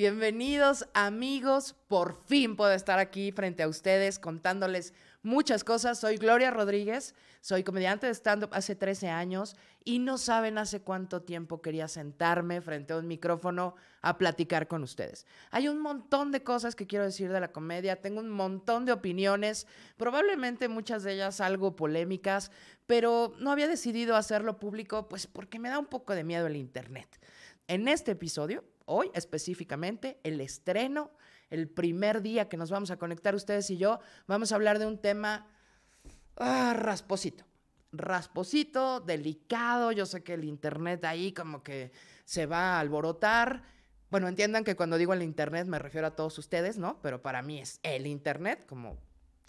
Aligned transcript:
Bienvenidos 0.00 0.88
amigos, 0.94 1.76
por 1.86 2.24
fin 2.24 2.56
puedo 2.56 2.72
estar 2.72 2.98
aquí 2.98 3.32
frente 3.32 3.62
a 3.62 3.68
ustedes 3.68 4.18
contándoles 4.18 4.94
muchas 5.22 5.62
cosas. 5.62 6.00
Soy 6.00 6.16
Gloria 6.16 6.50
Rodríguez, 6.50 7.14
soy 7.42 7.64
comediante 7.64 8.06
de 8.06 8.14
stand-up 8.14 8.48
hace 8.54 8.74
13 8.74 9.10
años 9.10 9.56
y 9.84 9.98
no 9.98 10.16
saben 10.16 10.56
hace 10.56 10.80
cuánto 10.80 11.20
tiempo 11.20 11.60
quería 11.60 11.86
sentarme 11.86 12.62
frente 12.62 12.94
a 12.94 12.96
un 12.96 13.08
micrófono 13.08 13.74
a 14.00 14.16
platicar 14.16 14.68
con 14.68 14.82
ustedes. 14.82 15.26
Hay 15.50 15.68
un 15.68 15.78
montón 15.78 16.32
de 16.32 16.42
cosas 16.42 16.74
que 16.74 16.86
quiero 16.86 17.04
decir 17.04 17.30
de 17.30 17.38
la 17.38 17.52
comedia, 17.52 18.00
tengo 18.00 18.20
un 18.20 18.30
montón 18.30 18.86
de 18.86 18.92
opiniones, 18.92 19.66
probablemente 19.98 20.68
muchas 20.68 21.02
de 21.02 21.12
ellas 21.12 21.42
algo 21.42 21.76
polémicas, 21.76 22.50
pero 22.86 23.34
no 23.38 23.52
había 23.52 23.68
decidido 23.68 24.16
hacerlo 24.16 24.58
público 24.58 25.08
pues 25.10 25.26
porque 25.26 25.58
me 25.58 25.68
da 25.68 25.78
un 25.78 25.84
poco 25.84 26.14
de 26.14 26.24
miedo 26.24 26.46
el 26.46 26.56
Internet. 26.56 27.20
En 27.70 27.86
este 27.86 28.10
episodio, 28.10 28.64
hoy 28.84 29.12
específicamente, 29.14 30.18
el 30.24 30.40
estreno 30.40 31.12
el 31.50 31.68
primer 31.68 32.20
día 32.20 32.48
que 32.48 32.56
nos 32.56 32.68
vamos 32.68 32.90
a 32.90 32.96
conectar 32.96 33.36
ustedes 33.36 33.70
y 33.70 33.76
yo, 33.76 34.00
vamos 34.26 34.50
a 34.50 34.56
hablar 34.56 34.80
de 34.80 34.88
un 34.88 34.98
tema 34.98 35.46
ah, 36.34 36.74
rasposito. 36.76 37.44
Rasposito, 37.92 38.98
delicado. 38.98 39.92
Yo 39.92 40.04
sé 40.04 40.24
que 40.24 40.34
el 40.34 40.42
internet 40.42 41.04
ahí 41.04 41.30
como 41.30 41.62
que 41.62 41.92
se 42.24 42.46
va 42.46 42.74
a 42.74 42.80
alborotar. 42.80 43.62
Bueno, 44.10 44.26
entiendan 44.26 44.64
que 44.64 44.74
cuando 44.74 44.98
digo 44.98 45.12
el 45.12 45.22
internet 45.22 45.68
me 45.68 45.78
refiero 45.78 46.08
a 46.08 46.16
todos 46.16 46.36
ustedes, 46.38 46.76
¿no? 46.76 47.00
Pero 47.02 47.22
para 47.22 47.40
mí 47.40 47.60
es 47.60 47.78
el 47.84 48.08
internet, 48.08 48.66
como 48.66 48.98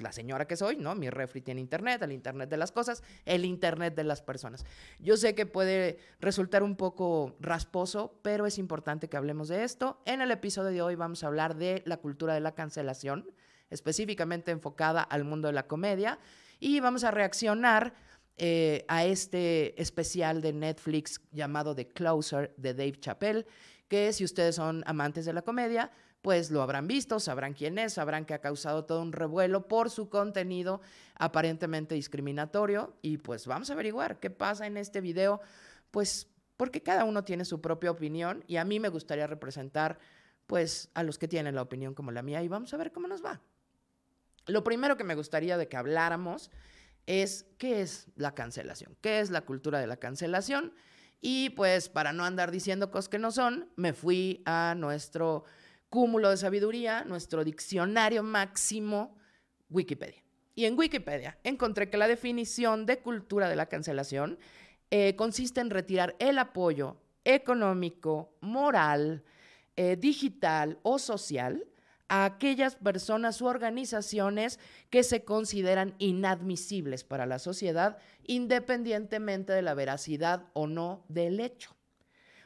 la 0.01 0.11
señora 0.11 0.47
que 0.47 0.55
soy, 0.55 0.77
¿no? 0.77 0.95
Mi 0.95 1.09
refri 1.09 1.41
tiene 1.41 1.61
internet, 1.61 2.01
el 2.01 2.11
internet 2.11 2.49
de 2.49 2.57
las 2.57 2.71
cosas, 2.71 3.03
el 3.25 3.45
internet 3.45 3.95
de 3.95 4.03
las 4.03 4.21
personas. 4.21 4.65
Yo 4.99 5.17
sé 5.17 5.35
que 5.35 5.45
puede 5.45 5.99
resultar 6.19 6.63
un 6.63 6.75
poco 6.75 7.35
rasposo, 7.39 8.19
pero 8.21 8.45
es 8.45 8.57
importante 8.57 9.07
que 9.09 9.17
hablemos 9.17 9.47
de 9.47 9.63
esto. 9.63 10.01
En 10.05 10.21
el 10.21 10.31
episodio 10.31 10.71
de 10.71 10.81
hoy 10.81 10.95
vamos 10.95 11.23
a 11.23 11.27
hablar 11.27 11.55
de 11.55 11.83
la 11.85 11.97
cultura 11.97 12.33
de 12.33 12.39
la 12.39 12.53
cancelación, 12.53 13.29
específicamente 13.69 14.51
enfocada 14.51 15.01
al 15.01 15.23
mundo 15.23 15.47
de 15.47 15.53
la 15.53 15.67
comedia, 15.67 16.19
y 16.59 16.79
vamos 16.79 17.03
a 17.03 17.11
reaccionar 17.11 17.93
eh, 18.37 18.85
a 18.87 19.05
este 19.05 19.79
especial 19.81 20.41
de 20.41 20.53
Netflix 20.53 21.21
llamado 21.31 21.75
The 21.75 21.87
Closer 21.87 22.53
de 22.57 22.73
Dave 22.73 22.99
Chappelle, 22.99 23.45
que 23.87 24.13
si 24.13 24.23
ustedes 24.23 24.55
son 24.55 24.83
amantes 24.87 25.25
de 25.25 25.33
la 25.33 25.41
comedia, 25.41 25.91
pues 26.21 26.51
lo 26.51 26.61
habrán 26.61 26.87
visto, 26.87 27.19
sabrán 27.19 27.53
quién 27.53 27.77
es, 27.79 27.93
sabrán 27.93 28.25
que 28.25 28.33
ha 28.33 28.41
causado 28.41 28.85
todo 28.85 29.01
un 29.01 29.11
revuelo 29.11 29.67
por 29.67 29.89
su 29.89 30.09
contenido 30.09 30.81
aparentemente 31.15 31.95
discriminatorio 31.95 32.95
y 33.01 33.17
pues 33.17 33.47
vamos 33.47 33.69
a 33.69 33.73
averiguar 33.73 34.19
qué 34.19 34.29
pasa 34.29 34.67
en 34.67 34.77
este 34.77 35.01
video, 35.01 35.41
pues 35.89 36.27
porque 36.57 36.83
cada 36.83 37.05
uno 37.05 37.23
tiene 37.23 37.43
su 37.43 37.59
propia 37.59 37.89
opinión 37.89 38.43
y 38.47 38.57
a 38.57 38.65
mí 38.65 38.79
me 38.79 38.89
gustaría 38.89 39.25
representar 39.25 39.97
pues 40.45 40.89
a 40.93 41.01
los 41.01 41.17
que 41.17 41.27
tienen 41.27 41.55
la 41.55 41.63
opinión 41.63 41.95
como 41.95 42.11
la 42.11 42.21
mía 42.21 42.43
y 42.43 42.47
vamos 42.47 42.73
a 42.73 42.77
ver 42.77 42.91
cómo 42.91 43.07
nos 43.07 43.25
va. 43.25 43.41
Lo 44.45 44.63
primero 44.63 44.97
que 44.97 45.03
me 45.03 45.15
gustaría 45.15 45.57
de 45.57 45.67
que 45.67 45.77
habláramos 45.77 46.51
es 47.07 47.45
qué 47.57 47.81
es 47.81 48.07
la 48.15 48.35
cancelación, 48.35 48.95
qué 49.01 49.21
es 49.21 49.31
la 49.31 49.41
cultura 49.41 49.79
de 49.79 49.87
la 49.87 49.97
cancelación 49.97 50.73
y 51.19 51.51
pues 51.51 51.89
para 51.89 52.13
no 52.13 52.25
andar 52.25 52.51
diciendo 52.51 52.91
cosas 52.91 53.09
que 53.09 53.19
no 53.19 53.31
son, 53.31 53.69
me 53.75 53.93
fui 53.93 54.43
a 54.45 54.75
nuestro 54.77 55.45
cúmulo 55.91 56.29
de 56.29 56.37
sabiduría, 56.37 57.03
nuestro 57.03 57.43
diccionario 57.43 58.23
máximo, 58.23 59.17
Wikipedia. 59.69 60.23
Y 60.55 60.63
en 60.63 60.79
Wikipedia 60.79 61.37
encontré 61.43 61.89
que 61.89 61.97
la 61.97 62.07
definición 62.07 62.85
de 62.85 62.99
cultura 62.99 63.49
de 63.49 63.57
la 63.57 63.65
cancelación 63.65 64.39
eh, 64.89 65.17
consiste 65.17 65.59
en 65.59 65.69
retirar 65.69 66.15
el 66.19 66.39
apoyo 66.39 66.95
económico, 67.25 68.37
moral, 68.39 69.23
eh, 69.75 69.97
digital 69.97 70.79
o 70.81 70.97
social 70.97 71.67
a 72.07 72.23
aquellas 72.23 72.75
personas 72.77 73.41
u 73.41 73.47
organizaciones 73.47 74.59
que 74.89 75.03
se 75.03 75.25
consideran 75.25 75.93
inadmisibles 75.97 77.03
para 77.03 77.25
la 77.25 77.37
sociedad 77.37 77.97
independientemente 78.23 79.51
de 79.51 79.61
la 79.61 79.73
veracidad 79.73 80.45
o 80.53 80.67
no 80.67 81.03
del 81.09 81.41
hecho. 81.41 81.75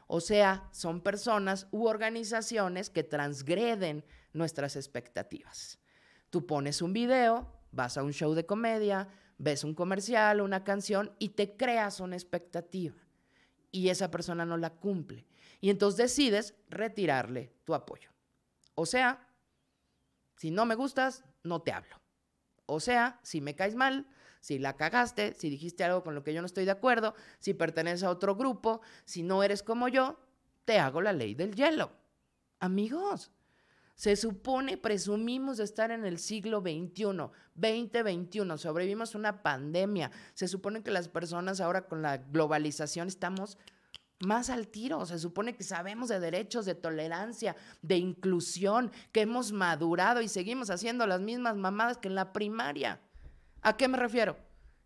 O 0.07 0.21
sea, 0.21 0.69
son 0.71 1.01
personas 1.01 1.67
u 1.71 1.87
organizaciones 1.87 2.89
que 2.89 3.03
transgreden 3.03 4.05
nuestras 4.33 4.75
expectativas. 4.75 5.79
Tú 6.29 6.45
pones 6.45 6.81
un 6.81 6.93
video, 6.93 7.51
vas 7.71 7.97
a 7.97 8.03
un 8.03 8.13
show 8.13 8.33
de 8.33 8.45
comedia, 8.45 9.07
ves 9.37 9.63
un 9.63 9.73
comercial, 9.73 10.41
una 10.41 10.63
canción 10.63 11.15
y 11.19 11.29
te 11.29 11.57
creas 11.57 11.99
una 11.99 12.15
expectativa. 12.15 12.95
Y 13.71 13.89
esa 13.89 14.11
persona 14.11 14.45
no 14.45 14.57
la 14.57 14.69
cumple. 14.69 15.25
Y 15.59 15.69
entonces 15.69 15.97
decides 15.97 16.55
retirarle 16.69 17.53
tu 17.63 17.73
apoyo. 17.73 18.09
O 18.75 18.85
sea, 18.85 19.27
si 20.35 20.51
no 20.51 20.65
me 20.65 20.75
gustas, 20.75 21.23
no 21.43 21.61
te 21.61 21.71
hablo. 21.71 21.99
O 22.65 22.79
sea, 22.79 23.19
si 23.23 23.41
me 23.41 23.55
caes 23.55 23.75
mal, 23.75 24.07
si 24.45 24.59
la 24.59 24.75
cagaste, 24.75 25.33
si 25.33 25.49
dijiste 25.49 25.83
algo 25.83 26.03
con 26.03 26.13
lo 26.13 26.23
que 26.23 26.31
yo 26.31 26.39
no 26.39 26.45
estoy 26.45 26.65
de 26.65 26.71
acuerdo, 26.71 27.15
si 27.39 27.55
perteneces 27.55 28.03
a 28.03 28.11
otro 28.11 28.35
grupo, 28.35 28.81
si 29.03 29.23
no 29.23 29.41
eres 29.41 29.63
como 29.63 29.87
yo, 29.87 30.19
te 30.65 30.77
hago 30.77 31.01
la 31.01 31.13
ley 31.13 31.33
del 31.33 31.55
hielo. 31.55 31.91
Amigos, 32.59 33.31
se 33.95 34.15
supone, 34.15 34.77
presumimos 34.77 35.57
de 35.57 35.63
estar 35.63 35.89
en 35.89 36.05
el 36.05 36.19
siglo 36.19 36.61
XXI, 36.61 37.31
2021, 37.55 38.59
sobrevivimos 38.59 39.15
una 39.15 39.41
pandemia. 39.41 40.11
Se 40.35 40.47
supone 40.47 40.83
que 40.83 40.91
las 40.91 41.07
personas 41.07 41.59
ahora 41.59 41.87
con 41.87 42.03
la 42.03 42.17
globalización 42.17 43.07
estamos 43.07 43.57
más 44.19 44.51
al 44.51 44.67
tiro. 44.67 45.07
Se 45.07 45.17
supone 45.17 45.55
que 45.55 45.63
sabemos 45.63 46.09
de 46.09 46.19
derechos, 46.19 46.67
de 46.67 46.75
tolerancia, 46.75 47.55
de 47.81 47.97
inclusión, 47.97 48.91
que 49.11 49.21
hemos 49.21 49.53
madurado 49.53 50.21
y 50.21 50.27
seguimos 50.27 50.69
haciendo 50.69 51.07
las 51.07 51.19
mismas 51.19 51.55
mamadas 51.55 51.97
que 51.97 52.09
en 52.09 52.15
la 52.15 52.31
primaria. 52.31 53.01
¿A 53.65 53.77
qué 53.77 53.87
me 53.87 53.97
refiero? 53.97 54.37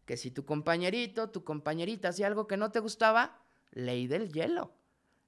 Que 0.06 0.16
si 0.16 0.32
tu 0.32 0.46
compañerito, 0.46 1.30
tu 1.32 1.44
compañerita 1.44 2.08
hacía 2.08 2.28
algo 2.28 2.48
que 2.48 2.56
no 2.56 2.72
te 2.72 2.80
gustaba, 2.80 3.38
ley 3.72 4.08
del 4.08 4.32
hielo. 4.32 4.74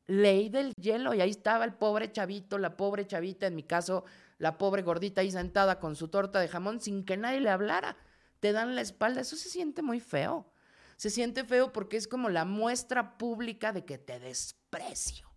Ley 0.08 0.48
del 0.48 0.74
hielo. 0.76 1.14
Y 1.14 1.20
ahí 1.20 1.32
estaba 1.32 1.66
el 1.66 1.74
pobre 1.74 2.14
chavito, 2.14 2.58
la 2.58 2.78
pobre 2.78 3.06
chavita, 3.06 3.48
en 3.48 3.56
mi 3.56 3.64
caso, 3.64 4.06
la 4.38 4.58
pobre 4.58 4.84
gordita 4.84 5.20
ahí 5.20 5.32
sentada 5.32 5.82
con 5.82 5.98
su 5.98 6.08
torta 6.08 6.40
de 6.40 6.48
jamón 6.48 6.80
sin 6.80 7.04
que 7.04 7.18
nadie 7.18 7.42
le 7.42 7.50
hablara. 7.50 7.98
Te 8.40 8.54
dan 8.54 8.74
la 8.74 8.80
espalda. 8.80 9.20
Eso 9.20 9.36
se 9.36 9.50
siente 9.50 9.82
muy 9.82 10.00
feo. 10.00 10.50
Se 10.96 11.10
siente 11.10 11.44
feo 11.44 11.74
porque 11.74 11.98
es 11.98 12.08
como 12.08 12.30
la 12.30 12.46
muestra 12.46 13.18
pública 13.18 13.74
de 13.74 13.84
que 13.84 13.98
te 13.98 14.18
desprecio. 14.22 15.30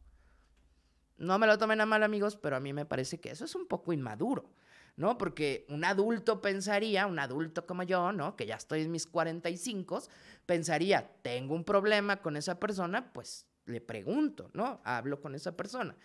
No 1.17 1.37
me 1.41 1.49
lo 1.49 1.59
tomen 1.59 1.81
a 1.81 1.87
mal, 1.87 2.05
amigos, 2.05 2.37
pero 2.37 2.55
a 2.55 2.61
mí 2.61 2.73
me 2.73 2.87
parece 2.87 3.19
que 3.19 3.33
eso 3.33 3.45
es 3.45 3.57
un 3.57 3.67
poco 3.67 3.93
inmaduro. 3.93 4.53
¿No? 4.97 5.19
Porque 5.19 5.67
un 5.69 5.85
adulto 5.85 6.41
pensaría, 6.41 7.07
un 7.07 7.19
adulto 7.19 7.67
como 7.67 7.83
yo, 7.83 8.13
¿no? 8.13 8.37
Que 8.37 8.47
ya 8.47 8.57
estoy 8.57 8.83
en 8.83 8.93
mis 8.93 9.07
45, 9.07 10.03
pensaría, 10.47 11.11
tengo 11.23 11.55
un 11.55 11.65
problema 11.65 12.19
con 12.19 12.37
esa 12.37 12.61
persona, 12.61 13.13
pues 13.13 13.47
le 13.67 13.81
pregunto, 13.81 14.51
¿no? 14.53 14.81
Hablo 14.85 15.21
con 15.21 15.35
esa 15.35 15.57
persona. 15.57 15.97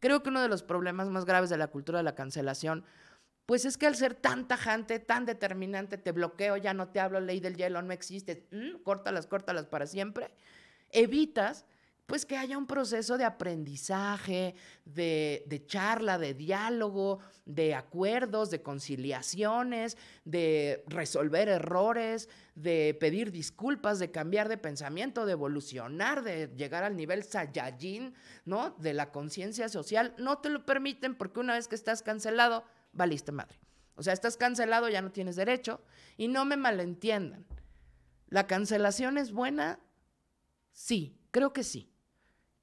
Creo 0.00 0.22
que 0.22 0.30
uno 0.30 0.40
de 0.40 0.48
los 0.48 0.62
problemas 0.62 1.08
más 1.08 1.24
graves 1.24 1.50
de 1.50 1.56
la 1.56 1.68
cultura 1.68 1.98
de 1.98 2.04
la 2.04 2.14
cancelación, 2.14 2.84
pues 3.46 3.64
es 3.64 3.76
que 3.76 3.86
al 3.86 3.96
ser 3.96 4.14
tan 4.14 4.46
tajante, 4.46 4.98
tan 4.98 5.24
determinante, 5.24 5.98
te 5.98 6.12
bloqueo, 6.12 6.56
ya 6.56 6.74
no 6.74 6.88
te 6.88 7.00
hablo, 7.00 7.20
ley 7.20 7.40
del 7.40 7.56
hielo, 7.56 7.82
no 7.82 7.92
existe, 7.92 8.46
mm, 8.52 8.82
córtalas, 8.82 9.26
córtalas 9.26 9.66
para 9.66 9.86
siempre, 9.86 10.30
evitas 10.90 11.64
pues 12.08 12.24
que 12.24 12.38
haya 12.38 12.56
un 12.56 12.66
proceso 12.66 13.18
de 13.18 13.26
aprendizaje, 13.26 14.54
de, 14.86 15.62
charla, 15.66 16.16
de 16.16 16.32
diálogo, 16.32 17.18
de 17.44 17.74
acuerdos, 17.74 18.50
de 18.50 18.62
conciliaciones, 18.62 19.98
de 20.24 20.84
resolver 20.86 21.50
errores, 21.50 22.30
de 22.54 22.96
pedir 22.98 23.30
disculpas, 23.30 23.98
de 23.98 24.10
cambiar 24.10 24.48
de 24.48 24.56
pensamiento, 24.56 25.26
de 25.26 25.32
evolucionar, 25.32 26.22
de 26.22 26.48
llegar 26.56 26.82
al 26.82 26.96
nivel 26.96 27.24
Saiyajin, 27.24 28.14
¿no? 28.46 28.70
De 28.78 28.94
la 28.94 29.12
conciencia 29.12 29.68
social. 29.68 30.14
No 30.16 30.38
te 30.38 30.48
lo 30.48 30.64
permiten 30.64 31.14
porque 31.14 31.40
una 31.40 31.56
vez 31.56 31.68
que 31.68 31.74
estás 31.74 32.02
cancelado, 32.02 32.64
valiste 32.94 33.32
madre. 33.32 33.60
O 33.96 34.02
sea, 34.02 34.14
estás 34.14 34.38
cancelado, 34.38 34.88
ya 34.88 35.02
no 35.02 35.12
tienes 35.12 35.36
derecho. 35.36 35.82
Y 36.16 36.28
no 36.28 36.46
me 36.46 36.56
malentiendan. 36.56 37.44
¿La 38.30 38.46
cancelación 38.46 39.18
es 39.18 39.30
buena? 39.30 39.78
Sí, 40.72 41.14
creo 41.32 41.52
que 41.52 41.64
sí 41.64 41.92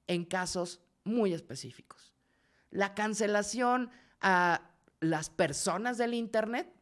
en 0.06 0.24
casos 0.24 0.80
muy 1.04 1.32
específicos. 1.32 2.14
La 2.70 2.94
cancelación 2.94 3.90
a 4.20 4.70
las 5.00 5.30
personas 5.30 5.98
del 5.98 6.14
Internet, 6.14 6.72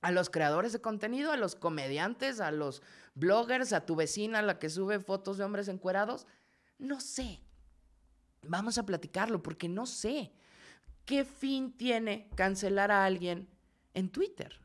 a 0.00 0.12
los 0.12 0.30
creadores 0.30 0.72
de 0.72 0.80
contenido, 0.80 1.32
a 1.32 1.36
los 1.36 1.56
comediantes, 1.56 2.40
a 2.40 2.50
los 2.52 2.82
bloggers, 3.14 3.72
a 3.72 3.84
tu 3.84 3.96
vecina, 3.96 4.42
la 4.42 4.58
que 4.58 4.70
sube 4.70 5.00
fotos 5.00 5.38
de 5.38 5.44
hombres 5.44 5.68
encuerados, 5.68 6.26
no 6.78 7.00
sé. 7.00 7.40
Vamos 8.42 8.78
a 8.78 8.86
platicarlo 8.86 9.42
porque 9.42 9.68
no 9.68 9.86
sé. 9.86 10.32
¿Qué 11.04 11.24
fin 11.24 11.72
tiene 11.72 12.28
cancelar 12.36 12.90
a 12.92 13.04
alguien 13.04 13.48
en 13.94 14.10
Twitter? 14.10 14.60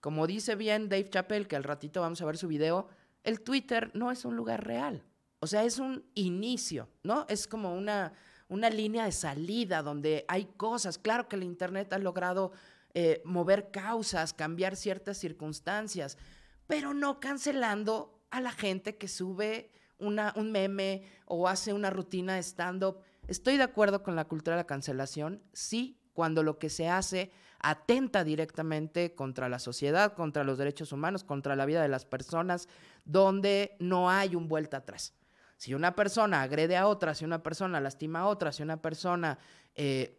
Como 0.00 0.26
dice 0.26 0.54
bien 0.54 0.88
Dave 0.88 1.08
Chappelle, 1.08 1.48
que 1.48 1.56
al 1.56 1.64
ratito 1.64 2.02
vamos 2.02 2.20
a 2.20 2.26
ver 2.26 2.36
su 2.36 2.48
video, 2.48 2.88
el 3.24 3.40
Twitter 3.40 3.90
no 3.94 4.10
es 4.10 4.24
un 4.24 4.36
lugar 4.36 4.66
real. 4.66 5.02
O 5.40 5.46
sea, 5.46 5.64
es 5.64 5.78
un 5.78 6.04
inicio, 6.14 6.88
¿no? 7.02 7.26
Es 7.28 7.46
como 7.46 7.74
una, 7.74 8.12
una 8.48 8.70
línea 8.70 9.04
de 9.04 9.12
salida 9.12 9.82
donde 9.82 10.24
hay 10.28 10.46
cosas. 10.56 10.98
Claro 10.98 11.28
que 11.28 11.36
el 11.36 11.44
Internet 11.44 11.92
ha 11.92 11.98
logrado 11.98 12.52
eh, 12.94 13.22
mover 13.24 13.70
causas, 13.70 14.32
cambiar 14.32 14.74
ciertas 14.74 15.18
circunstancias, 15.18 16.18
pero 16.66 16.94
no 16.94 17.20
cancelando 17.20 18.20
a 18.30 18.40
la 18.40 18.52
gente 18.52 18.96
que 18.96 19.08
sube 19.08 19.70
una, 19.98 20.32
un 20.36 20.52
meme 20.52 21.04
o 21.26 21.48
hace 21.48 21.72
una 21.72 21.90
rutina 21.90 22.34
de 22.34 22.42
stand-up. 22.42 22.98
Estoy 23.26 23.56
de 23.56 23.62
acuerdo 23.62 24.02
con 24.02 24.16
la 24.16 24.26
cultura 24.26 24.56
de 24.56 24.62
la 24.62 24.66
cancelación, 24.66 25.42
sí, 25.52 26.00
cuando 26.12 26.42
lo 26.42 26.58
que 26.58 26.70
se 26.70 26.88
hace 26.88 27.30
atenta 27.60 28.24
directamente 28.24 29.14
contra 29.14 29.48
la 29.48 29.58
sociedad, 29.58 30.14
contra 30.14 30.44
los 30.44 30.58
derechos 30.58 30.92
humanos, 30.92 31.24
contra 31.24 31.56
la 31.56 31.66
vida 31.66 31.82
de 31.82 31.88
las 31.88 32.04
personas, 32.04 32.68
donde 33.04 33.76
no 33.78 34.10
hay 34.10 34.34
un 34.34 34.48
vuelta 34.48 34.78
atrás. 34.78 35.14
Si 35.58 35.74
una 35.74 35.96
persona 35.96 36.42
agrede 36.42 36.76
a 36.76 36.86
otra, 36.86 37.14
si 37.14 37.24
una 37.24 37.42
persona 37.42 37.80
lastima 37.80 38.20
a 38.20 38.26
otra, 38.28 38.52
si 38.52 38.62
una 38.62 38.80
persona 38.80 39.38
eh, 39.74 40.16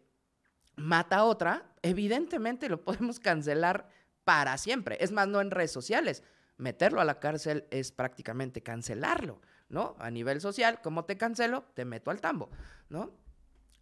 mata 0.75 1.17
a 1.17 1.23
otra, 1.23 1.71
evidentemente 1.81 2.67
lo 2.67 2.81
podemos 2.83 3.21
cancelar 3.21 3.87
para 4.25 4.57
siempre. 4.57 4.97
Es 4.99 5.13
más, 5.13 5.29
no 5.29 5.39
en 5.39 5.49
redes 5.49 5.71
sociales. 5.71 6.23
Meterlo 6.57 6.99
a 6.99 7.05
la 7.05 7.21
cárcel 7.21 7.65
es 7.71 7.93
prácticamente 7.93 8.61
cancelarlo, 8.61 9.41
¿no? 9.69 9.95
A 9.99 10.11
nivel 10.11 10.41
social, 10.41 10.81
¿cómo 10.81 11.05
te 11.05 11.15
cancelo? 11.15 11.63
Te 11.73 11.85
meto 11.85 12.11
al 12.11 12.19
tambo, 12.19 12.49
¿no? 12.89 13.13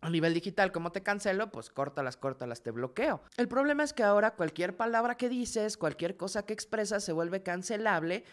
A 0.01 0.12
nivel 0.12 0.36
digital, 0.36 0.71
¿cómo 0.71 0.92
te 0.92 1.01
cancelo? 1.01 1.51
Pues 1.51 1.71
córtalas, 1.71 2.18
córtalas, 2.18 2.62
te 2.62 2.69
bloqueo. 2.69 3.24
El 3.36 3.48
problema 3.48 3.83
es 3.83 3.94
que 3.94 4.04
ahora 4.04 4.36
cualquier 4.36 4.77
palabra 4.77 5.18
que 5.18 5.27
dices, 5.27 5.75
cualquier 5.75 6.18
cosa 6.18 6.45
que 6.45 6.54
expresas 6.54 7.04
se 7.04 7.13
vuelve 7.13 7.42
cancelable 7.42 8.25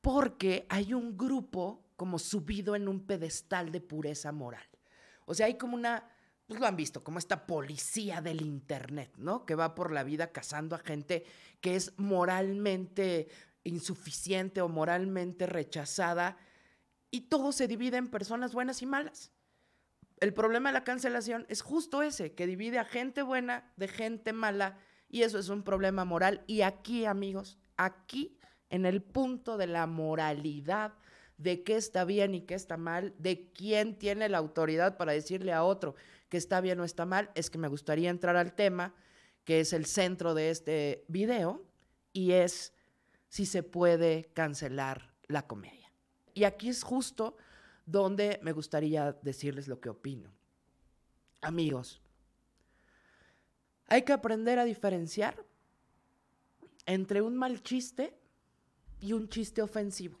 porque 0.00 0.64
hay 0.70 0.94
un 0.94 1.18
grupo 1.18 1.84
como 2.00 2.18
subido 2.18 2.74
en 2.76 2.88
un 2.88 3.04
pedestal 3.04 3.70
de 3.70 3.82
pureza 3.82 4.32
moral. 4.32 4.66
O 5.26 5.34
sea, 5.34 5.44
hay 5.44 5.58
como 5.58 5.74
una, 5.74 6.08
pues 6.46 6.58
lo 6.58 6.66
han 6.66 6.74
visto, 6.74 7.04
como 7.04 7.18
esta 7.18 7.46
policía 7.46 8.22
del 8.22 8.40
Internet, 8.40 9.12
¿no? 9.18 9.44
Que 9.44 9.54
va 9.54 9.74
por 9.74 9.92
la 9.92 10.02
vida 10.02 10.32
cazando 10.32 10.74
a 10.74 10.78
gente 10.78 11.26
que 11.60 11.76
es 11.76 11.92
moralmente 11.98 13.28
insuficiente 13.64 14.62
o 14.62 14.68
moralmente 14.70 15.44
rechazada 15.44 16.38
y 17.10 17.28
todo 17.28 17.52
se 17.52 17.68
divide 17.68 17.98
en 17.98 18.08
personas 18.08 18.54
buenas 18.54 18.80
y 18.80 18.86
malas. 18.86 19.30
El 20.20 20.32
problema 20.32 20.70
de 20.70 20.78
la 20.78 20.84
cancelación 20.84 21.44
es 21.50 21.60
justo 21.60 22.00
ese, 22.00 22.32
que 22.34 22.46
divide 22.46 22.78
a 22.78 22.86
gente 22.86 23.20
buena 23.20 23.74
de 23.76 23.88
gente 23.88 24.32
mala 24.32 24.78
y 25.06 25.20
eso 25.20 25.38
es 25.38 25.50
un 25.50 25.62
problema 25.62 26.06
moral. 26.06 26.44
Y 26.46 26.62
aquí, 26.62 27.04
amigos, 27.04 27.58
aquí 27.76 28.38
en 28.70 28.86
el 28.86 29.02
punto 29.02 29.58
de 29.58 29.66
la 29.66 29.86
moralidad, 29.86 30.94
de 31.40 31.62
qué 31.62 31.76
está 31.76 32.04
bien 32.04 32.34
y 32.34 32.42
qué 32.42 32.54
está 32.54 32.76
mal, 32.76 33.14
de 33.18 33.50
quién 33.52 33.98
tiene 33.98 34.28
la 34.28 34.36
autoridad 34.36 34.98
para 34.98 35.12
decirle 35.12 35.54
a 35.54 35.64
otro 35.64 35.94
que 36.28 36.36
está 36.36 36.60
bien 36.60 36.78
o 36.80 36.84
está 36.84 37.06
mal, 37.06 37.30
es 37.34 37.48
que 37.48 37.56
me 37.56 37.68
gustaría 37.68 38.10
entrar 38.10 38.36
al 38.36 38.54
tema 38.54 38.94
que 39.44 39.60
es 39.60 39.72
el 39.72 39.86
centro 39.86 40.34
de 40.34 40.50
este 40.50 41.04
video 41.08 41.64
y 42.12 42.32
es 42.32 42.74
si 43.28 43.46
se 43.46 43.62
puede 43.62 44.30
cancelar 44.34 45.14
la 45.28 45.46
comedia. 45.46 45.90
Y 46.34 46.44
aquí 46.44 46.68
es 46.68 46.82
justo 46.82 47.36
donde 47.86 48.38
me 48.42 48.52
gustaría 48.52 49.12
decirles 49.22 49.66
lo 49.66 49.80
que 49.80 49.88
opino. 49.88 50.30
Amigos, 51.40 52.02
hay 53.86 54.02
que 54.02 54.12
aprender 54.12 54.58
a 54.58 54.64
diferenciar 54.64 55.42
entre 56.84 57.22
un 57.22 57.34
mal 57.34 57.62
chiste 57.62 58.14
y 59.00 59.14
un 59.14 59.28
chiste 59.30 59.62
ofensivo. 59.62 60.20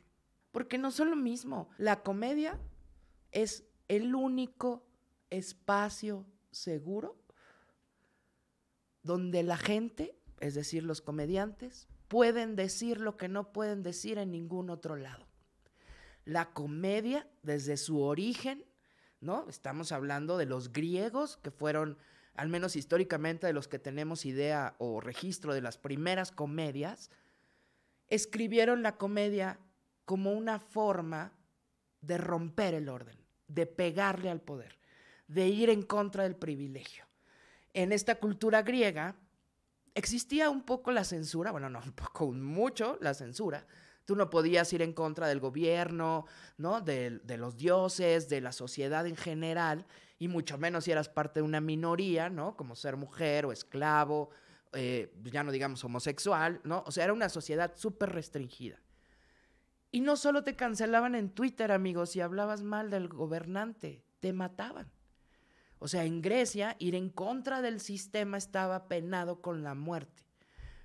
Porque 0.52 0.78
no 0.78 0.90
son 0.90 1.10
lo 1.10 1.16
mismo. 1.16 1.68
La 1.78 2.02
comedia 2.02 2.58
es 3.32 3.64
el 3.88 4.14
único 4.14 4.86
espacio 5.30 6.26
seguro 6.50 7.16
donde 9.02 9.42
la 9.42 9.56
gente, 9.56 10.18
es 10.40 10.54
decir, 10.54 10.82
los 10.84 11.00
comediantes, 11.00 11.88
pueden 12.08 12.56
decir 12.56 13.00
lo 13.00 13.16
que 13.16 13.28
no 13.28 13.52
pueden 13.52 13.82
decir 13.82 14.18
en 14.18 14.32
ningún 14.32 14.70
otro 14.70 14.96
lado. 14.96 15.26
La 16.24 16.52
comedia, 16.52 17.28
desde 17.42 17.76
su 17.76 18.02
origen, 18.02 18.64
¿no? 19.20 19.48
Estamos 19.48 19.92
hablando 19.92 20.36
de 20.36 20.46
los 20.46 20.72
griegos, 20.72 21.36
que 21.38 21.50
fueron, 21.50 21.98
al 22.34 22.48
menos 22.48 22.76
históricamente, 22.76 23.46
de 23.46 23.52
los 23.52 23.68
que 23.68 23.78
tenemos 23.78 24.26
idea 24.26 24.74
o 24.78 25.00
registro 25.00 25.54
de 25.54 25.62
las 25.62 25.78
primeras 25.78 26.30
comedias, 26.30 27.10
escribieron 28.08 28.82
la 28.82 28.96
comedia 28.96 29.58
como 30.10 30.32
una 30.32 30.58
forma 30.58 31.32
de 32.00 32.18
romper 32.18 32.74
el 32.74 32.88
orden, 32.88 33.16
de 33.46 33.64
pegarle 33.64 34.28
al 34.28 34.40
poder, 34.40 34.76
de 35.28 35.46
ir 35.46 35.70
en 35.70 35.82
contra 35.82 36.24
del 36.24 36.34
privilegio. 36.34 37.04
En 37.74 37.92
esta 37.92 38.16
cultura 38.16 38.62
griega 38.62 39.14
existía 39.94 40.50
un 40.50 40.64
poco 40.64 40.90
la 40.90 41.04
censura, 41.04 41.52
bueno, 41.52 41.70
no 41.70 41.78
un 41.78 41.92
poco, 41.92 42.26
mucho 42.32 42.98
la 43.00 43.14
censura. 43.14 43.64
Tú 44.04 44.16
no 44.16 44.30
podías 44.30 44.72
ir 44.72 44.82
en 44.82 44.94
contra 44.94 45.28
del 45.28 45.38
gobierno, 45.38 46.26
¿no? 46.58 46.80
De, 46.80 47.20
los 47.38 47.56
dioses, 47.56 48.28
de 48.28 48.40
la 48.40 48.50
sociedad 48.50 49.06
en 49.06 49.14
general, 49.14 49.86
y 50.18 50.26
mucho 50.26 50.58
menos 50.58 50.86
si 50.86 50.90
eras 50.90 51.08
parte 51.08 51.38
de 51.38 51.44
una 51.44 51.60
minoría, 51.60 52.30
¿no? 52.30 52.56
Como 52.56 52.74
ser 52.74 52.96
mujer 52.96 53.46
o 53.46 53.52
esclavo, 53.52 54.30
eh, 54.72 55.14
ya 55.22 55.44
no 55.44 55.52
digamos 55.52 55.84
homosexual, 55.84 56.60
¿no? 56.64 56.82
O 56.84 56.90
sea, 56.90 57.04
era 57.04 57.12
una 57.12 57.28
sociedad 57.28 57.76
súper 57.76 58.10
restringida. 58.10 58.80
Y 59.92 60.00
no 60.00 60.16
solo 60.16 60.44
te 60.44 60.56
cancelaban 60.56 61.14
en 61.14 61.30
Twitter, 61.30 61.72
amigos, 61.72 62.10
si 62.10 62.20
hablabas 62.20 62.62
mal 62.62 62.90
del 62.90 63.08
gobernante, 63.08 64.04
te 64.20 64.32
mataban. 64.32 64.90
O 65.78 65.88
sea, 65.88 66.04
en 66.04 66.20
Grecia, 66.22 66.76
ir 66.78 66.94
en 66.94 67.08
contra 67.08 67.62
del 67.62 67.80
sistema 67.80 68.36
estaba 68.36 68.86
penado 68.86 69.40
con 69.40 69.62
la 69.62 69.74
muerte. 69.74 70.24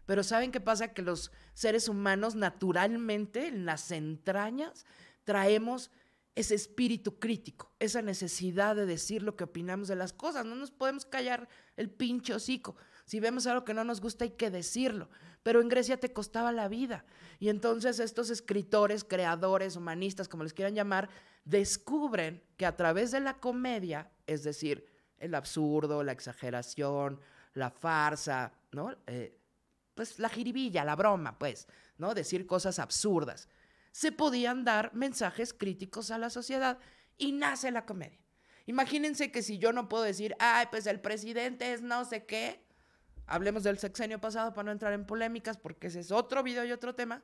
Pero 0.05 0.23
¿saben 0.23 0.51
qué 0.51 0.61
pasa? 0.61 0.93
Que 0.93 1.01
los 1.01 1.31
seres 1.53 1.89
humanos 1.89 2.35
naturalmente, 2.35 3.47
en 3.47 3.65
las 3.65 3.91
entrañas, 3.91 4.85
traemos 5.23 5.91
ese 6.35 6.55
espíritu 6.55 7.19
crítico, 7.19 7.71
esa 7.79 8.01
necesidad 8.01 8.75
de 8.75 8.85
decir 8.85 9.23
lo 9.23 9.35
que 9.35 9.45
opinamos 9.45 9.87
de 9.87 9.95
las 9.95 10.13
cosas. 10.13 10.45
No 10.45 10.55
nos 10.55 10.71
podemos 10.71 11.05
callar 11.05 11.47
el 11.77 11.89
pinche 11.89 12.33
hocico. 12.33 12.75
Si 13.05 13.19
vemos 13.19 13.47
algo 13.47 13.63
que 13.63 13.73
no 13.73 13.83
nos 13.83 14.01
gusta 14.01 14.25
hay 14.25 14.31
que 14.31 14.49
decirlo. 14.49 15.09
Pero 15.43 15.61
en 15.61 15.69
Grecia 15.69 15.97
te 15.97 16.11
costaba 16.11 16.51
la 16.51 16.67
vida. 16.67 17.05
Y 17.39 17.49
entonces 17.49 17.99
estos 17.99 18.31
escritores, 18.31 19.03
creadores, 19.03 19.75
humanistas, 19.75 20.27
como 20.27 20.43
les 20.43 20.53
quieran 20.53 20.73
llamar, 20.73 21.09
descubren 21.43 22.43
que 22.57 22.65
a 22.65 22.75
través 22.75 23.11
de 23.11 23.19
la 23.19 23.35
comedia, 23.35 24.11
es 24.25 24.43
decir, 24.43 24.87
el 25.19 25.35
absurdo, 25.35 26.03
la 26.03 26.11
exageración, 26.11 27.19
la 27.53 27.69
farsa, 27.69 28.53
¿no? 28.71 28.95
Eh, 29.05 29.39
pues 29.93 30.19
la 30.19 30.29
jiribilla, 30.29 30.83
la 30.83 30.95
broma, 30.95 31.37
pues, 31.37 31.67
¿no? 31.97 32.13
Decir 32.13 32.47
cosas 32.47 32.79
absurdas. 32.79 33.47
Se 33.91 34.11
podían 34.11 34.65
dar 34.65 34.93
mensajes 34.93 35.53
críticos 35.53 36.11
a 36.11 36.17
la 36.17 36.29
sociedad 36.29 36.79
y 37.17 37.31
nace 37.31 37.71
la 37.71 37.85
comedia. 37.85 38.19
Imagínense 38.65 39.31
que 39.31 39.43
si 39.43 39.59
yo 39.59 39.71
no 39.71 39.87
puedo 39.87 40.03
decir, 40.03 40.35
ay, 40.39 40.67
pues 40.71 40.87
el 40.87 40.99
presidente 40.99 41.71
es 41.71 41.81
no 41.81 42.03
sé 42.03 42.25
qué, 42.25 42.64
Hablemos 43.27 43.63
del 43.63 43.79
sexenio 43.79 44.19
pasado 44.19 44.53
para 44.53 44.67
no 44.67 44.71
entrar 44.71 44.93
en 44.93 45.05
polémicas, 45.05 45.57
porque 45.57 45.87
ese 45.87 45.99
es 45.99 46.11
otro 46.11 46.43
video 46.43 46.63
y 46.65 46.71
otro 46.71 46.93
tema. 46.93 47.23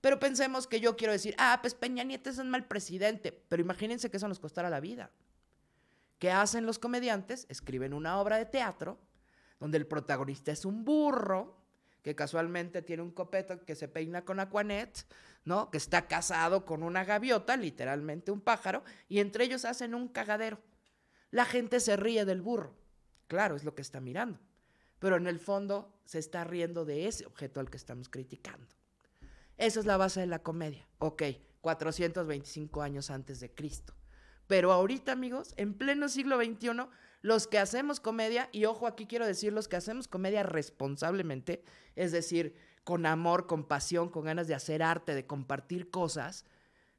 Pero 0.00 0.18
pensemos 0.18 0.66
que 0.66 0.80
yo 0.80 0.96
quiero 0.96 1.12
decir, 1.12 1.34
ah, 1.38 1.58
pues 1.60 1.74
Peña 1.74 2.04
Nieto 2.04 2.30
es 2.30 2.38
un 2.38 2.50
mal 2.50 2.66
presidente. 2.66 3.32
Pero 3.48 3.62
imagínense 3.62 4.10
que 4.10 4.16
eso 4.16 4.28
nos 4.28 4.40
costara 4.40 4.70
la 4.70 4.80
vida. 4.80 5.10
¿Qué 6.18 6.30
hacen 6.30 6.66
los 6.66 6.78
comediantes? 6.78 7.46
Escriben 7.48 7.92
una 7.92 8.20
obra 8.20 8.36
de 8.36 8.46
teatro 8.46 8.98
donde 9.58 9.78
el 9.78 9.86
protagonista 9.86 10.50
es 10.50 10.64
un 10.64 10.84
burro 10.84 11.56
que 12.02 12.16
casualmente 12.16 12.82
tiene 12.82 13.02
un 13.02 13.12
copeto 13.12 13.64
que 13.64 13.76
se 13.76 13.86
peina 13.86 14.24
con 14.24 14.40
Aquanet, 14.40 15.06
¿no? 15.44 15.70
Que 15.70 15.78
está 15.78 16.08
casado 16.08 16.64
con 16.64 16.82
una 16.82 17.04
gaviota, 17.04 17.56
literalmente 17.56 18.32
un 18.32 18.40
pájaro, 18.40 18.82
y 19.08 19.20
entre 19.20 19.44
ellos 19.44 19.64
hacen 19.64 19.94
un 19.94 20.08
cagadero. 20.08 20.60
La 21.30 21.44
gente 21.44 21.78
se 21.78 21.96
ríe 21.96 22.24
del 22.24 22.42
burro. 22.42 22.74
Claro, 23.28 23.54
es 23.54 23.62
lo 23.62 23.76
que 23.76 23.82
está 23.82 24.00
mirando 24.00 24.40
pero 25.02 25.16
en 25.16 25.26
el 25.26 25.40
fondo 25.40 25.92
se 26.04 26.20
está 26.20 26.44
riendo 26.44 26.84
de 26.84 27.08
ese 27.08 27.26
objeto 27.26 27.58
al 27.58 27.68
que 27.68 27.76
estamos 27.76 28.08
criticando. 28.08 28.72
Esa 29.56 29.80
es 29.80 29.84
la 29.84 29.96
base 29.96 30.20
de 30.20 30.28
la 30.28 30.44
comedia. 30.44 30.86
Ok, 31.00 31.24
425 31.60 32.82
años 32.82 33.10
antes 33.10 33.40
de 33.40 33.52
Cristo. 33.52 33.94
Pero 34.46 34.70
ahorita, 34.70 35.10
amigos, 35.10 35.54
en 35.56 35.74
pleno 35.74 36.08
siglo 36.08 36.36
XXI, 36.36 36.86
los 37.20 37.48
que 37.48 37.58
hacemos 37.58 37.98
comedia, 37.98 38.48
y 38.52 38.64
ojo, 38.66 38.86
aquí 38.86 39.06
quiero 39.06 39.26
decir 39.26 39.52
los 39.52 39.66
que 39.66 39.74
hacemos 39.74 40.06
comedia 40.06 40.44
responsablemente, 40.44 41.64
es 41.96 42.12
decir, 42.12 42.54
con 42.84 43.04
amor, 43.04 43.48
con 43.48 43.66
pasión, 43.66 44.08
con 44.08 44.26
ganas 44.26 44.46
de 44.46 44.54
hacer 44.54 44.84
arte, 44.84 45.16
de 45.16 45.26
compartir 45.26 45.90
cosas, 45.90 46.44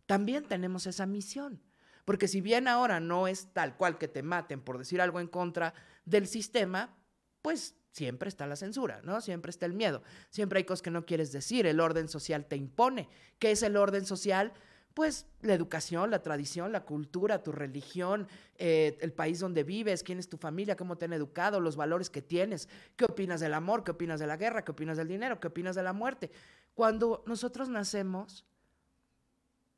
también 0.07 0.43
tenemos 0.50 0.88
esa 0.88 1.05
misión. 1.05 1.63
Porque 2.03 2.27
si 2.27 2.41
bien 2.41 2.67
ahora 2.67 3.00
no 3.00 3.29
es 3.29 3.53
tal 3.53 3.77
cual 3.77 3.98
que 3.98 4.10
te 4.10 4.24
maten 4.24 4.60
por 4.60 4.77
decir 4.77 5.00
algo 5.00 5.22
en 5.22 5.27
contra 5.27 5.74
del 6.03 6.27
sistema, 6.27 6.98
pues 7.41 7.77
siempre 7.93 8.27
está 8.27 8.45
la 8.45 8.57
censura, 8.57 9.01
¿no? 9.03 9.21
Siempre 9.21 9.51
está 9.51 9.65
el 9.65 9.73
miedo, 9.73 10.03
siempre 10.29 10.57
hay 10.57 10.63
cosas 10.65 10.81
que 10.81 10.91
no 10.91 11.05
quieres 11.05 11.31
decir, 11.31 11.65
el 11.65 11.79
orden 11.79 12.09
social 12.09 12.45
te 12.45 12.57
impone. 12.57 13.07
¿Qué 13.39 13.51
es 13.51 13.63
el 13.63 13.77
orden 13.77 14.05
social? 14.05 14.51
pues 14.93 15.25
la 15.41 15.53
educación, 15.53 16.12
la 16.12 16.21
tradición, 16.21 16.71
la 16.71 16.85
cultura, 16.85 17.41
tu 17.41 17.51
religión, 17.51 18.27
eh, 18.57 18.97
el 19.01 19.12
país 19.12 19.39
donde 19.39 19.63
vives, 19.63 20.03
quién 20.03 20.19
es 20.19 20.29
tu 20.29 20.38
familia, 20.38 20.75
cómo 20.75 20.97
te 20.97 21.05
han 21.05 21.13
educado, 21.13 21.59
los 21.59 21.75
valores 21.75 22.12
que 22.12 22.21
tienes, 22.21 22.69
qué 22.95 23.05
opinas 23.05 23.39
del 23.39 23.55
amor, 23.55 23.83
qué 23.83 23.91
opinas 23.91 24.19
de 24.19 24.27
la 24.27 24.38
guerra, 24.38 24.63
qué 24.63 24.71
opinas 24.71 24.97
del 24.97 25.07
dinero, 25.07 25.39
qué 25.39 25.47
opinas 25.47 25.75
de 25.75 25.81
la 25.81 25.93
muerte. 25.93 26.31
Cuando 26.75 27.23
nosotros 27.25 27.69
nacemos, 27.69 28.45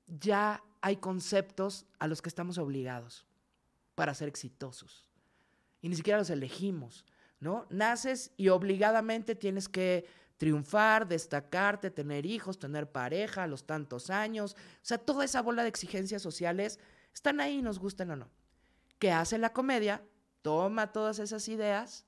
ya 0.08 0.62
hay 0.82 0.98
conceptos 0.98 1.86
a 1.98 2.08
los 2.08 2.22
que 2.22 2.30
estamos 2.30 2.58
obligados 2.58 3.26
para 3.96 4.14
ser 4.14 4.28
exitosos. 4.28 5.10
Y 5.82 5.88
ni 5.88 5.96
siquiera 5.96 6.20
los 6.20 6.30
elegimos, 6.30 7.06
¿no? 7.40 7.66
Naces 7.70 8.32
y 8.38 8.50
obligadamente 8.50 9.36
tienes 9.36 9.70
que 9.70 10.06
triunfar, 10.38 11.08
destacarte, 11.08 11.92
tener 11.92 12.26
hijos, 12.26 12.60
tener 12.60 12.92
pareja 12.92 13.44
a 13.44 13.48
los 13.48 13.66
tantos 13.66 14.10
años. 14.10 14.54
O 14.54 14.80
sea, 14.82 14.98
toda 14.98 15.26
esa 15.26 15.42
bola 15.42 15.64
de 15.64 15.70
exigencias 15.70 16.22
sociales 16.22 16.80
están 17.14 17.40
ahí, 17.40 17.62
nos 17.62 17.80
gustan 17.80 18.12
o 18.12 18.16
no. 18.16 18.30
¿Qué 19.00 19.12
hace 19.12 19.38
la 19.38 19.54
comedia? 19.54 20.04
Toma 20.42 20.92
todas 20.92 21.20
esas 21.20 21.48
ideas 21.48 22.06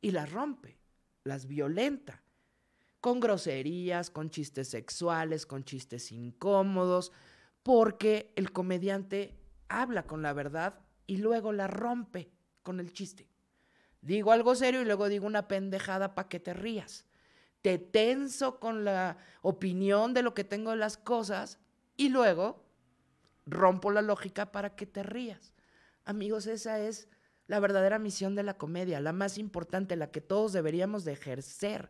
y 0.00 0.10
las 0.10 0.30
rompe, 0.30 0.78
las 1.24 1.46
violenta, 1.46 2.22
con 3.00 3.20
groserías, 3.20 4.10
con 4.10 4.30
chistes 4.30 4.68
sexuales, 4.68 5.46
con 5.46 5.64
chistes 5.64 6.10
incómodos, 6.12 7.12
porque 7.62 8.32
el 8.36 8.52
comediante 8.52 9.38
habla 9.68 10.06
con 10.06 10.22
la 10.22 10.32
verdad 10.32 10.80
y 11.06 11.18
luego 11.18 11.52
la 11.52 11.66
rompe 11.66 12.30
con 12.62 12.80
el 12.80 12.92
chiste. 12.92 13.28
Digo 14.04 14.30
algo 14.30 14.54
serio 14.54 14.82
y 14.82 14.84
luego 14.84 15.08
digo 15.08 15.26
una 15.26 15.48
pendejada 15.48 16.14
para 16.14 16.28
que 16.28 16.38
te 16.38 16.54
rías 16.54 17.04
te 17.64 17.78
tenso 17.78 18.60
con 18.60 18.84
la 18.84 19.16
opinión 19.40 20.12
de 20.12 20.20
lo 20.20 20.34
que 20.34 20.44
tengo 20.44 20.72
de 20.72 20.76
las 20.76 20.98
cosas 20.98 21.58
y 21.96 22.10
luego 22.10 22.62
rompo 23.46 23.90
la 23.90 24.02
lógica 24.02 24.52
para 24.52 24.76
que 24.76 24.84
te 24.84 25.02
rías. 25.02 25.54
Amigos, 26.04 26.46
esa 26.46 26.78
es 26.78 27.08
la 27.46 27.60
verdadera 27.60 27.98
misión 27.98 28.34
de 28.34 28.42
la 28.42 28.58
comedia, 28.58 29.00
la 29.00 29.14
más 29.14 29.38
importante, 29.38 29.96
la 29.96 30.10
que 30.10 30.20
todos 30.20 30.52
deberíamos 30.52 31.06
de 31.06 31.12
ejercer. 31.12 31.88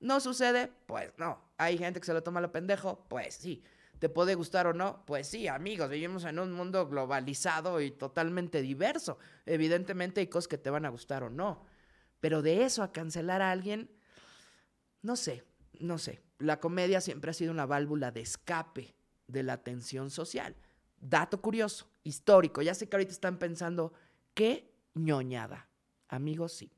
¿No 0.00 0.20
sucede? 0.20 0.70
Pues 0.84 1.14
no. 1.16 1.40
¿Hay 1.56 1.78
gente 1.78 1.98
que 1.98 2.04
se 2.04 2.12
lo 2.12 2.22
toma 2.22 2.40
a 2.40 2.42
lo 2.42 2.52
pendejo? 2.52 3.06
Pues 3.08 3.36
sí. 3.36 3.64
¿Te 3.98 4.08
puede 4.08 4.34
gustar 4.34 4.66
o 4.66 4.72
no? 4.72 5.04
Pues 5.06 5.28
sí, 5.28 5.48
amigos, 5.48 5.88
vivimos 5.88 6.24
en 6.24 6.38
un 6.38 6.52
mundo 6.52 6.88
globalizado 6.88 7.80
y 7.80 7.90
totalmente 7.90 8.60
diverso. 8.60 9.18
Evidentemente 9.46 10.20
hay 10.20 10.26
cosas 10.26 10.48
que 10.48 10.58
te 10.58 10.70
van 10.70 10.84
a 10.84 10.90
gustar 10.90 11.22
o 11.22 11.30
no. 11.30 11.64
Pero 12.20 12.42
de 12.42 12.64
eso 12.64 12.82
a 12.82 12.92
cancelar 12.92 13.42
a 13.42 13.50
alguien, 13.50 13.90
no 15.02 15.16
sé, 15.16 15.44
no 15.80 15.98
sé. 15.98 16.22
La 16.38 16.60
comedia 16.60 17.00
siempre 17.00 17.30
ha 17.30 17.34
sido 17.34 17.52
una 17.52 17.66
válvula 17.66 18.10
de 18.10 18.20
escape 18.20 18.94
de 19.26 19.42
la 19.42 19.62
tensión 19.62 20.10
social. 20.10 20.56
Dato 20.98 21.40
curioso, 21.40 21.88
histórico. 22.02 22.62
Ya 22.62 22.74
sé 22.74 22.88
que 22.88 22.96
ahorita 22.96 23.12
están 23.12 23.38
pensando, 23.38 23.92
qué 24.34 24.74
ñoñada. 24.94 25.68
Amigos, 26.08 26.52
sí. 26.52 26.72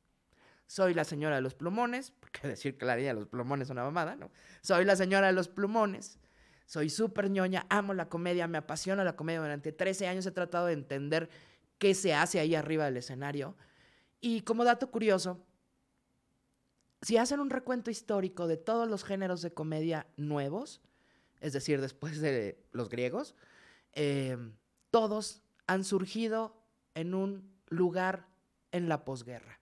Soy 0.66 0.94
la 0.94 1.04
señora 1.04 1.36
de 1.36 1.42
los 1.42 1.54
plumones, 1.54 2.10
porque 2.20 2.48
decir 2.48 2.76
que 2.76 2.84
la 2.84 2.96
de 2.96 3.14
los 3.14 3.26
plumones 3.26 3.68
es 3.68 3.70
una 3.70 3.84
mamada, 3.84 4.16
¿no? 4.16 4.30
Soy 4.62 4.84
la 4.84 4.96
señora 4.96 5.28
de 5.28 5.32
los 5.32 5.48
plumones. 5.48 6.18
Soy 6.66 6.90
súper 6.90 7.30
ñoña, 7.30 7.64
amo 7.70 7.94
la 7.94 8.08
comedia, 8.08 8.48
me 8.48 8.58
apasiona 8.58 9.04
la 9.04 9.16
comedia. 9.16 9.40
Durante 9.40 9.72
13 9.72 10.08
años 10.08 10.26
he 10.26 10.32
tratado 10.32 10.66
de 10.66 10.72
entender 10.72 11.30
qué 11.78 11.94
se 11.94 12.12
hace 12.12 12.40
ahí 12.40 12.54
arriba 12.54 12.84
del 12.84 12.96
escenario. 12.96 13.56
Y 14.20 14.40
como 14.40 14.64
dato 14.64 14.90
curioso, 14.90 15.46
si 17.02 17.16
hacen 17.16 17.38
un 17.38 17.50
recuento 17.50 17.90
histórico 17.90 18.48
de 18.48 18.56
todos 18.56 18.88
los 18.88 19.04
géneros 19.04 19.42
de 19.42 19.54
comedia 19.54 20.08
nuevos, 20.16 20.80
es 21.40 21.52
decir, 21.52 21.80
después 21.80 22.20
de 22.20 22.58
los 22.72 22.88
griegos, 22.88 23.36
em, 23.92 24.56
todos 24.90 25.42
han 25.68 25.84
surgido 25.84 26.60
en 26.94 27.14
un 27.14 27.56
lugar 27.68 28.26
en 28.72 28.88
la 28.88 29.04
posguerra. 29.04 29.60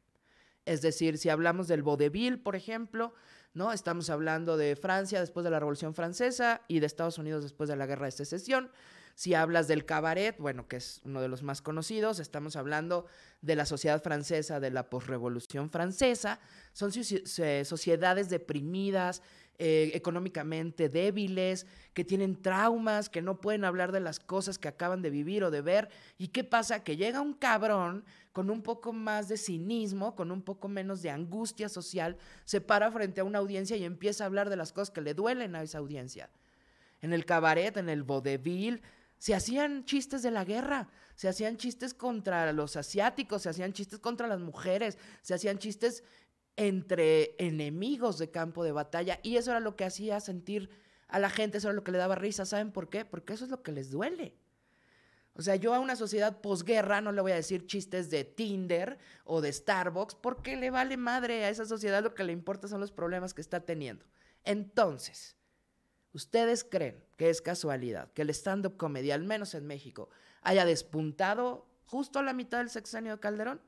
Es 0.65 0.81
decir, 0.81 1.19
si 1.19 1.29
hablamos 1.29 1.69
del 1.69 1.83
vodevil, 1.83 2.39
por 2.39 2.57
ejemplo, 2.57 3.13
¿no? 3.55 3.73
Estamos 3.73 4.11
hablando 4.11 4.57
de 4.57 4.77
Francia 4.77 5.21
después 5.21 5.45
de 5.45 5.51
la 5.51 5.61
Revolución 5.61 5.95
Francesa 5.95 6.63
y 6.69 6.81
de 6.81 6.87
Estados 6.87 7.19
Unidos 7.19 7.45
después 7.45 7.69
de 7.69 7.77
la 7.77 7.87
Guerra 7.87 8.07
de 8.07 8.13
Secesión. 8.13 8.71
Si 9.15 9.35
hablas 9.35 9.69
del 9.69 9.85
cabaret, 9.85 10.37
bueno, 10.39 10.67
que 10.67 10.77
es 10.77 11.01
uno 11.05 11.21
de 11.21 11.29
los 11.29 11.43
más 11.43 11.63
conocidos, 11.63 12.19
estamos 12.19 12.57
hablando 12.57 13.07
de 13.43 13.55
la 13.55 13.65
sociedad 13.65 14.03
francesa 14.03 14.59
de 14.59 14.71
la 14.71 14.91
posrevolución 14.91 15.71
francesa. 15.71 16.41
Son 16.73 16.91
sociedades 16.93 18.29
deprimidas, 18.29 19.23
eh, 19.57 19.93
económicamente 19.95 20.89
débiles, 20.89 21.67
que 21.93 22.05
tienen 22.05 22.43
traumas, 22.43 23.09
que 23.09 23.23
no 23.23 23.41
pueden 23.41 23.65
hablar 23.65 23.93
de 23.93 24.01
las 24.01 24.19
cosas 24.19 24.59
que 24.59 24.67
acaban 24.67 25.01
de 25.01 25.11
vivir 25.11 25.45
o 25.45 25.53
de 25.53 25.61
ver. 25.61 25.91
¿Y 26.19 26.29
qué 26.29 26.43
pasa? 26.43 26.83
Que 26.83 26.97
llega 26.97 27.21
un 27.21 27.35
cabrón 27.35 28.05
con 28.33 28.51
un 28.51 28.63
poco 28.63 28.93
más 28.93 29.29
de 29.29 29.37
cinismo, 29.37 30.17
con 30.17 30.33
un 30.33 30.43
poco 30.43 30.67
menos 30.67 31.03
de 31.03 31.11
angustia 31.11 31.69
social, 31.69 32.17
se 32.45 32.61
para 32.61 32.91
frente 32.91 33.21
a 33.21 33.25
una 33.25 33.39
audiencia 33.39 33.77
y 33.77 33.85
empieza 33.85 34.25
a 34.25 34.27
hablar 34.27 34.51
de 34.51 34.57
las 34.57 34.73
cosas 34.73 34.91
que 34.91 35.03
le 35.03 35.15
duelen 35.15 35.55
a 35.55 35.63
esa 35.63 35.79
audiencia. 35.79 36.31
En 37.01 37.13
el 37.13 37.25
cabaret, 37.25 37.77
en 37.77 37.89
el 37.89 38.03
vodevil, 38.03 38.83
se 39.25 39.35
hacían 39.35 39.87
chistes 39.87 40.23
de 40.23 40.31
la 40.31 40.45
guerra, 40.45 40.91
se 41.15 41.29
hacían 41.29 41.57
chistes 41.57 41.95
contra 41.95 42.53
los 42.53 42.77
asiáticos, 42.77 43.41
se 43.41 43.49
hacían 43.49 43.73
chistes 43.73 43.99
contra 43.99 44.29
las 44.29 44.39
mujeres, 44.39 44.99
se 45.23 45.33
hacían 45.33 45.57
chistes 45.57 46.05
entre 46.57 47.35
enemigos 47.39 48.19
de 48.19 48.31
campo 48.31 48.63
de 48.65 48.73
batalla 48.73 49.21
y 49.23 49.39
eso 49.39 49.53
era 49.53 49.61
lo 49.61 49.77
que 49.77 49.87
hacía 49.87 50.21
sentir 50.21 50.69
a 51.09 51.19
la 51.19 51.31
gente, 51.31 51.57
eso 51.57 51.69
era 51.69 51.75
lo 51.75 51.83
que 51.83 51.93
le 51.93 51.97
daba 51.97 52.17
risa, 52.17 52.45
¿saben 52.45 52.71
por 52.71 52.91
qué? 52.91 53.07
Porque 53.07 53.33
eso 53.33 53.47
es 53.47 53.51
lo 53.51 53.63
que 53.63 53.73
les 53.73 53.91
duele. 53.91 54.37
O 55.33 55.41
sea, 55.41 55.57
yo 55.57 55.73
a 55.73 55.81
una 55.81 55.97
sociedad 55.97 56.43
posguerra 56.43 57.01
no 57.01 57.11
le 57.11 57.23
voy 57.23 57.33
a 57.33 57.37
decir 57.37 57.67
chistes 57.67 58.11
de 58.11 58.25
Tinder 58.25 58.99
o 59.25 59.41
de 59.41 59.55
Starbucks 59.55 60.17
porque 60.17 60.55
le 60.55 60.71
vale 60.71 60.99
madre 60.99 61.47
a 61.47 61.49
esa 61.49 61.65
sociedad, 61.65 62.03
lo 62.03 62.15
que 62.15 62.25
le 62.25 62.35
importa 62.35 62.69
son 62.69 62.81
los 62.81 62.93
problemas 62.93 63.33
que 63.33 63.41
está 63.41 63.61
teniendo. 63.61 64.05
Entonces, 64.45 65.39
¿Ustedes 66.15 66.63
creen 66.63 67.03
que 67.17 67.29
es 67.29 67.43
casualidad 67.43 68.13
que 68.13 68.23
el 68.23 68.31
stand-up 68.31 68.77
comedy, 68.77 69.11
al 69.11 69.25
menos 69.25 69.53
en 69.55 69.67
México, 69.67 70.11
haya 70.43 70.65
despuntado 70.65 71.67
justo 71.87 72.21
a 72.21 72.23
la 72.23 72.33
mitad 72.33 72.59
del 72.59 72.71
sexenio 72.71 73.13
de 73.13 73.21
Calderón? 73.21 73.61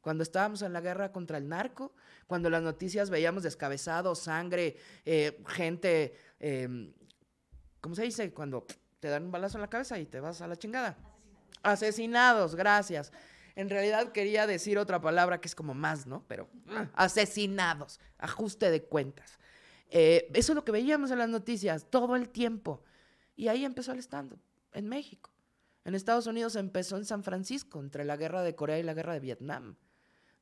Cuando 0.00 0.24
estábamos 0.24 0.62
en 0.62 0.72
la 0.72 0.80
guerra 0.80 1.12
contra 1.12 1.38
el 1.38 1.48
narco, 1.48 1.94
cuando 2.26 2.50
las 2.50 2.62
noticias 2.62 3.10
veíamos 3.10 3.44
descabezados, 3.44 4.18
sangre, 4.18 4.76
eh, 5.04 5.40
gente, 5.46 6.16
em, 6.40 6.92
¿cómo 7.80 7.94
se 7.94 8.02
dice? 8.02 8.34
Cuando 8.34 8.66
te 8.98 9.08
dan 9.08 9.26
un 9.26 9.30
balazo 9.30 9.56
en 9.58 9.62
la 9.62 9.70
cabeza 9.70 9.96
y 9.96 10.06
te 10.06 10.18
vas 10.18 10.42
a 10.42 10.48
la 10.48 10.56
chingada. 10.56 10.98
Asesinados, 11.62 11.62
Asesinados 11.62 12.54
gracias. 12.56 13.12
En 13.54 13.70
realidad 13.70 14.10
quería 14.10 14.48
decir 14.48 14.78
otra 14.78 15.00
palabra 15.00 15.40
que 15.40 15.46
es 15.46 15.54
como 15.54 15.74
más, 15.74 16.06
¿no? 16.06 16.24
Pero 16.26 16.48
ah, 16.70 16.90
asesinados, 16.94 18.00
ajuste 18.18 18.72
de 18.72 18.82
cuentas. 18.82 19.38
Eh, 19.90 20.30
eso 20.34 20.52
es 20.52 20.56
lo 20.56 20.64
que 20.64 20.72
veíamos 20.72 21.10
en 21.10 21.18
las 21.18 21.28
noticias 21.28 21.86
todo 21.90 22.16
el 22.16 22.28
tiempo. 22.28 22.82
Y 23.36 23.48
ahí 23.48 23.64
empezó 23.64 23.92
el 23.92 23.98
stand 23.98 24.36
en 24.72 24.88
México. 24.88 25.30
En 25.84 25.94
Estados 25.94 26.26
Unidos 26.26 26.56
empezó 26.56 26.96
en 26.96 27.04
San 27.04 27.22
Francisco, 27.22 27.80
entre 27.80 28.04
la 28.04 28.16
guerra 28.16 28.42
de 28.42 28.54
Corea 28.54 28.78
y 28.78 28.82
la 28.82 28.94
guerra 28.94 29.12
de 29.12 29.20
Vietnam. 29.20 29.76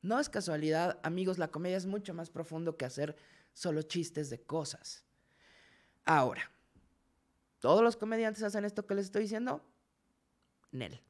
No 0.01 0.19
es 0.19 0.29
casualidad, 0.29 0.99
amigos, 1.03 1.37
la 1.37 1.49
comedia 1.49 1.77
es 1.77 1.85
mucho 1.85 2.13
más 2.13 2.29
profundo 2.29 2.77
que 2.77 2.85
hacer 2.85 3.15
solo 3.53 3.81
chistes 3.81 4.29
de 4.29 4.41
cosas. 4.41 5.05
Ahora, 6.05 6.51
¿todos 7.59 7.81
los 7.81 7.95
comediantes 7.95 8.43
hacen 8.43 8.65
esto 8.65 8.85
que 8.85 8.95
les 8.95 9.05
estoy 9.05 9.23
diciendo? 9.23 9.65
Nel. 10.71 11.01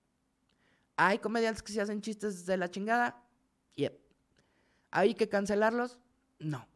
¿Hay 0.96 1.20
comediantes 1.20 1.64
que 1.64 1.74
se 1.74 1.82
hacen 1.82 2.02
chistes 2.02 2.46
de 2.46 2.58
la 2.58 2.70
chingada? 2.70 3.24
Yep. 3.76 4.00
¿Hay 4.92 5.16
que 5.16 5.28
cancelarlos? 5.28 5.98
No. 6.40 6.68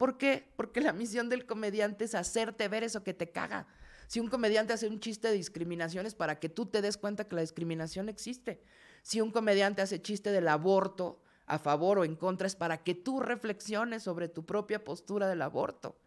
¿Por 0.00 0.16
qué? 0.16 0.50
Porque 0.56 0.80
la 0.80 0.94
misión 0.94 1.28
del 1.28 1.44
comediante 1.44 2.06
es 2.06 2.14
hacerte 2.14 2.68
ver 2.68 2.84
eso 2.84 3.04
que 3.04 3.12
te 3.12 3.32
caga. 3.32 3.66
Si 4.06 4.18
un 4.18 4.28
comediante 4.28 4.72
hace 4.72 4.88
un 4.88 4.98
chiste 4.98 5.28
de 5.28 5.34
discriminación 5.34 6.06
es 6.06 6.14
para 6.14 6.40
que 6.40 6.48
tú 6.48 6.64
te 6.64 6.80
des 6.80 6.96
cuenta 6.96 7.28
que 7.28 7.34
la 7.34 7.42
discriminación 7.42 8.08
existe. 8.08 8.62
Si 9.02 9.20
un 9.20 9.30
comediante 9.30 9.82
hace 9.82 10.00
chiste 10.00 10.32
del 10.32 10.48
aborto 10.48 11.22
a 11.44 11.58
favor 11.58 11.98
o 11.98 12.06
en 12.06 12.16
contra 12.16 12.46
es 12.46 12.56
para 12.56 12.82
que 12.82 12.94
tú 12.94 13.20
reflexiones 13.20 14.02
sobre 14.02 14.30
tu 14.30 14.46
propia 14.46 14.82
postura 14.82 15.28
del 15.28 15.42
aborto. 15.42 16.00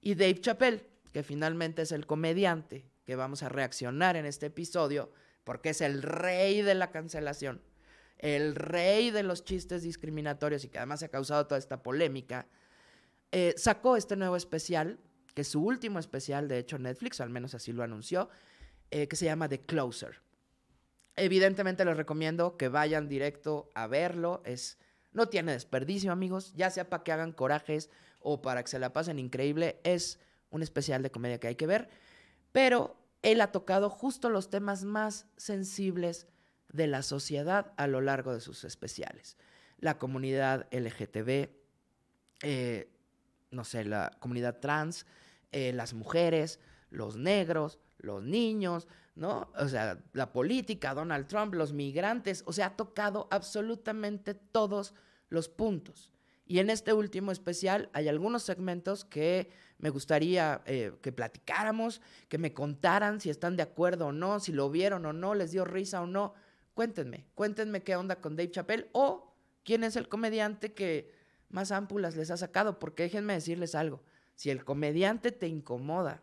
Y 0.00 0.14
Dave 0.14 0.40
Chappelle, 0.40 0.88
que 1.12 1.22
finalmente 1.22 1.82
es 1.82 1.92
el 1.92 2.06
comediante 2.06 2.90
que 3.04 3.14
vamos 3.14 3.42
a 3.42 3.50
reaccionar 3.50 4.16
en 4.16 4.24
este 4.24 4.46
episodio, 4.46 5.12
porque 5.44 5.68
es 5.68 5.82
el 5.82 6.00
rey 6.02 6.62
de 6.62 6.74
la 6.74 6.90
cancelación, 6.90 7.60
el 8.16 8.54
rey 8.54 9.10
de 9.10 9.22
los 9.22 9.44
chistes 9.44 9.82
discriminatorios 9.82 10.64
y 10.64 10.70
que 10.70 10.78
además 10.78 11.02
ha 11.02 11.08
causado 11.08 11.46
toda 11.46 11.58
esta 11.58 11.82
polémica, 11.82 12.48
eh, 13.32 13.54
sacó 13.56 13.96
este 13.96 14.14
nuevo 14.14 14.36
especial, 14.36 14.98
que 15.34 15.42
es 15.42 15.48
su 15.48 15.64
último 15.64 15.98
especial, 15.98 16.48
de 16.48 16.58
hecho, 16.58 16.78
Netflix, 16.78 17.18
o 17.18 17.22
al 17.22 17.30
menos 17.30 17.54
así 17.54 17.72
lo 17.72 17.82
anunció, 17.82 18.28
eh, 18.90 19.08
que 19.08 19.16
se 19.16 19.24
llama 19.24 19.48
The 19.48 19.62
Closer. 19.62 20.20
Evidentemente 21.16 21.84
les 21.84 21.96
recomiendo 21.96 22.56
que 22.56 22.68
vayan 22.68 23.08
directo 23.08 23.70
a 23.74 23.86
verlo. 23.86 24.42
Es, 24.44 24.78
no 25.12 25.28
tiene 25.28 25.52
desperdicio, 25.52 26.12
amigos, 26.12 26.52
ya 26.54 26.70
sea 26.70 26.88
para 26.88 27.02
que 27.02 27.12
hagan 27.12 27.32
corajes 27.32 27.90
o 28.20 28.42
para 28.42 28.62
que 28.62 28.70
se 28.70 28.78
la 28.78 28.92
pasen 28.92 29.18
increíble. 29.18 29.80
Es 29.82 30.18
un 30.50 30.62
especial 30.62 31.02
de 31.02 31.10
comedia 31.10 31.40
que 31.40 31.48
hay 31.48 31.56
que 31.56 31.66
ver. 31.66 31.88
Pero 32.52 32.96
él 33.22 33.40
ha 33.40 33.52
tocado 33.52 33.88
justo 33.88 34.28
los 34.28 34.50
temas 34.50 34.84
más 34.84 35.26
sensibles 35.36 36.26
de 36.70 36.86
la 36.86 37.02
sociedad 37.02 37.72
a 37.76 37.86
lo 37.86 38.00
largo 38.00 38.34
de 38.34 38.40
sus 38.40 38.64
especiales. 38.64 39.36
La 39.78 39.98
comunidad 39.98 40.66
LGTB, 40.70 41.50
eh, 42.42 42.91
no 43.52 43.64
sé, 43.64 43.84
la 43.84 44.16
comunidad 44.18 44.58
trans, 44.58 45.06
eh, 45.52 45.72
las 45.72 45.94
mujeres, 45.94 46.58
los 46.90 47.16
negros, 47.16 47.78
los 47.98 48.22
niños, 48.22 48.88
¿no? 49.14 49.50
O 49.56 49.68
sea, 49.68 49.98
la 50.12 50.32
política, 50.32 50.94
Donald 50.94 51.26
Trump, 51.26 51.54
los 51.54 51.72
migrantes, 51.72 52.42
o 52.46 52.52
sea, 52.52 52.66
ha 52.66 52.76
tocado 52.76 53.28
absolutamente 53.30 54.34
todos 54.34 54.94
los 55.28 55.48
puntos. 55.48 56.10
Y 56.46 56.58
en 56.58 56.70
este 56.70 56.92
último 56.92 57.32
especial 57.32 57.88
hay 57.92 58.08
algunos 58.08 58.42
segmentos 58.42 59.04
que 59.04 59.50
me 59.78 59.90
gustaría 59.90 60.62
eh, 60.66 60.92
que 61.00 61.12
platicáramos, 61.12 62.00
que 62.28 62.38
me 62.38 62.52
contaran 62.52 63.20
si 63.20 63.30
están 63.30 63.56
de 63.56 63.62
acuerdo 63.62 64.08
o 64.08 64.12
no, 64.12 64.40
si 64.40 64.52
lo 64.52 64.70
vieron 64.70 65.06
o 65.06 65.12
no, 65.12 65.34
les 65.34 65.52
dio 65.52 65.64
risa 65.64 66.02
o 66.02 66.06
no. 66.06 66.34
Cuéntenme, 66.74 67.26
cuéntenme 67.34 67.82
qué 67.82 67.96
onda 67.96 68.16
con 68.16 68.36
Dave 68.36 68.50
Chappelle 68.50 68.88
o 68.92 69.34
quién 69.64 69.84
es 69.84 69.96
el 69.96 70.08
comediante 70.08 70.72
que 70.72 71.21
más 71.52 71.72
ámpulas 71.72 72.16
les 72.16 72.30
ha 72.30 72.36
sacado, 72.36 72.78
porque 72.78 73.04
déjenme 73.04 73.34
decirles 73.34 73.74
algo, 73.74 74.02
si 74.34 74.50
el 74.50 74.64
comediante 74.64 75.32
te 75.32 75.46
incomoda, 75.46 76.22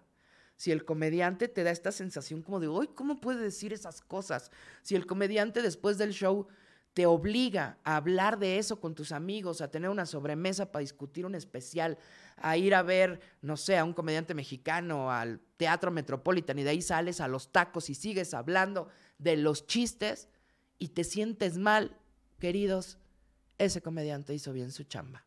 si 0.56 0.72
el 0.72 0.84
comediante 0.84 1.48
te 1.48 1.64
da 1.64 1.72
esta 1.72 1.92
sensación 1.92 2.42
como 2.42 2.60
de, 2.60 2.68
uy, 2.68 2.90
¿cómo 2.94 3.22
puede 3.22 3.42
decir 3.42 3.72
esas 3.72 4.02
cosas? 4.02 4.52
Si 4.82 4.96
el 4.96 5.06
comediante 5.06 5.62
después 5.62 5.98
del 5.98 6.12
show 6.12 6.48
te 6.94 7.06
obliga 7.06 7.78
a 7.84 7.96
hablar 7.96 8.40
de 8.40 8.58
eso 8.58 8.82
con 8.82 8.96
tus 8.96 9.12
amigos, 9.12 9.62
a 9.62 9.72
tener 9.72 9.90
una 9.90 10.06
sobremesa 10.06 10.72
para 10.72 10.82
discutir 10.82 11.26
un 11.26 11.36
especial, 11.36 11.98
a 12.36 12.58
ir 12.58 12.76
a 12.76 12.82
ver, 12.82 13.22
no 13.42 13.56
sé, 13.56 13.78
a 13.78 13.86
un 13.86 13.94
comediante 13.94 14.34
mexicano, 14.34 15.12
al 15.12 15.40
Teatro 15.56 15.92
Metropolitan 15.92 16.60
y 16.60 16.64
de 16.64 16.72
ahí 16.72 16.82
sales 16.82 17.22
a 17.22 17.28
los 17.28 17.52
tacos 17.54 17.90
y 17.90 17.96
sigues 17.96 18.34
hablando 18.34 18.90
de 19.18 19.38
los 19.38 19.66
chistes 19.66 20.28
y 20.78 20.90
te 20.90 21.04
sientes 21.04 21.58
mal, 21.58 21.96
queridos, 22.40 22.98
ese 23.60 23.82
comediante 23.82 24.34
hizo 24.34 24.52
bien 24.52 24.72
su 24.72 24.86
chamba. 24.86 25.24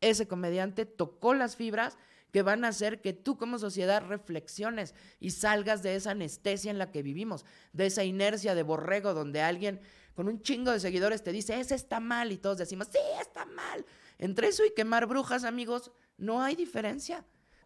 Ese 0.00 0.26
comediante 0.26 0.86
tocó 0.86 1.34
las 1.34 1.56
fibras 1.56 1.98
que 2.32 2.42
van 2.42 2.64
a 2.64 2.68
hacer 2.68 3.00
que 3.00 3.12
tú 3.12 3.36
como 3.36 3.58
sociedad 3.58 4.02
reflexiones 4.06 4.94
y 5.18 5.32
salgas 5.32 5.82
de 5.82 5.96
esa 5.96 6.12
anestesia 6.12 6.70
en 6.70 6.78
la 6.78 6.90
que 6.90 7.02
vivimos, 7.02 7.44
de 7.72 7.86
esa 7.86 8.04
inercia 8.04 8.54
de 8.54 8.62
borrego 8.62 9.12
donde 9.12 9.42
alguien 9.42 9.80
con 10.14 10.28
un 10.28 10.42
chingo 10.42 10.72
de 10.72 10.80
seguidores 10.80 11.22
te 11.22 11.32
dice, 11.32 11.60
ese 11.60 11.74
está 11.74 12.00
mal 12.00 12.32
y 12.32 12.38
todos 12.38 12.58
decimos, 12.58 12.88
sí, 12.90 12.98
está 13.20 13.44
mal. 13.44 13.84
Entre 14.18 14.48
eso 14.48 14.64
y 14.64 14.72
quemar 14.74 15.06
brujas, 15.06 15.44
amigos, 15.44 15.92
no 16.16 16.42
hay 16.42 16.56
diferencia. 16.56 17.24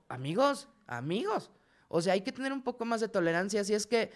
Amigos, 0.08 0.68
amigos. 0.86 1.50
O 1.88 2.02
sea, 2.02 2.14
hay 2.14 2.22
que 2.22 2.32
tener 2.32 2.52
un 2.52 2.62
poco 2.62 2.84
más 2.84 3.00
de 3.00 3.08
tolerancia 3.08 3.64
si 3.64 3.74
es 3.74 3.86
que... 3.86 4.10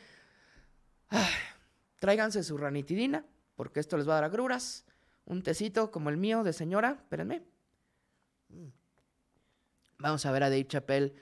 tráiganse 1.98 2.42
su 2.42 2.56
ranitidina, 2.56 3.26
porque 3.56 3.80
esto 3.80 3.96
les 3.96 4.08
va 4.08 4.12
a 4.12 4.20
dar 4.20 4.24
agruras. 4.24 4.85
Un 5.26 5.42
tecito 5.42 5.90
como 5.90 6.08
el 6.08 6.16
mío 6.16 6.44
de 6.44 6.52
señora, 6.52 6.98
espérenme. 6.98 7.42
Vamos 9.98 10.24
a 10.24 10.30
ver 10.30 10.44
a 10.44 10.50
Dave 10.50 10.66
Chappelle. 10.66 11.14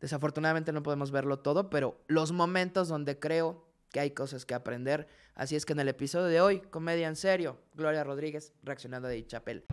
Desafortunadamente 0.00 0.72
no 0.72 0.82
podemos 0.82 1.12
verlo 1.12 1.38
todo, 1.38 1.70
pero 1.70 2.02
los 2.08 2.32
momentos 2.32 2.88
donde 2.88 3.20
creo 3.20 3.64
que 3.92 4.00
hay 4.00 4.10
cosas 4.10 4.44
que 4.44 4.54
aprender. 4.54 5.06
Así 5.36 5.54
es 5.54 5.64
que 5.64 5.74
en 5.74 5.80
el 5.80 5.88
episodio 5.88 6.26
de 6.26 6.40
hoy, 6.40 6.60
comedia 6.60 7.06
en 7.06 7.14
serio, 7.14 7.60
Gloria 7.74 8.02
Rodríguez 8.02 8.52
reaccionando 8.64 9.06
a 9.06 9.10
Dave 9.10 9.26
Chappelle. 9.26 9.64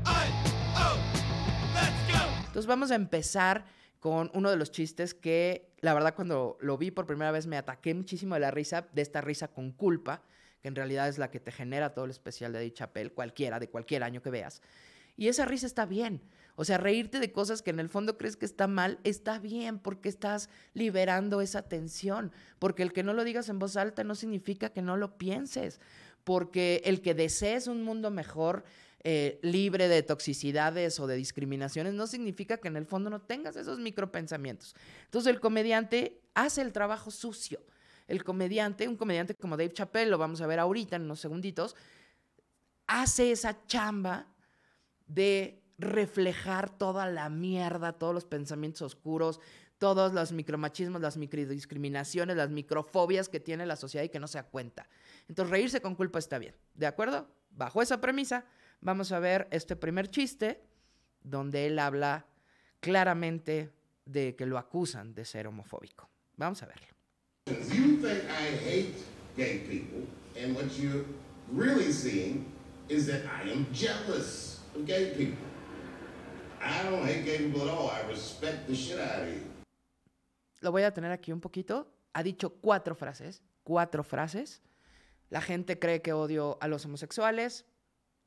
Entonces 2.46 2.68
vamos 2.68 2.92
a 2.92 2.96
empezar 2.96 3.66
con 4.00 4.30
uno 4.36 4.52
de 4.52 4.58
los 4.58 4.72
chistes 4.72 5.16
que 5.16 5.74
la 5.80 5.94
verdad 5.96 6.14
cuando 6.14 6.58
lo 6.62 6.78
vi 6.78 6.92
por 6.92 7.08
primera 7.08 7.32
vez 7.32 7.48
me 7.48 7.58
ataqué 7.58 7.94
muchísimo 7.96 8.36
de 8.36 8.42
la 8.42 8.52
risa, 8.52 8.88
de 8.94 9.02
esta 9.02 9.22
risa 9.22 9.48
con 9.48 9.72
culpa, 9.72 10.22
que 10.62 10.68
en 10.68 10.76
realidad 10.76 11.08
es 11.08 11.18
la 11.18 11.32
que 11.32 11.40
te 11.40 11.52
genera 11.52 11.94
todo 11.94 12.06
el 12.06 12.12
especial 12.12 12.52
de 12.52 12.60
Dave 12.60 12.74
Chappelle, 12.74 13.12
cualquiera, 13.12 13.60
de 13.60 13.70
cualquier 13.70 14.04
año 14.04 14.22
que 14.22 14.30
veas. 14.30 14.62
Y 15.16 15.28
esa 15.28 15.46
risa 15.46 15.68
está 15.68 15.86
bien. 15.86 16.22
O 16.56 16.66
sea, 16.66 16.78
reírte 16.78 17.20
de 17.20 17.32
cosas 17.32 17.62
que 17.62 17.70
en 17.70 17.80
el 17.80 17.90
fondo 17.90 18.18
crees 18.18 18.36
que 18.36 18.46
está 18.46 18.68
mal, 18.68 19.00
está 19.04 19.40
bien 19.40 19.80
porque 19.80 20.10
estás 20.10 20.50
liberando 20.74 21.42
esa 21.42 21.62
tensión. 21.62 22.32
Porque 22.58 22.84
el 22.84 22.94
que 22.94 23.04
no 23.04 23.14
lo 23.14 23.24
digas 23.24 23.50
en 23.50 23.60
voz 23.60 23.78
alta 23.78 24.04
no 24.04 24.16
significa 24.16 24.70
que 24.70 24.82
no 24.82 24.98
lo 24.98 25.18
pienses. 25.18 25.80
Porque 26.24 26.82
el 26.86 27.02
que 27.02 27.14
desees 27.14 27.68
un 27.68 27.84
mundo 27.84 28.12
mejor, 28.12 28.64
eh, 29.04 29.40
libre 29.42 29.88
de 29.88 30.04
toxicidades 30.04 31.00
o 31.00 31.08
de 31.08 31.16
discriminaciones, 31.16 31.94
no 31.94 32.08
significa 32.08 32.58
que 32.58 32.68
en 32.68 32.76
el 32.76 32.86
fondo 32.86 33.10
no 33.10 33.22
tengas 33.22 33.56
esos 33.56 33.80
micropensamientos. 33.80 34.76
Entonces 35.06 35.34
el 35.34 35.40
comediante 35.40 36.22
hace 36.34 36.62
el 36.62 36.74
trabajo 36.74 37.12
sucio 37.12 37.62
el 38.10 38.24
comediante, 38.24 38.88
un 38.88 38.98
comediante 38.98 39.36
como 39.36 39.56
Dave 39.56 39.72
Chappelle, 39.72 40.10
lo 40.10 40.18
vamos 40.18 40.42
a 40.42 40.48
ver 40.48 40.60
ahorita 40.60 40.96
en 40.96 41.04
unos 41.04 41.20
segunditos, 41.20 41.76
hace 42.88 43.32
esa 43.32 43.66
chamba 43.68 44.28
de 45.06 45.62
reflejar 45.78 46.76
toda 46.76 47.08
la 47.08 47.30
mierda, 47.30 47.94
todos 47.94 48.14
los 48.14 48.26
pensamientos 48.26 48.82
oscuros, 48.82 49.40
todos 49.78 50.12
los 50.12 50.32
micromachismos, 50.32 51.00
las 51.02 51.18
microdiscriminaciones, 51.18 52.36
las 52.36 52.50
microfobias 52.50 53.30
que 53.30 53.40
tiene 53.40 53.66
la 53.66 53.76
sociedad 53.76 54.04
y 54.04 54.10
que 54.10 54.20
no 54.20 54.28
se 54.28 54.40
da 54.40 54.44
cuenta. 54.44 54.90
Entonces, 55.28 55.52
reírse 55.52 55.80
con 55.80 55.96
culpa 55.96 56.20
está 56.20 56.40
bien, 56.40 56.56
¿de 56.74 56.88
acuerdo? 56.88 57.30
Bajo 57.52 57.82
esa 57.82 58.02
premisa, 58.02 58.46
vamos 58.82 59.12
a 59.12 59.20
ver 59.20 59.48
este 59.52 59.76
primer 59.76 60.10
chiste 60.10 60.62
donde 61.22 61.68
él 61.68 61.78
habla 61.78 62.26
claramente 62.80 63.72
de 64.06 64.36
que 64.36 64.48
lo 64.48 64.58
acusan 64.58 65.14
de 65.14 65.26
ser 65.26 65.48
homofóbico. 65.48 66.10
Vamos 66.36 66.64
a 66.64 66.66
verlo. 66.66 66.99
You 67.50 67.98
think 67.98 68.24
I 68.30 68.56
hate 68.58 68.96
gay 69.36 69.60
people, 69.60 70.08
and 70.38 70.56
what 70.56 70.78
you're 70.78 71.06
really 71.52 71.92
seeing 71.92 72.46
is 72.90 73.08
that 73.08 73.24
I 73.26 73.50
am 73.50 73.66
jealous 73.74 74.60
of 74.76 74.86
gay 74.86 75.14
people. 75.18 75.48
I 76.62 76.84
don't 76.84 77.06
hate 77.06 77.26
gay 77.26 77.38
people 77.38 77.64
at 77.64 77.70
all. 77.70 77.90
I 77.90 78.08
respect 78.08 78.68
the 78.68 78.76
shit 78.76 79.00
out 79.00 79.24
of 79.24 79.30
you. 79.30 79.42
Lo 80.62 80.72
voy 80.72 80.84
a 80.84 80.92
tener 80.92 81.12
aquí 81.12 81.32
un 81.32 81.40
poquito. 81.40 81.88
Ha 82.14 82.22
dicho 82.24 82.50
cuatro 82.62 82.96
frases. 82.96 83.42
Cuatro 83.64 84.04
frases. 84.04 84.62
La 85.30 85.42
gente 85.42 85.80
cree 85.80 86.02
que 86.02 86.14
odio 86.14 86.58
a 86.62 86.68
los 86.68 86.86
homosexuales. 86.86 87.66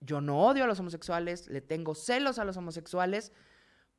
Yo 0.01 0.21
no 0.21 0.47
odio 0.47 0.65
a 0.65 0.67
los 0.67 0.81
homosexuales. 0.81 1.49
Le 1.49 1.61
tengo 1.61 1.95
celos 1.95 2.39
a 2.39 2.45
los 2.45 2.57
homosexuales 2.57 3.33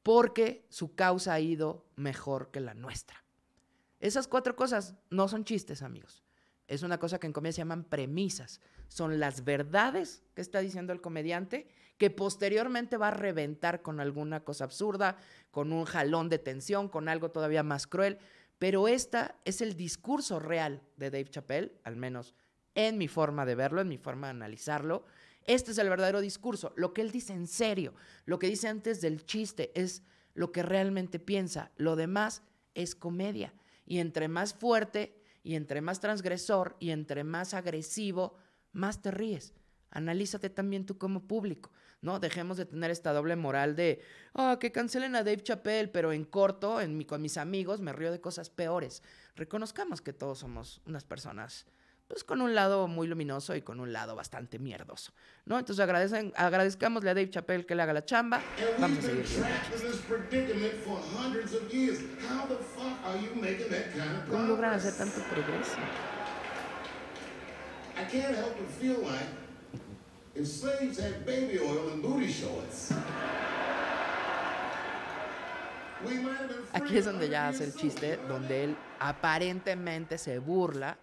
porque 0.02 0.66
su 0.70 0.96
causa 0.96 1.34
ha 1.34 1.40
ido 1.40 1.86
mejor 1.96 2.52
que 2.52 2.60
la 2.60 2.74
nuestra. 2.74 3.23
Esas 4.04 4.28
cuatro 4.28 4.58
cosas 4.58 4.96
no 5.12 5.30
son 5.30 5.46
chistes, 5.46 5.82
amigos. 5.82 6.26
Es 6.68 6.84
una 6.84 6.98
cosa 6.98 7.20
que 7.22 7.28
en 7.28 7.32
comedia 7.32 7.54
se 7.54 7.62
llaman 7.62 7.86
premisas. 7.86 8.60
Son 8.90 9.18
las 9.18 9.46
verdades 9.46 10.24
que 10.34 10.42
está 10.42 10.60
diciendo 10.60 10.92
el 10.92 11.00
comediante 11.00 11.70
que 11.98 12.10
posteriormente 12.10 12.98
va 12.98 13.08
a 13.08 13.12
reventar 13.12 13.82
con 13.82 14.02
alguna 14.02 14.44
cosa 14.44 14.66
absurda, 14.66 15.16
con 15.52 15.72
un 15.72 15.86
jalón 15.86 16.28
de 16.28 16.38
tensión, 16.38 16.90
con 16.90 17.08
algo 17.08 17.32
todavía 17.32 17.64
más 17.64 17.88
cruel. 17.88 18.18
Pero 18.60 18.90
esta 18.90 19.38
es 19.46 19.62
el 19.62 19.78
discurso 19.78 20.38
real 20.38 20.82
de 20.98 21.10
Dave 21.10 21.30
Chappelle, 21.30 21.80
al 21.86 21.96
menos 21.96 22.36
en 22.76 22.98
mi 22.98 23.08
forma 23.08 23.46
de 23.46 23.56
verlo, 23.56 23.80
en 23.80 23.88
mi 23.88 23.98
forma 23.98 24.28
de 24.28 24.32
analizarlo. 24.32 25.06
Este 25.46 25.72
es 25.72 25.78
el 25.78 25.88
verdadero 25.88 26.20
discurso. 26.20 26.74
Lo 26.76 26.94
que 26.94 27.00
él 27.00 27.12
dice 27.12 27.32
en 27.32 27.48
serio, 27.48 27.94
lo 28.26 28.38
que 28.38 28.48
dice 28.48 28.68
antes 28.68 29.00
del 29.00 29.26
chiste, 29.26 29.72
es 29.82 30.04
lo 30.34 30.52
que 30.52 30.62
realmente 30.62 31.20
piensa. 31.20 31.72
Lo 31.78 31.96
demás 31.96 32.42
es 32.76 32.96
comedia. 32.96 33.54
Y 33.86 34.00
entre 34.00 34.28
más 34.28 34.54
fuerte 34.54 35.22
y 35.44 35.56
entre 35.56 35.82
más 35.82 36.00
transgresor 36.00 36.76
y 36.80 36.92
entre 36.92 37.24
más 37.24 37.54
agresivo, 37.54 38.38
más 38.72 39.02
te 39.02 39.12
ríes. 39.12 39.54
Analízate 39.92 40.50
también 40.50 40.86
tú 40.86 40.98
como 40.98 41.28
público, 41.28 41.72
¿no? 42.02 42.20
Dejemos 42.20 42.58
de 42.58 42.66
tener 42.66 42.90
esta 42.90 43.14
doble 43.14 43.36
moral 43.36 43.76
de, 43.76 44.02
oh, 44.34 44.58
que 44.60 44.72
cancelen 44.72 45.16
a 45.16 45.24
Dave 45.24 45.44
Chappelle, 45.44 45.90
pero 45.90 46.12
en 46.12 46.26
corto, 46.26 46.82
en 46.82 46.98
mi, 46.98 47.06
con 47.06 47.22
mis 47.22 47.38
amigos, 47.38 47.80
me 47.80 47.94
río 47.94 48.12
de 48.12 48.20
cosas 48.20 48.50
peores. 48.50 49.04
Reconozcamos 49.36 50.02
que 50.02 50.14
todos 50.14 50.40
somos 50.40 50.82
unas 50.86 51.04
personas 51.04 51.68
pues 52.08 52.24
con 52.24 52.42
un 52.42 52.54
lado 52.54 52.88
muy 52.88 53.08
luminoso 53.08 53.56
y 53.56 53.62
con 53.62 53.80
un 53.80 53.94
lado 53.94 54.16
bastante 54.16 54.60
mierdoso, 54.60 55.14
¿no? 55.46 55.58
Entonces 55.58 55.82
agradecen, 55.84 56.34
agradezcamosle 56.36 57.10
a 57.10 57.14
Dave 57.14 57.30
Chappelle 57.30 57.66
que 57.66 57.76
le 57.76 57.82
haga 57.82 57.94
la 57.94 58.06
chamba. 58.06 58.42
Vamos 58.80 59.00
a 59.00 59.02
seguir. 59.02 59.26
¿Cómo 64.30 64.48
logran 64.48 64.74
hacer 64.74 64.94
tanto 64.94 65.22
progreso? 65.22 65.78
I 67.96 68.06
can't 68.06 68.36
help 68.36 68.58
but 68.58 68.70
feel 68.80 69.02
like 69.04 69.30
if 70.36 70.48
slaves 70.48 71.00
had 71.00 71.26
baby 71.26 71.60
oil 71.60 71.92
and 71.94 72.02
booty 72.02 72.28
shorts. 72.28 72.92
Aquí 76.74 76.98
es 76.98 77.06
donde 77.06 77.30
ya 77.30 77.48
hace 77.48 77.64
el 77.64 77.74
chiste, 77.74 78.18
donde 78.28 78.66
él 78.66 78.78
aparentemente 79.00 80.18
se 80.18 80.40
burla 80.40 80.98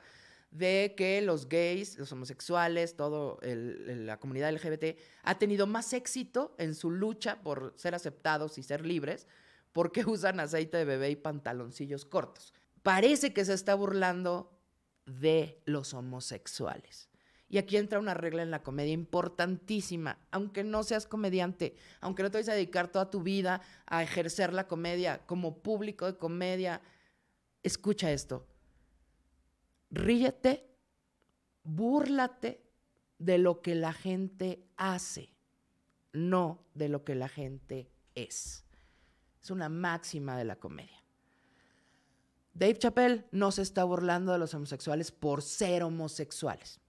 de 0.50 0.94
que 0.96 1.20
los 1.22 1.48
gays, 1.48 1.98
los 1.98 2.10
homosexuales, 2.12 2.96
toda 2.96 3.36
la 3.42 4.18
comunidad 4.18 4.52
LGBT 4.52 4.98
ha 5.22 5.38
tenido 5.38 5.66
más 5.66 5.92
éxito 5.92 6.54
en 6.58 6.74
su 6.74 6.90
lucha 6.90 7.40
por 7.42 7.72
ser 7.76 7.94
aceptados 7.94 8.58
y 8.58 8.62
ser 8.62 8.84
libres 8.84 9.26
porque 9.72 10.04
usan 10.06 10.40
aceite 10.40 10.78
de 10.78 10.84
bebé 10.84 11.10
y 11.10 11.16
pantaloncillos 11.16 12.04
cortos. 12.04 12.52
parece 12.82 13.32
que 13.32 13.44
se 13.44 13.52
está 13.52 13.74
burlando 13.74 14.50
de 15.06 15.60
los 15.66 15.94
homosexuales. 15.94 17.08
Y 17.48 17.58
aquí 17.58 17.76
entra 17.76 17.98
una 17.98 18.14
regla 18.14 18.42
en 18.42 18.52
la 18.52 18.62
comedia 18.62 18.92
importantísima. 18.92 20.18
Aunque 20.30 20.62
no 20.62 20.84
seas 20.84 21.06
comediante, 21.06 21.74
aunque 22.00 22.22
no 22.22 22.30
te 22.30 22.38
vayas 22.38 22.50
a 22.50 22.54
dedicar 22.54 22.88
toda 22.88 23.10
tu 23.10 23.24
vida 23.24 23.60
a 23.86 24.04
ejercer 24.04 24.52
la 24.52 24.68
comedia 24.68 25.26
como 25.26 25.60
público 25.60 26.06
de 26.06 26.16
comedia, 26.16 26.80
escucha 27.64 28.12
esto. 28.12 28.46
Ríete, 29.90 30.70
búrlate 31.64 32.62
de 33.18 33.38
lo 33.38 33.61
que 33.61 33.74
la 33.74 33.92
gente 33.92 34.64
hace, 34.76 35.35
no 36.12 36.64
de 36.74 36.88
lo 36.88 37.05
que 37.05 37.14
la 37.14 37.29
gente 37.29 37.90
es. 38.14 38.64
Es 39.42 39.50
una 39.50 39.68
máxima 39.68 40.37
de 40.37 40.44
la 40.44 40.57
comedia. 40.57 41.00
Dave 42.55 42.79
Chappelle 42.79 43.24
no 43.31 43.53
se 43.53 43.62
está 43.62 43.85
burlando 43.85 44.33
de 44.33 44.38
los 44.38 44.55
homosexuales 44.55 45.12
por 45.12 45.42
ser 45.42 45.83
homosexuales. 45.83 46.81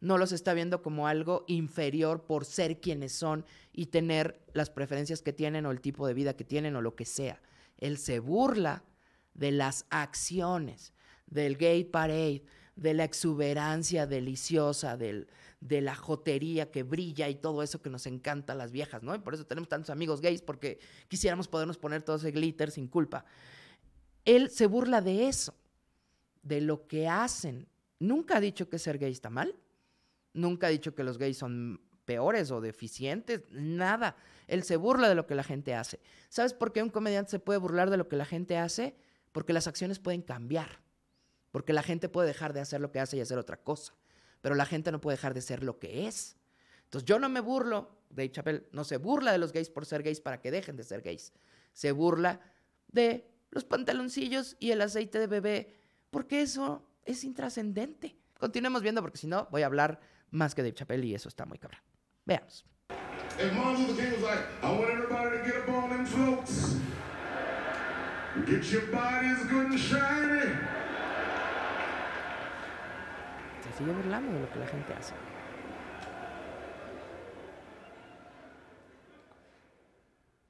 No 0.00 0.18
los 0.18 0.32
está 0.32 0.52
viendo 0.52 0.82
como 0.82 1.06
algo 1.06 1.44
inferior 1.46 2.24
por 2.24 2.44
ser 2.44 2.80
quienes 2.80 3.12
son 3.12 3.44
y 3.72 3.86
tener 3.86 4.44
las 4.52 4.70
preferencias 4.70 5.22
que 5.22 5.32
tienen 5.32 5.64
o 5.66 5.70
el 5.70 5.80
tipo 5.80 6.06
de 6.06 6.14
vida 6.14 6.34
que 6.34 6.44
tienen 6.44 6.74
o 6.76 6.82
lo 6.82 6.96
que 6.96 7.04
sea. 7.04 7.40
Él 7.78 7.98
se 7.98 8.18
burla 8.18 8.84
de 9.34 9.52
las 9.52 9.86
acciones, 9.90 10.92
del 11.32 11.56
gay 11.56 11.84
parade, 11.84 12.44
de 12.76 12.94
la 12.94 13.04
exuberancia 13.04 14.06
deliciosa, 14.06 14.96
del, 14.96 15.28
de 15.60 15.80
la 15.80 15.94
jotería 15.94 16.70
que 16.70 16.82
brilla 16.82 17.28
y 17.28 17.36
todo 17.36 17.62
eso 17.62 17.82
que 17.82 17.90
nos 17.90 18.06
encanta 18.06 18.52
a 18.52 18.56
las 18.56 18.72
viejas, 18.72 19.02
¿no? 19.02 19.14
Y 19.14 19.18
por 19.18 19.34
eso 19.34 19.46
tenemos 19.46 19.68
tantos 19.68 19.90
amigos 19.90 20.20
gays, 20.20 20.42
porque 20.42 20.78
quisiéramos 21.08 21.48
podernos 21.48 21.78
poner 21.78 22.02
todo 22.02 22.16
ese 22.16 22.30
glitter 22.30 22.70
sin 22.70 22.88
culpa. 22.88 23.24
Él 24.24 24.50
se 24.50 24.66
burla 24.66 25.00
de 25.00 25.28
eso, 25.28 25.54
de 26.42 26.60
lo 26.60 26.86
que 26.86 27.08
hacen. 27.08 27.68
Nunca 27.98 28.36
ha 28.36 28.40
dicho 28.40 28.68
que 28.68 28.78
ser 28.78 28.98
gay 28.98 29.12
está 29.12 29.30
mal. 29.30 29.54
Nunca 30.34 30.66
ha 30.66 30.70
dicho 30.70 30.94
que 30.94 31.04
los 31.04 31.18
gays 31.18 31.38
son 31.38 31.80
peores 32.04 32.50
o 32.50 32.60
deficientes, 32.60 33.42
nada. 33.50 34.16
Él 34.48 34.64
se 34.64 34.76
burla 34.76 35.08
de 35.08 35.14
lo 35.14 35.26
que 35.26 35.34
la 35.34 35.44
gente 35.44 35.74
hace. 35.74 36.00
¿Sabes 36.28 36.54
por 36.54 36.72
qué 36.72 36.82
un 36.82 36.90
comediante 36.90 37.30
se 37.30 37.38
puede 37.38 37.58
burlar 37.58 37.90
de 37.90 37.96
lo 37.96 38.08
que 38.08 38.16
la 38.16 38.24
gente 38.24 38.56
hace? 38.56 38.96
Porque 39.30 39.52
las 39.52 39.66
acciones 39.66 39.98
pueden 39.98 40.22
cambiar. 40.22 40.80
Porque 41.52 41.72
la 41.72 41.84
gente 41.84 42.08
puede 42.08 42.26
dejar 42.26 42.52
de 42.52 42.60
hacer 42.60 42.80
lo 42.80 42.90
que 42.90 42.98
hace 42.98 43.16
y 43.16 43.20
hacer 43.20 43.38
otra 43.38 43.58
cosa. 43.58 43.94
Pero 44.40 44.56
la 44.56 44.66
gente 44.66 44.90
no 44.90 45.00
puede 45.00 45.16
dejar 45.16 45.34
de 45.34 45.42
ser 45.42 45.62
lo 45.62 45.78
que 45.78 46.08
es. 46.08 46.36
Entonces 46.84 47.06
yo 47.06 47.20
no 47.20 47.28
me 47.28 47.40
burlo, 47.40 48.02
Dave 48.10 48.32
Chappelle 48.32 48.66
no 48.72 48.82
se 48.84 48.96
burla 48.96 49.30
de 49.32 49.38
los 49.38 49.52
gays 49.52 49.70
por 49.70 49.86
ser 49.86 50.02
gays 50.02 50.20
para 50.20 50.40
que 50.40 50.50
dejen 50.50 50.76
de 50.76 50.82
ser 50.82 51.02
gays. 51.02 51.32
Se 51.72 51.92
burla 51.92 52.40
de 52.88 53.30
los 53.50 53.64
pantaloncillos 53.64 54.56
y 54.58 54.72
el 54.72 54.80
aceite 54.80 55.18
de 55.18 55.26
bebé, 55.26 55.74
porque 56.10 56.42
eso 56.42 56.86
es 57.04 57.24
intrascendente. 57.24 58.16
Continuemos 58.38 58.82
viendo 58.82 59.00
porque 59.00 59.18
si 59.18 59.26
no 59.26 59.46
voy 59.50 59.62
a 59.62 59.66
hablar 59.66 60.00
más 60.30 60.54
que 60.54 60.62
Dave 60.62 60.74
Chappelle 60.74 61.06
y 61.06 61.14
eso 61.14 61.28
está 61.28 61.46
muy 61.46 61.58
cabrón. 61.58 61.80
Veamos. 62.24 62.64
Se 73.76 73.84
de 73.84 73.92
lo 73.94 74.52
que 74.52 74.58
la 74.58 74.66
gente 74.66 74.92
hace. 74.92 75.14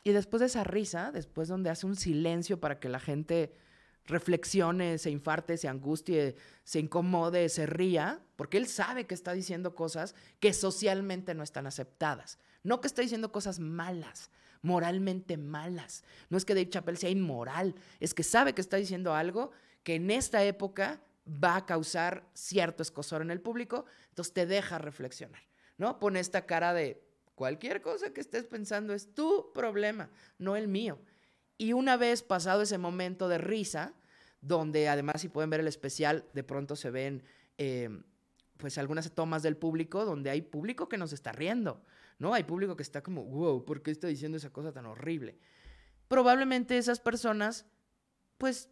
Y 0.05 0.11
después 0.11 0.41
de 0.41 0.47
esa 0.47 0.65
risa, 0.65 1.13
después 1.13 1.49
donde 1.49 1.71
hace 1.71 1.87
un 1.87 1.95
silencio 1.95 2.59
para 2.59 2.81
que 2.81 2.89
la 2.89 2.99
gente 2.99 3.53
reflexione, 4.07 4.99
se 4.99 5.11
infarte, 5.11 5.57
se 5.57 5.69
angustie, 5.69 6.35
se 6.65 6.81
incomode, 6.81 7.49
se 7.49 7.67
ría, 7.67 8.21
porque 8.35 8.57
él 8.57 8.67
sabe 8.67 9.07
que 9.07 9.15
está 9.15 9.33
diciendo 9.33 9.77
cosas 9.77 10.17
que 10.41 10.53
socialmente 10.53 11.35
no 11.35 11.45
están 11.45 11.69
aceptadas. 11.69 12.39
No 12.65 12.81
que 12.81 12.89
está 12.89 13.03
diciendo 13.03 13.31
cosas 13.31 13.61
malas, 13.61 14.31
moralmente 14.61 15.37
malas. 15.37 16.03
No 16.31 16.37
es 16.37 16.45
que 16.45 16.55
Dave 16.55 16.71
Chappelle 16.71 16.99
sea 16.99 17.11
inmoral, 17.11 17.77
es 18.01 18.15
que 18.15 18.25
sabe 18.25 18.55
que 18.55 18.61
está 18.61 18.77
diciendo 18.77 19.15
algo 19.15 19.53
que 19.85 19.95
en 19.95 20.11
esta 20.11 20.43
época 20.43 21.01
va 21.27 21.57
a 21.57 21.67
causar 21.67 22.29
cierto 22.35 22.83
escosor 22.83 23.23
en 23.23 23.31
el 23.31 23.41
público, 23.41 23.85
entonces 24.09 24.35
te 24.35 24.47
deja 24.47 24.79
reflexionar, 24.79 25.43
¿no? 25.79 25.99
Pone 25.99 26.21
esta 26.21 26.47
cara 26.47 26.75
de 26.75 27.03
cualquier 27.35 27.81
cosa 27.81 28.13
que 28.13 28.21
estés 28.21 28.45
pensando 28.45 28.93
es 28.93 29.15
tu 29.15 29.53
problema, 29.53 30.11
no 30.39 30.57
el 30.57 30.69
mío. 30.69 31.01
Y 31.59 31.73
una 31.73 31.97
vez 31.97 32.23
pasado 32.23 32.63
ese 32.63 32.79
momento 32.79 33.29
de 33.29 33.39
risa, 33.39 33.95
donde 34.41 34.89
además 34.89 35.21
si 35.21 35.29
pueden 35.29 35.51
ver 35.51 35.61
el 35.61 35.69
especial, 35.69 36.25
de 36.33 36.43
pronto 36.43 36.75
se 36.75 36.91
ven 36.91 37.23
eh, 37.59 37.89
pues 38.57 38.79
algunas 38.79 39.11
tomas 39.13 39.43
del 39.43 39.57
público 39.57 40.05
donde 40.05 40.31
hay 40.31 40.43
público 40.43 40.89
que 40.89 40.99
nos 40.99 41.13
está 41.13 41.33
riendo, 41.33 41.85
¿no? 42.19 42.35
Hay 42.35 42.43
público 42.45 42.77
que 42.77 42.83
está 42.83 43.03
como, 43.03 43.25
wow, 43.25 43.65
¿por 43.65 43.83
qué 43.83 43.93
está 43.93 44.09
diciendo 44.09 44.37
esa 44.37 44.51
cosa 44.51 44.73
tan 44.73 44.87
horrible? 44.87 45.39
Probablemente 46.09 46.77
esas 46.79 47.01
personas 47.01 47.67
pues 48.39 48.69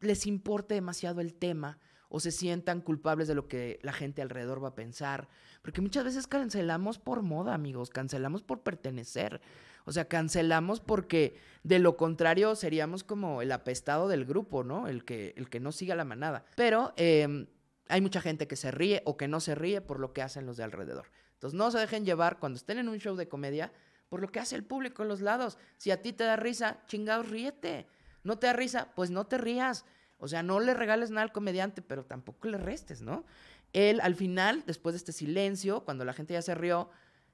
les 0.00 0.26
importe 0.26 0.74
demasiado 0.74 1.20
el 1.20 1.34
tema 1.34 1.78
o 2.08 2.20
se 2.20 2.30
sientan 2.30 2.80
culpables 2.80 3.28
de 3.28 3.34
lo 3.34 3.48
que 3.48 3.78
la 3.82 3.92
gente 3.92 4.22
alrededor 4.22 4.62
va 4.62 4.68
a 4.68 4.74
pensar. 4.74 5.28
Porque 5.62 5.80
muchas 5.80 6.04
veces 6.04 6.26
cancelamos 6.26 6.98
por 6.98 7.22
moda, 7.22 7.54
amigos, 7.54 7.90
cancelamos 7.90 8.42
por 8.42 8.62
pertenecer. 8.62 9.40
O 9.84 9.92
sea, 9.92 10.06
cancelamos 10.06 10.80
porque 10.80 11.36
de 11.62 11.78
lo 11.78 11.96
contrario 11.96 12.54
seríamos 12.54 13.04
como 13.04 13.42
el 13.42 13.52
apestado 13.52 14.08
del 14.08 14.24
grupo, 14.24 14.64
¿no? 14.64 14.88
El 14.88 15.04
que, 15.04 15.34
el 15.36 15.50
que 15.50 15.60
no 15.60 15.72
siga 15.72 15.94
la 15.94 16.04
manada. 16.04 16.44
Pero 16.56 16.92
em, 16.96 17.46
hay 17.88 18.00
mucha 18.00 18.20
gente 18.20 18.46
que 18.46 18.56
se 18.56 18.70
ríe 18.70 19.02
o 19.04 19.16
que 19.16 19.28
no 19.28 19.40
se 19.40 19.54
ríe 19.54 19.80
por 19.80 20.00
lo 20.00 20.12
que 20.12 20.22
hacen 20.22 20.46
los 20.46 20.56
de 20.56 20.64
alrededor. 20.64 21.10
Entonces 21.34 21.56
no 21.56 21.70
se 21.70 21.78
dejen 21.78 22.04
llevar 22.04 22.38
cuando 22.38 22.56
estén 22.56 22.78
en 22.78 22.88
un 22.88 22.98
show 22.98 23.16
de 23.16 23.28
comedia 23.28 23.72
por 24.08 24.20
lo 24.20 24.28
que 24.28 24.40
hace 24.40 24.56
el 24.56 24.64
público 24.64 25.02
en 25.02 25.08
los 25.08 25.20
lados. 25.20 25.58
Si 25.76 25.90
a 25.90 26.02
ti 26.02 26.12
te 26.12 26.24
da 26.24 26.36
risa, 26.36 26.82
chingados, 26.86 27.28
ríete. 27.28 27.86
No 28.24 28.38
te 28.38 28.46
da 28.46 28.52
risa, 28.52 28.92
pues 28.94 29.10
no 29.10 29.26
te 29.26 29.38
rías. 29.38 29.84
O 30.18 30.28
sea, 30.28 30.42
no 30.42 30.60
le 30.60 30.74
regales 30.74 31.10
nada 31.10 31.22
al 31.22 31.32
comediante, 31.32 31.82
pero 31.82 32.04
tampoco 32.04 32.48
le 32.48 32.58
restes, 32.58 33.02
¿no? 33.02 33.24
Él 33.72 34.00
al 34.00 34.14
final, 34.14 34.64
después 34.66 34.94
de 34.94 34.98
este 34.98 35.12
silencio, 35.12 35.84
cuando 35.84 36.04
la 36.04 36.12
gente 36.12 36.34
ya 36.34 36.42
se 36.42 36.54
rió, 36.54 36.90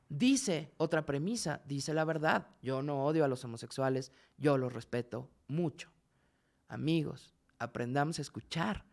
dice 0.08 0.72
otra 0.76 1.06
premisa, 1.06 1.62
dice 1.66 1.94
la 1.94 2.04
verdad. 2.04 2.48
Yo 2.62 2.82
no 2.82 3.04
odio 3.04 3.24
a 3.24 3.28
los 3.28 3.44
homosexuales, 3.44 4.12
yo 4.36 4.58
los 4.58 4.72
respeto 4.72 5.30
mucho. 5.48 5.90
Amigos, 6.68 7.34
aprendamos 7.58 8.18
a 8.18 8.22
escuchar, 8.22 8.84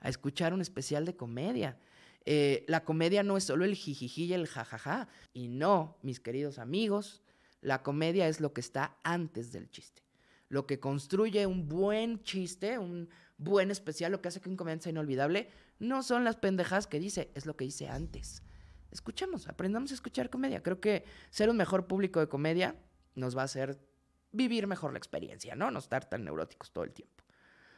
a 0.00 0.08
escuchar 0.08 0.52
un 0.52 0.60
especial 0.60 1.04
de 1.04 1.16
comedia. 1.16 1.78
Eh, 2.24 2.64
la 2.68 2.84
comedia 2.84 3.22
no 3.22 3.36
es 3.36 3.44
solo 3.44 3.64
el 3.64 3.74
jijiji 3.74 4.24
y 4.24 4.32
el 4.34 4.46
jajaja. 4.46 5.08
Y 5.32 5.48
no, 5.48 5.96
mis 6.02 6.20
queridos 6.20 6.58
amigos, 6.58 7.22
la 7.60 7.82
comedia 7.82 8.28
es 8.28 8.40
lo 8.40 8.52
que 8.52 8.60
está 8.60 8.96
antes 9.02 9.52
del 9.52 9.70
chiste. 9.70 10.02
Lo 10.48 10.66
que 10.66 10.80
construye 10.80 11.46
un 11.46 11.68
buen 11.68 12.22
chiste, 12.22 12.78
un 12.78 13.08
buen 13.36 13.70
especial, 13.70 14.12
lo 14.12 14.22
que 14.22 14.28
hace 14.28 14.40
que 14.40 14.48
un 14.48 14.56
comediante 14.56 14.84
sea 14.84 14.90
inolvidable, 14.90 15.50
no 15.78 16.02
son 16.02 16.24
las 16.24 16.36
pendejas 16.36 16.86
que 16.86 16.98
dice, 16.98 17.30
es 17.34 17.46
lo 17.46 17.56
que 17.56 17.64
dice 17.64 17.88
antes 17.88 18.42
escuchemos, 18.90 19.48
aprendamos 19.48 19.90
a 19.90 19.94
escuchar 19.94 20.30
comedia. 20.30 20.62
Creo 20.62 20.80
que 20.80 21.04
ser 21.30 21.50
un 21.50 21.56
mejor 21.56 21.86
público 21.86 22.20
de 22.20 22.28
comedia 22.28 22.76
nos 23.14 23.36
va 23.36 23.42
a 23.42 23.44
hacer 23.44 23.78
vivir 24.32 24.66
mejor 24.66 24.92
la 24.92 24.98
experiencia, 24.98 25.54
¿no? 25.54 25.70
No 25.70 25.78
estar 25.78 26.08
tan 26.08 26.24
neuróticos 26.24 26.72
todo 26.72 26.84
el 26.84 26.92
tiempo. 26.92 27.24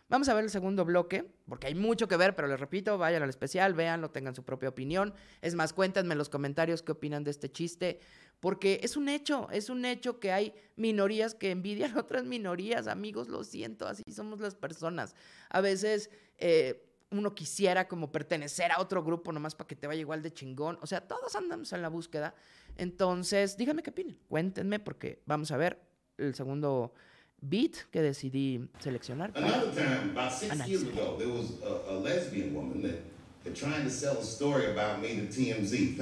Vamos 0.09 0.29
a 0.29 0.35
ver 0.35 0.43
el 0.43 0.51
segundo 0.51 0.85
bloque, 0.85 1.33
porque 1.49 1.69
hay 1.69 1.77
mucho 1.77 2.09
que 2.09 2.17
ver, 2.17 2.35
pero 2.35 2.49
les 2.49 2.59
repito, 2.59 2.99
vayan 2.99 3.23
al 3.23 3.29
especial, 3.29 3.75
véanlo, 3.75 4.11
tengan 4.11 4.35
su 4.35 4.45
propia 4.45 4.69
opinión. 4.69 5.15
Es 5.41 5.55
más, 5.55 5.73
cuéntenme 5.73 6.15
en 6.15 6.19
los 6.19 6.29
comentarios 6.29 6.83
qué 6.83 6.91
opinan 6.91 7.23
de 7.23 7.31
este 7.31 7.49
chiste, 7.53 8.01
porque 8.41 8.81
es 8.83 8.97
un 8.97 9.09
hecho, 9.09 9.49
es 9.51 9.71
un 9.71 9.85
hecho 9.85 10.19
que 10.19 10.33
hay 10.33 10.55
minorías 10.77 11.35
que 11.35 11.51
envidian 11.51 11.97
otras 11.99 12.25
minorías, 12.25 12.87
amigos, 12.87 13.29
lo 13.29 13.45
siento, 13.45 13.87
así 13.87 14.03
somos 14.11 14.41
las 14.41 14.55
personas. 14.55 15.15
A 15.49 15.61
veces... 15.61 16.11
Eh, 16.39 16.87
uno 17.13 17.35
quisiera 17.35 17.89
como 17.89 18.13
pertenecer 18.13 18.71
a 18.71 18.81
otro 18.81 19.03
grupo 19.03 19.33
nomás 19.33 19.55
para 19.55 19.67
que 19.67 19.75
te 19.75 19.87
vaya 19.87 20.01
igual 20.01 20.23
de 20.23 20.33
chingón. 20.33 20.79
O 20.81 20.87
sea, 20.87 21.01
todos 21.01 21.35
andamos 21.35 21.73
en 21.73 21.83
la 21.83 21.89
búsqueda. 21.89 22.35
Entonces, 22.77 23.57
díganme 23.57 23.83
qué 23.83 23.91
opinan. 23.91 24.17
Cuéntenme 24.29 24.79
porque 24.79 25.21
vamos 25.27 25.51
a 25.51 25.57
ver 25.57 25.81
el 26.19 26.35
segundo 26.35 26.95
beat 27.41 27.77
que 27.91 28.03
decidí 28.03 28.69
seleccionar. 28.79 29.33
Another 29.35 29.73
time, 29.75 30.13
about 30.13 30.33
six 30.33 30.67
years 30.67 30.83
ago, 30.85 31.17
there 31.19 31.31
was 31.31 31.53
a, 31.63 31.91
a 31.91 31.95
lesbian 31.99 32.55
woman 32.55 32.83
that, 32.83 33.01
that 33.45 33.55
trying 33.55 33.85
to 33.85 33.91
sell 33.91 34.19
a 34.19 34.25
story 34.25 34.67
about 34.71 35.01
me 35.01 35.17
to 35.17 35.27
TMZ. 35.27 35.99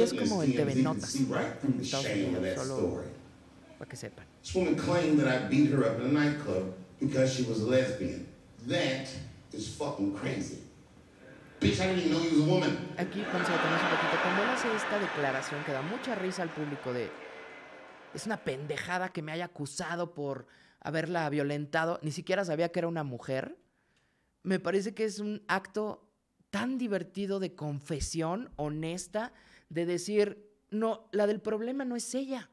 Es 0.00 0.12
como 0.12 0.42
el 0.42 0.52
TV 0.52 0.74
Notas. 0.82 1.14
Story. 1.14 3.04
Para 3.78 3.88
que 3.88 3.96
sepan. 3.96 4.24
This 4.42 4.54
woman 4.54 4.76
claimed 4.76 5.18
that 5.20 5.28
I 5.28 5.48
beat 5.48 5.70
her 5.70 5.84
up 5.84 6.00
in 6.00 6.06
a 6.06 6.12
nightclub 6.12 6.74
because 7.00 7.32
she 7.34 7.42
was 7.44 7.60
a 7.60 7.66
lesbian. 7.66 8.26
That 8.66 9.08
is 9.52 9.68
fucking 9.68 10.14
crazy. 10.14 10.58
Bitch, 11.60 11.80
I 11.80 11.86
didn't 11.86 11.98
even 11.98 12.12
know 12.12 12.22
you 12.22 12.40
was 12.40 12.48
a 12.48 12.50
woman. 12.50 12.78
Aquí 12.96 13.22
vamos 13.32 13.48
a 13.48 13.52
detenernos 13.52 13.82
un 13.82 13.90
poquito. 13.90 14.22
Cuando 14.22 14.42
él 14.42 14.48
hace 14.50 14.68
esta 14.74 14.98
declaración 14.98 15.64
que 15.64 15.72
da 15.72 15.82
mucha 15.82 16.14
risa 16.14 16.42
al 16.42 16.50
público 16.50 16.92
de 16.92 17.08
es 18.14 18.26
una 18.26 18.38
pendejada 18.38 19.10
que 19.10 19.22
me 19.22 19.32
haya 19.32 19.44
acusado 19.44 20.14
por 20.14 20.46
haberla 20.80 21.28
violentado, 21.28 21.98
ni 22.02 22.10
siquiera 22.10 22.44
sabía 22.44 22.70
que 22.70 22.78
era 22.80 22.88
una 22.88 23.04
mujer. 23.04 23.56
me 24.42 24.58
parece 24.58 24.94
que 24.94 25.04
es 25.04 25.18
un 25.18 25.42
acto 25.46 26.07
tan 26.50 26.78
divertido 26.78 27.40
de 27.40 27.54
confesión 27.54 28.50
honesta, 28.56 29.32
de 29.68 29.86
decir, 29.86 30.48
no, 30.70 31.08
la 31.12 31.26
del 31.26 31.40
problema 31.40 31.84
no 31.84 31.96
es 31.96 32.14
ella. 32.14 32.48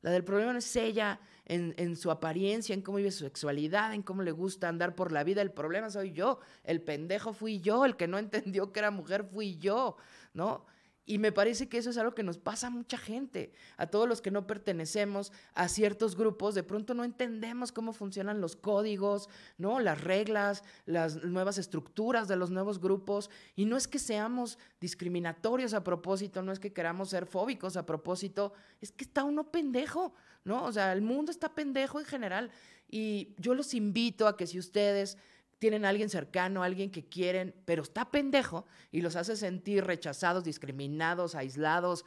La 0.00 0.10
del 0.10 0.24
problema 0.24 0.52
no 0.52 0.58
es 0.58 0.76
ella 0.76 1.20
en, 1.44 1.74
en, 1.76 1.96
su 1.96 2.10
apariencia, 2.10 2.74
en 2.74 2.82
cómo 2.82 2.98
vive 2.98 3.10
su 3.10 3.24
sexualidad, 3.24 3.94
en 3.94 4.02
cómo 4.02 4.22
le 4.22 4.32
gusta 4.32 4.68
andar 4.68 4.94
por 4.94 5.12
la 5.12 5.24
vida. 5.24 5.42
El 5.42 5.52
problema 5.52 5.90
soy 5.90 6.12
yo. 6.12 6.38
El 6.62 6.82
pendejo 6.82 7.32
fui 7.32 7.60
yo. 7.60 7.84
El 7.84 7.96
que 7.96 8.06
no 8.06 8.18
entendió 8.18 8.72
que 8.72 8.78
era 8.80 8.90
mujer 8.90 9.24
fui 9.24 9.56
yo, 9.56 9.96
¿no? 10.34 10.66
Y 11.08 11.16
me 11.16 11.32
parece 11.32 11.70
que 11.70 11.78
eso 11.78 11.88
es 11.88 11.96
algo 11.96 12.14
que 12.14 12.22
nos 12.22 12.36
pasa 12.36 12.66
a 12.66 12.70
mucha 12.70 12.98
gente, 12.98 13.54
a 13.78 13.86
todos 13.86 14.06
los 14.06 14.20
que 14.20 14.30
no 14.30 14.46
pertenecemos 14.46 15.32
a 15.54 15.66
ciertos 15.68 16.14
grupos, 16.18 16.54
de 16.54 16.62
pronto 16.62 16.92
no 16.92 17.02
entendemos 17.02 17.72
cómo 17.72 17.94
funcionan 17.94 18.42
los 18.42 18.56
códigos, 18.56 19.30
¿no? 19.56 19.80
Las 19.80 20.02
reglas, 20.02 20.62
las 20.84 21.24
nuevas 21.24 21.56
estructuras 21.56 22.28
de 22.28 22.36
los 22.36 22.50
nuevos 22.50 22.78
grupos. 22.78 23.30
Y 23.56 23.64
no 23.64 23.78
es 23.78 23.88
que 23.88 23.98
seamos 23.98 24.58
discriminatorios 24.82 25.72
a 25.72 25.82
propósito, 25.82 26.42
no 26.42 26.52
es 26.52 26.60
que 26.60 26.74
queramos 26.74 27.08
ser 27.08 27.24
fóbicos 27.24 27.78
a 27.78 27.86
propósito, 27.86 28.52
es 28.82 28.92
que 28.92 29.04
está 29.04 29.24
uno 29.24 29.50
pendejo, 29.50 30.12
¿no? 30.44 30.62
O 30.66 30.72
sea, 30.72 30.92
el 30.92 31.00
mundo 31.00 31.32
está 31.32 31.54
pendejo 31.54 32.00
en 32.00 32.04
general. 32.04 32.50
Y 32.90 33.34
yo 33.38 33.54
los 33.54 33.72
invito 33.72 34.26
a 34.26 34.36
que 34.36 34.46
si 34.46 34.58
ustedes 34.58 35.16
tienen 35.58 35.84
a 35.84 35.88
alguien 35.88 36.08
cercano, 36.08 36.62
alguien 36.62 36.90
que 36.90 37.08
quieren, 37.08 37.54
pero 37.64 37.82
está 37.82 38.10
pendejo 38.10 38.66
y 38.90 39.00
los 39.00 39.16
hace 39.16 39.36
sentir 39.36 39.84
rechazados, 39.84 40.44
discriminados, 40.44 41.34
aislados, 41.34 42.04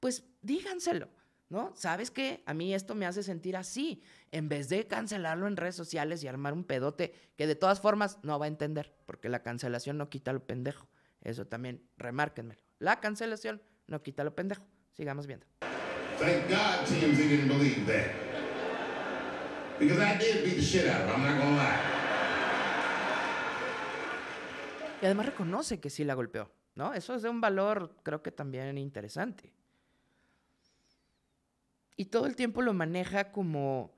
pues 0.00 0.24
díganselo, 0.42 1.08
¿no? 1.48 1.72
¿Sabes 1.74 2.10
qué? 2.10 2.42
A 2.46 2.54
mí 2.54 2.74
esto 2.74 2.94
me 2.94 3.06
hace 3.06 3.22
sentir 3.22 3.56
así, 3.56 4.02
en 4.30 4.48
vez 4.48 4.68
de 4.68 4.86
cancelarlo 4.86 5.46
en 5.46 5.56
redes 5.56 5.76
sociales 5.76 6.22
y 6.22 6.28
armar 6.28 6.52
un 6.52 6.64
pedote 6.64 7.14
que 7.36 7.46
de 7.46 7.56
todas 7.56 7.80
formas 7.80 8.18
no 8.22 8.38
va 8.38 8.46
a 8.46 8.48
entender, 8.48 8.94
porque 9.06 9.28
la 9.28 9.42
cancelación 9.42 9.98
no 9.98 10.08
quita 10.08 10.32
lo 10.32 10.46
pendejo. 10.46 10.88
Eso 11.20 11.46
también, 11.46 11.82
remárquenmelo. 11.96 12.60
La 12.78 13.00
cancelación 13.00 13.62
no 13.86 14.02
quita 14.02 14.24
lo 14.24 14.34
pendejo. 14.34 14.66
Sigamos 14.92 15.26
viendo. 15.26 15.46
Thank 16.18 16.48
God 16.48 16.86
TMZ 16.86 17.18
didn't 17.18 17.48
believe 17.48 17.86
that. 17.86 18.12
Because 19.78 19.98
I 19.98 20.16
did 20.16 20.44
beat 20.44 20.56
the 20.56 20.62
shit 20.62 20.86
out 20.86 21.00
of 21.00 21.16
him, 21.16 21.16
I'm 21.16 21.22
not 21.22 21.42
gonna 21.42 21.56
lie. 21.56 21.93
Y 25.04 25.06
además 25.06 25.26
reconoce 25.26 25.80
que 25.80 25.90
sí 25.90 26.02
la 26.02 26.14
golpeó, 26.14 26.50
¿no? 26.76 26.94
Eso 26.94 27.14
es 27.14 27.20
de 27.20 27.28
un 27.28 27.38
valor, 27.38 27.94
creo 28.02 28.22
que 28.22 28.32
también 28.32 28.78
interesante. 28.78 29.52
Y 31.94 32.06
todo 32.06 32.24
el 32.24 32.34
tiempo 32.36 32.62
lo 32.62 32.72
maneja 32.72 33.30
como 33.30 33.92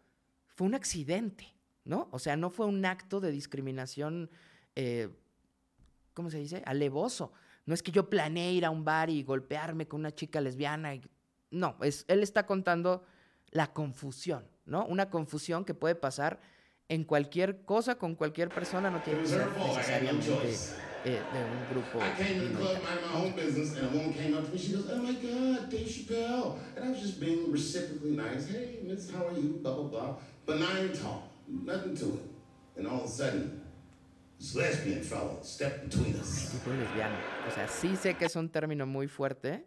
fue 0.49 0.67
un 0.67 0.75
accidente, 0.75 1.55
¿no? 1.85 2.09
O 2.11 2.19
sea, 2.19 2.37
no 2.37 2.51
fue 2.51 2.67
un 2.67 2.85
acto 2.85 3.21
de 3.21 3.31
discriminación, 3.31 4.29
eh, 4.75 5.09
¿cómo 6.13 6.29
se 6.29 6.39
dice? 6.39 6.65
Alevoso. 6.67 7.33
No 7.67 7.75
es 7.75 7.85
que 7.85 7.93
yo 7.93 8.11
planeé 8.11 8.55
ir 8.55 8.65
a 8.65 8.71
un 8.71 8.85
bar 8.85 9.09
y 9.09 9.23
golpearme 9.23 9.87
con 9.87 10.01
una 10.01 10.13
chica 10.13 10.41
lesbiana. 10.41 10.95
No, 11.53 11.77
es, 11.83 12.05
él 12.09 12.25
está 12.25 12.47
contando 12.47 13.05
la 13.53 13.73
confusión, 13.73 14.45
¿no? 14.65 14.85
Una 14.87 15.09
confusión 15.09 15.65
que 15.65 15.73
puede 15.73 15.95
pasar 15.95 16.41
en 16.89 17.05
cualquier 17.05 17.65
cosa 17.65 17.97
con 17.97 18.17
cualquier 18.17 18.49
persona, 18.49 18.91
no 18.91 19.01
tiene 19.03 19.21
que 19.21 19.29
ser 19.29 19.47
necesariamente 19.57 20.33
eh, 21.07 21.23
de 21.33 21.39
un 21.45 21.69
grupo. 21.71 22.01
I 22.01 22.11
came 22.17 22.41
to 22.41 22.49
the 22.49 22.57
club, 22.57 22.83
minding 22.83 23.11
my 23.13 23.21
own 23.23 23.33
business, 23.33 23.77
and 23.77 23.87
a 23.87 23.91
woman 23.97 24.13
came 24.13 24.35
up 24.35 24.45
to 24.45 24.53
me. 24.53 24.59
She 24.59 24.73
goes, 24.73 24.91
"Oh 24.91 24.99
my 24.99 25.15
God, 25.15 25.71
Dave 25.71 25.89
Chappelle!" 25.89 26.59
And 26.77 26.85
I 26.85 26.91
was 26.91 27.01
just 27.01 27.21
being 27.21 27.51
reciprocally 27.53 28.17
nice. 28.17 28.49
Hey, 28.49 28.81
Miss, 28.83 29.11
how 29.11 29.27
are 29.27 29.39
you? 29.39 29.61
Blah 29.63 29.75
blah 29.75 29.89
blah. 29.89 30.17
Benign 30.47 30.93
talk, 30.93 31.23
nothing 31.49 31.97
to 31.97 32.07
it. 32.07 32.31
And 32.77 32.87
all 32.87 33.01
of 33.01 33.05
a 33.05 33.09
sudden, 33.09 33.63
this 34.39 34.55
lesbian 34.55 35.03
fellow 35.03 35.39
stepped 35.43 35.89
between 35.89 36.17
us. 36.17 36.53
Lesbiano. 36.67 37.17
O 37.49 37.55
sea, 37.55 37.69
sí 37.69 37.97
sé 37.97 38.17
que 38.17 38.27
es 38.27 38.37
un 38.37 38.49
término 38.49 38.87
muy 38.87 39.07
fuerte, 39.07 39.65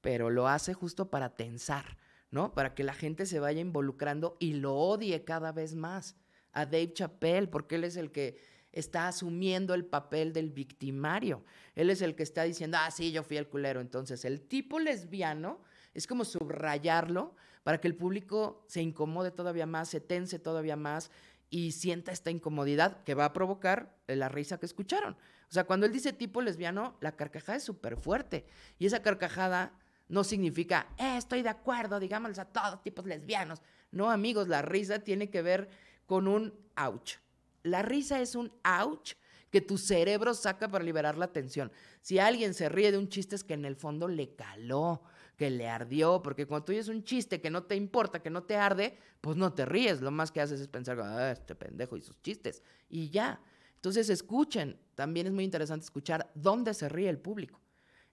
pero 0.00 0.30
lo 0.30 0.48
hace 0.48 0.72
justo 0.74 1.10
para 1.10 1.36
tensar, 1.36 1.98
¿no? 2.30 2.54
Para 2.54 2.74
que 2.74 2.82
la 2.82 2.94
gente 2.94 3.26
se 3.26 3.40
vaya 3.40 3.60
involucrando 3.60 4.36
y 4.40 4.54
lo 4.54 4.74
odie 4.74 5.22
cada 5.24 5.52
vez 5.52 5.74
más 5.74 6.16
a 6.52 6.64
Dave 6.64 6.92
Chappelle, 6.94 7.46
porque 7.46 7.76
él 7.76 7.84
es 7.84 7.96
el 7.96 8.10
que 8.10 8.38
está 8.72 9.08
asumiendo 9.08 9.74
el 9.74 9.84
papel 9.84 10.32
del 10.32 10.50
victimario. 10.50 11.44
Él 11.74 11.90
es 11.90 12.02
el 12.02 12.14
que 12.14 12.22
está 12.22 12.44
diciendo, 12.44 12.78
ah, 12.80 12.90
sí, 12.90 13.12
yo 13.12 13.22
fui 13.22 13.36
el 13.36 13.48
culero. 13.48 13.80
Entonces, 13.80 14.24
el 14.24 14.40
tipo 14.40 14.78
lesbiano 14.78 15.60
es 15.94 16.06
como 16.06 16.24
subrayarlo 16.24 17.34
para 17.62 17.80
que 17.80 17.88
el 17.88 17.96
público 17.96 18.64
se 18.68 18.82
incomode 18.82 19.30
todavía 19.30 19.66
más, 19.66 19.88
se 19.88 20.00
tense 20.00 20.38
todavía 20.38 20.76
más 20.76 21.10
y 21.50 21.72
sienta 21.72 22.12
esta 22.12 22.30
incomodidad 22.30 23.02
que 23.02 23.14
va 23.14 23.26
a 23.26 23.32
provocar 23.32 23.96
la 24.06 24.28
risa 24.28 24.58
que 24.58 24.66
escucharon. 24.66 25.14
O 25.14 25.52
sea, 25.52 25.64
cuando 25.64 25.84
él 25.84 25.92
dice 25.92 26.12
tipo 26.12 26.40
lesbiano, 26.40 26.96
la 27.00 27.16
carcajada 27.16 27.56
es 27.56 27.64
súper 27.64 27.96
fuerte. 27.96 28.46
Y 28.78 28.86
esa 28.86 29.02
carcajada 29.02 29.72
no 30.08 30.22
significa, 30.22 30.86
eh, 30.96 31.16
estoy 31.16 31.42
de 31.42 31.48
acuerdo, 31.48 31.98
digámosles 31.98 32.38
a 32.38 32.44
todos 32.44 32.82
tipos 32.82 33.04
lesbianos. 33.04 33.60
No, 33.90 34.10
amigos, 34.10 34.46
la 34.46 34.62
risa 34.62 35.00
tiene 35.00 35.28
que 35.28 35.42
ver 35.42 35.68
con 36.06 36.28
un 36.28 36.54
ouch. 36.76 37.16
La 37.62 37.82
risa 37.82 38.20
es 38.20 38.34
un 38.34 38.52
ouch 38.64 39.14
que 39.50 39.60
tu 39.60 39.76
cerebro 39.78 40.32
saca 40.34 40.68
para 40.68 40.84
liberar 40.84 41.18
la 41.18 41.32
tensión. 41.32 41.70
Si 42.00 42.18
alguien 42.18 42.54
se 42.54 42.68
ríe 42.68 42.92
de 42.92 42.98
un 42.98 43.08
chiste 43.08 43.34
es 43.34 43.44
que 43.44 43.54
en 43.54 43.64
el 43.64 43.76
fondo 43.76 44.08
le 44.08 44.34
caló, 44.34 45.02
que 45.36 45.50
le 45.50 45.68
ardió, 45.68 46.22
porque 46.22 46.46
cuando 46.46 46.66
tú 46.66 46.72
oyes 46.72 46.88
un 46.88 47.02
chiste 47.02 47.40
que 47.40 47.50
no 47.50 47.64
te 47.64 47.74
importa, 47.74 48.22
que 48.22 48.30
no 48.30 48.44
te 48.44 48.56
arde, 48.56 48.96
pues 49.20 49.36
no 49.36 49.52
te 49.52 49.64
ríes. 49.64 50.00
Lo 50.00 50.10
más 50.10 50.30
que 50.30 50.40
haces 50.40 50.60
es 50.60 50.68
pensar, 50.68 51.00
ah, 51.00 51.32
este 51.32 51.54
pendejo 51.54 51.96
y 51.96 52.02
sus 52.02 52.20
chistes. 52.22 52.62
Y 52.88 53.10
ya. 53.10 53.40
Entonces 53.74 54.08
escuchen. 54.08 54.78
También 54.94 55.26
es 55.26 55.32
muy 55.32 55.44
interesante 55.44 55.84
escuchar 55.84 56.30
dónde 56.34 56.74
se 56.74 56.88
ríe 56.88 57.08
el 57.08 57.18
público. 57.18 57.60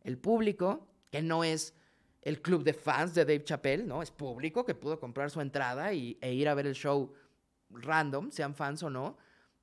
El 0.01 0.17
público, 0.17 0.87
que 1.11 1.21
no 1.21 1.43
es 1.43 1.73
el 2.21 2.41
club 2.41 2.63
de 2.63 2.73
fans 2.73 3.13
de 3.13 3.25
Dave 3.25 3.43
Chappelle, 3.43 3.83
¿no? 3.83 4.01
Es 4.01 4.09
público 4.09 4.65
que 4.65 4.73
pudo 4.73 4.99
comprar 4.99 5.29
su 5.29 5.39
entrada 5.41 5.93
y, 5.93 6.17
e 6.21 6.33
ir 6.33 6.47
a 6.49 6.53
ver 6.55 6.65
el 6.65 6.73
show 6.73 7.13
random, 7.69 8.31
sean 8.31 8.55
fans 8.55 8.81
o 8.83 8.89
no 8.89 9.17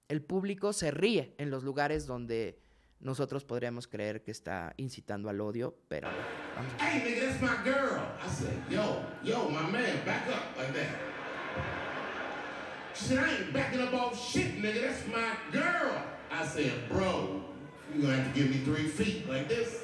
el 0.09 0.23
público 0.23 0.73
se 0.73 0.91
ríe 0.91 1.35
en 1.39 1.51
los 1.51 1.65
lugares 1.65 2.07
donde 2.07 2.61
nosotros 3.01 3.45
podríamos 3.45 3.87
creer 3.87 4.23
que 4.23 4.31
está 4.31 4.75
incitando 4.77 5.29
al 5.29 5.41
odio, 5.41 5.77
pero. 5.89 6.09
Vamos. 6.57 6.73
Hey, 6.79 7.03
nigga, 7.05 7.27
that's 7.27 7.43
my 7.43 7.63
girl. 7.65 8.01
I 8.23 8.29
said, 8.29 8.55
yo, 8.71 9.03
yo, 9.23 9.49
my 9.51 9.71
man, 9.71 10.05
back 10.05 10.27
up 10.29 10.57
like 10.57 10.73
that. 10.73 10.97
She 12.95 13.05
said, 13.07 13.19
I 13.19 13.31
ain't 13.31 13.53
backing 13.53 13.81
up 13.81 13.93
off 13.93 14.19
shit, 14.19 14.63
nigga, 14.63 14.83
that's 14.83 15.07
my 15.09 15.37
girl. 15.53 16.03
I 16.31 16.47
said, 16.47 16.89
bro, 16.89 17.43
you're 17.93 18.03
gonna 18.03 18.17
have 18.17 18.33
to 18.33 18.41
give 18.41 18.51
me 18.51 18.59
three 18.59 18.89
feet 18.89 19.29
like 19.29 19.49
this. 19.49 19.81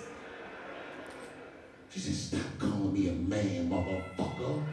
She 1.91 1.99
said, 1.99 2.15
stop 2.15 2.59
calling 2.59 2.93
me 2.93 3.09
a 3.09 3.13
man, 3.13 3.69
motherfucker. 3.69 4.65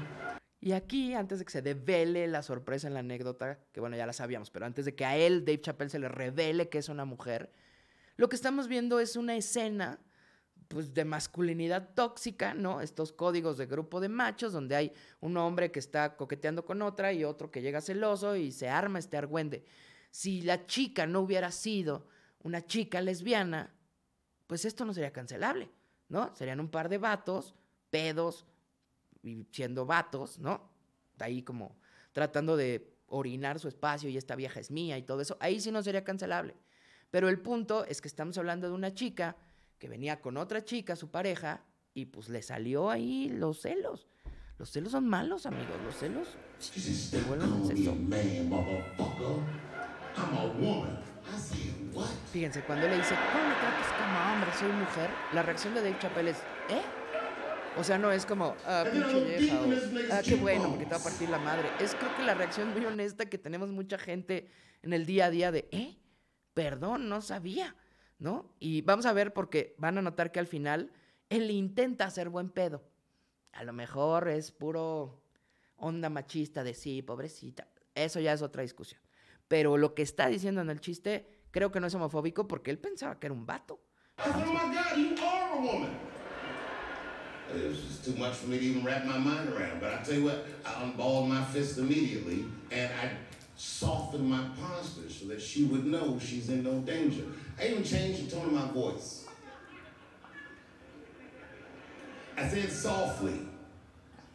Y 0.67 0.73
aquí, 0.73 1.13
antes 1.13 1.39
de 1.39 1.45
que 1.45 1.51
se 1.53 1.61
devele 1.61 2.27
la 2.27 2.43
sorpresa 2.43 2.89
en 2.89 2.93
la 2.93 2.99
anécdota, 2.99 3.57
que 3.71 3.79
bueno, 3.79 3.95
ya 3.95 4.05
la 4.05 4.11
sabíamos, 4.11 4.49
pero 4.49 4.65
antes 4.65 4.83
de 4.83 4.95
que 4.95 5.05
a 5.05 5.15
él, 5.15 5.45
Dave 5.45 5.61
Chappelle, 5.61 5.89
se 5.89 5.97
le 5.97 6.09
revele 6.09 6.67
que 6.67 6.77
es 6.77 6.89
una 6.89 7.05
mujer, 7.05 7.53
lo 8.17 8.27
que 8.27 8.35
estamos 8.35 8.67
viendo 8.67 8.99
es 8.99 9.15
una 9.15 9.37
escena 9.37 10.01
pues 10.67 10.93
de 10.93 11.05
masculinidad 11.05 11.93
tóxica, 11.95 12.53
¿no? 12.53 12.81
Estos 12.81 13.13
códigos 13.13 13.57
de 13.57 13.65
grupo 13.65 14.01
de 14.01 14.09
machos 14.09 14.51
donde 14.51 14.75
hay 14.75 14.91
un 15.21 15.37
hombre 15.37 15.71
que 15.71 15.79
está 15.79 16.17
coqueteando 16.17 16.65
con 16.65 16.81
otra 16.81 17.13
y 17.13 17.23
otro 17.23 17.49
que 17.49 17.61
llega 17.61 17.79
celoso 17.79 18.35
y 18.35 18.51
se 18.51 18.67
arma 18.67 18.99
este 18.99 19.15
argüende. 19.15 19.63
Si 20.11 20.41
la 20.41 20.65
chica 20.65 21.07
no 21.07 21.21
hubiera 21.21 21.49
sido 21.53 22.09
una 22.43 22.65
chica 22.65 22.99
lesbiana, 22.99 23.73
pues 24.47 24.65
esto 24.65 24.83
no 24.83 24.93
sería 24.93 25.13
cancelable, 25.13 25.71
¿no? 26.09 26.35
Serían 26.35 26.59
un 26.59 26.67
par 26.67 26.89
de 26.89 26.97
vatos, 26.97 27.55
pedos, 27.89 28.45
siendo 29.51 29.85
vatos, 29.85 30.39
¿no? 30.39 30.69
Ahí 31.19 31.43
como 31.43 31.77
tratando 32.11 32.57
de 32.57 32.93
orinar 33.07 33.59
su 33.59 33.67
espacio 33.67 34.09
y 34.09 34.17
esta 34.17 34.35
vieja 34.35 34.59
es 34.59 34.71
mía 34.71 34.97
y 34.97 35.03
todo 35.03 35.21
eso, 35.21 35.37
ahí 35.39 35.59
sí 35.59 35.71
no 35.71 35.81
sería 35.81 36.03
cancelable. 36.03 36.55
Pero 37.11 37.29
el 37.29 37.39
punto 37.39 37.85
es 37.85 38.01
que 38.01 38.07
estamos 38.07 38.37
hablando 38.37 38.67
de 38.67 38.73
una 38.73 38.93
chica 38.93 39.37
que 39.79 39.87
venía 39.87 40.21
con 40.21 40.37
otra 40.37 40.63
chica, 40.63 40.95
su 40.95 41.09
pareja, 41.09 41.63
y 41.93 42.05
pues 42.05 42.29
le 42.29 42.41
salió 42.41 42.89
ahí 42.89 43.29
los 43.29 43.61
celos. 43.61 44.07
Los 44.57 44.71
celos 44.71 44.91
son 44.91 45.07
malos, 45.07 45.45
amigos. 45.45 45.75
Los 45.85 45.95
celos 45.95 46.27
te 47.11 47.21
vuelven 47.21 47.49
Fíjense, 52.31 52.61
cuando 52.63 52.87
le 52.87 52.97
dice, 52.97 53.15
¿cómo 53.31 53.47
me 53.47 53.55
tratas 53.55 53.87
como 53.97 54.33
hombre? 54.33 54.51
Soy 54.57 54.71
mujer, 54.71 55.09
la 55.33 55.43
reacción 55.43 55.73
de 55.73 55.81
Dave 55.81 55.97
Chappelle 55.99 56.31
es, 56.31 56.37
¿eh? 56.69 56.81
O 57.79 57.83
sea, 57.83 57.97
no 57.97 58.11
es 58.11 58.25
como, 58.25 58.55
ah, 58.65 58.85
pinche 58.91 59.23
vieja, 59.23 59.59
o, 59.61 60.13
ah, 60.13 60.21
qué 60.23 60.35
bueno, 60.35 60.69
porque 60.69 60.85
te 60.85 60.91
va 60.91 60.97
a 60.97 61.03
partir 61.03 61.29
la 61.29 61.37
madre. 61.37 61.69
Es 61.79 61.93
creo 61.93 62.15
que 62.15 62.23
la 62.23 62.33
reacción 62.33 62.73
muy 62.73 62.83
honesta 62.85 63.27
que 63.27 63.37
tenemos 63.37 63.69
mucha 63.69 63.99
gente 63.99 64.49
en 64.81 64.93
el 64.93 65.05
día 65.05 65.25
a 65.25 65.29
día 65.29 65.51
de, 65.51 65.67
¿eh? 65.71 65.97
Perdón, 66.55 67.07
no 67.07 67.21
sabía, 67.21 67.75
¿no? 68.17 68.55
Y 68.59 68.81
vamos 68.81 69.05
a 69.05 69.13
ver 69.13 69.31
porque 69.31 69.75
van 69.77 69.97
a 69.99 70.01
notar 70.01 70.31
que 70.31 70.39
al 70.39 70.47
final 70.47 70.91
él 71.29 71.51
intenta 71.51 72.05
hacer 72.05 72.29
buen 72.29 72.49
pedo. 72.49 72.83
A 73.53 73.63
lo 73.63 73.73
mejor 73.73 74.27
es 74.27 74.51
puro 74.51 75.21
onda 75.75 76.09
machista 76.09 76.63
de 76.63 76.73
sí, 76.73 77.03
pobrecita. 77.03 77.67
Eso 77.93 78.19
ya 78.19 78.33
es 78.33 78.41
otra 78.41 78.63
discusión. 78.63 79.01
Pero 79.47 79.77
lo 79.77 79.93
que 79.93 80.01
está 80.01 80.27
diciendo 80.27 80.61
en 80.61 80.71
el 80.71 80.81
chiste 80.81 81.27
creo 81.51 81.71
que 81.71 81.79
no 81.79 81.87
es 81.87 81.93
homofóbico 81.93 82.47
porque 82.47 82.71
él 82.71 82.79
pensaba 82.79 83.19
que 83.19 83.27
era 83.27 83.33
un 83.33 83.45
vato. 83.45 83.79
Oh 84.17 84.29
my 84.29 84.75
God, 84.75 84.97
you 84.97 85.15
are 85.23 85.51
a 85.51 85.61
woman. 85.61 86.16
It 87.55 87.69
was 87.69 87.79
just 87.79 88.05
too 88.05 88.15
much 88.15 88.35
for 88.35 88.47
me 88.47 88.59
to 88.59 88.63
even 88.63 88.83
wrap 88.83 89.05
my 89.05 89.17
mind 89.17 89.49
around. 89.49 89.79
But 89.79 89.93
I 89.93 90.03
tell 90.03 90.15
you 90.15 90.25
what, 90.25 90.45
I 90.65 90.83
unballed 90.83 91.29
my 91.29 91.43
fist 91.45 91.77
immediately 91.77 92.45
and 92.71 92.91
I 93.01 93.11
softened 93.55 94.29
my 94.29 94.43
posture 94.61 95.09
so 95.09 95.27
that 95.27 95.41
she 95.41 95.63
would 95.63 95.85
know 95.85 96.19
she's 96.19 96.49
in 96.49 96.63
no 96.63 96.79
danger. 96.79 97.23
I 97.59 97.67
even 97.67 97.83
changed 97.83 98.27
the 98.27 98.35
tone 98.35 98.45
of 98.45 98.53
my 98.53 98.71
voice. 98.71 99.25
I 102.37 102.47
said 102.47 102.71
softly, 102.71 103.39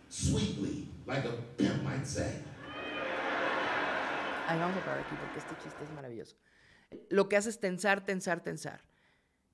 sweetly, 0.08 0.88
like 1.06 1.24
a 1.24 1.32
pimp 1.56 1.84
might 1.84 2.06
say. 2.06 2.32
Vamos 4.48 4.76
a 4.76 4.80
parar 4.80 5.00
aquí 5.00 5.14
porque 5.16 5.38
este 5.38 5.54
chiste 5.62 5.84
es 5.84 5.90
maravilloso. 5.90 6.36
Lo 7.10 7.28
que 7.28 7.36
hace 7.36 7.48
es 7.48 7.60
tensar, 7.60 8.04
tensar, 8.04 8.42
tensar. 8.42 8.80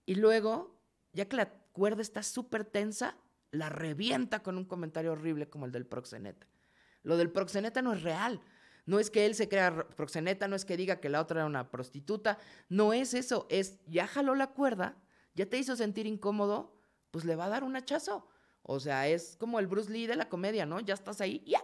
Y 0.07 0.16
luego, 0.16 0.75
ya 1.12 1.27
que 1.27 1.37
la 1.37 1.51
cuerda 1.73 2.03
está 2.03 2.23
súper 2.23 2.64
tensa, 2.64 3.14
la 3.51 3.69
revienta 3.69 4.43
con 4.43 4.59
un 4.59 4.65
comentario 4.65 5.13
horrible 5.13 5.49
como 5.49 5.67
el 5.67 5.73
del 5.73 5.87
proxeneta. 5.87 6.47
Lo 7.03 7.17
del 7.17 7.31
proxeneta 7.31 7.83
no 7.83 7.93
es 7.93 8.03
real. 8.03 8.41
No 8.87 8.99
es 8.99 9.11
que 9.11 9.27
él 9.27 9.35
se 9.35 9.49
crea 9.49 9.87
proxeneta, 9.97 10.49
no 10.49 10.57
es 10.57 10.65
que 10.65 10.77
diga 10.77 10.99
que 10.99 11.11
la 11.11 11.21
otra 11.21 11.41
era 11.41 11.47
una 11.47 11.71
prostituta. 11.71 12.39
No 12.69 12.93
es 12.93 13.13
eso. 13.13 13.47
Es 13.51 13.79
ya 13.87 14.07
jaló 14.07 14.35
la 14.35 14.49
cuerda, 14.49 14.97
ya 15.35 15.47
te 15.47 15.59
hizo 15.59 15.77
sentir 15.77 16.07
incómodo, 16.07 16.75
pues 17.11 17.25
le 17.25 17.37
va 17.37 17.47
a 17.47 17.49
dar 17.51 17.65
un 17.65 17.77
hachazo. 17.77 18.29
O 18.63 18.81
sea, 18.81 19.09
es 19.09 19.37
como 19.37 19.59
el 19.59 19.67
Bruce 19.67 19.91
Lee 19.91 20.07
de 20.07 20.17
la 20.17 20.29
comedia, 20.29 20.67
¿no? 20.67 20.81
Ya 20.81 20.95
estás 20.95 21.21
ahí, 21.21 21.43
ya, 21.47 21.63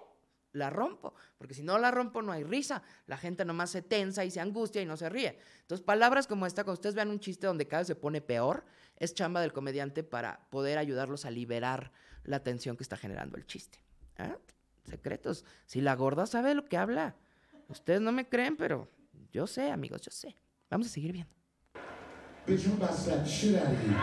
la 0.52 0.70
rompo. 0.70 1.14
Porque 1.38 1.54
si 1.54 1.62
no 1.62 1.78
la 1.78 1.90
rompo, 1.90 2.22
no 2.22 2.32
hay 2.32 2.44
risa. 2.44 2.82
La 3.06 3.16
gente 3.16 3.44
nomás 3.44 3.70
se 3.70 3.82
tensa 3.82 4.24
y 4.24 4.30
se 4.30 4.40
angustia 4.40 4.80
y 4.82 4.86
no 4.86 4.96
se 4.96 5.08
ríe. 5.08 5.38
Entonces, 5.62 5.84
palabras 5.84 6.26
como 6.26 6.46
esta, 6.46 6.64
cuando 6.64 6.74
ustedes 6.74 6.94
vean 6.94 7.10
un 7.10 7.20
chiste 7.20 7.46
donde 7.46 7.66
cada 7.66 7.80
vez 7.80 7.88
se 7.88 7.94
pone 7.94 8.20
peor, 8.20 8.64
es 8.96 9.14
chamba 9.14 9.40
del 9.40 9.52
comediante 9.52 10.02
para 10.02 10.48
poder 10.50 10.78
ayudarlos 10.78 11.24
a 11.24 11.30
liberar 11.30 11.92
la 12.24 12.42
tensión 12.42 12.76
que 12.76 12.82
está 12.82 12.96
generando 12.96 13.36
el 13.36 13.46
chiste. 13.46 13.78
¿Ah? 14.18 14.36
Secretos. 14.84 15.44
Si 15.66 15.80
la 15.80 15.94
gorda 15.94 16.26
sabe 16.26 16.54
lo 16.54 16.66
que 16.66 16.76
habla. 16.76 17.16
Ustedes 17.68 18.00
no 18.00 18.12
me 18.12 18.28
creen, 18.28 18.56
pero 18.56 18.90
yo 19.32 19.46
sé, 19.46 19.70
amigos, 19.70 20.02
yo 20.02 20.10
sé. 20.10 20.36
Vamos 20.70 20.88
a 20.88 20.90
seguir 20.90 21.12
viendo. 21.12 21.32
Bitch, 22.46 22.66
I'm 22.66 22.72
about 22.74 22.90
to 22.90 22.96
slap 22.96 23.24
the 23.24 23.30
shit 23.30 23.56
out 23.56 23.68
of 23.68 23.72
you. 23.72 23.94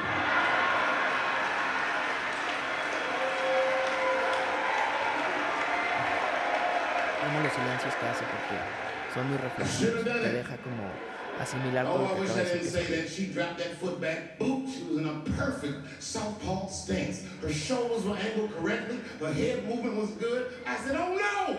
Amo 7.23 7.39
los 7.43 7.53
silencios 7.53 7.95
que 7.95 8.05
hace 8.07 8.23
porque 8.25 9.13
son 9.13 9.29
muy 9.29 9.37
reflexivos. 9.37 10.03
Te 10.03 10.31
deja 10.33 10.57
como 10.57 11.10
asimilar 11.41 11.85
todo 11.85 11.95
Oh, 11.95 11.99
lo 11.99 12.05
I 12.05 12.13
que 12.15 12.21
wish 12.21 12.29
acaba 12.31 12.41
I 12.41 12.43
de 12.45 12.53
didn't 12.53 12.73
decir. 12.73 12.87
say 12.87 13.01
that. 13.01 13.09
She 13.09 13.25
dropped 13.33 13.57
that 13.57 13.73
foot 13.79 13.99
back. 14.01 14.37
She 14.39 14.83
was 14.83 14.97
in 14.97 15.07
a 15.07 15.21
perfect 15.37 16.01
southpaw 16.01 16.67
stance. 16.69 17.23
Her 17.41 17.51
shoulders 17.51 18.03
were 18.05 18.17
angled 18.17 18.51
correctly. 18.57 18.99
Her 19.19 19.33
head 19.33 19.65
movement 19.67 19.95
was 19.97 20.11
good. 20.11 20.45
I 20.65 20.77
said, 20.77 20.95
oh 20.95 21.15
no! 21.15 21.57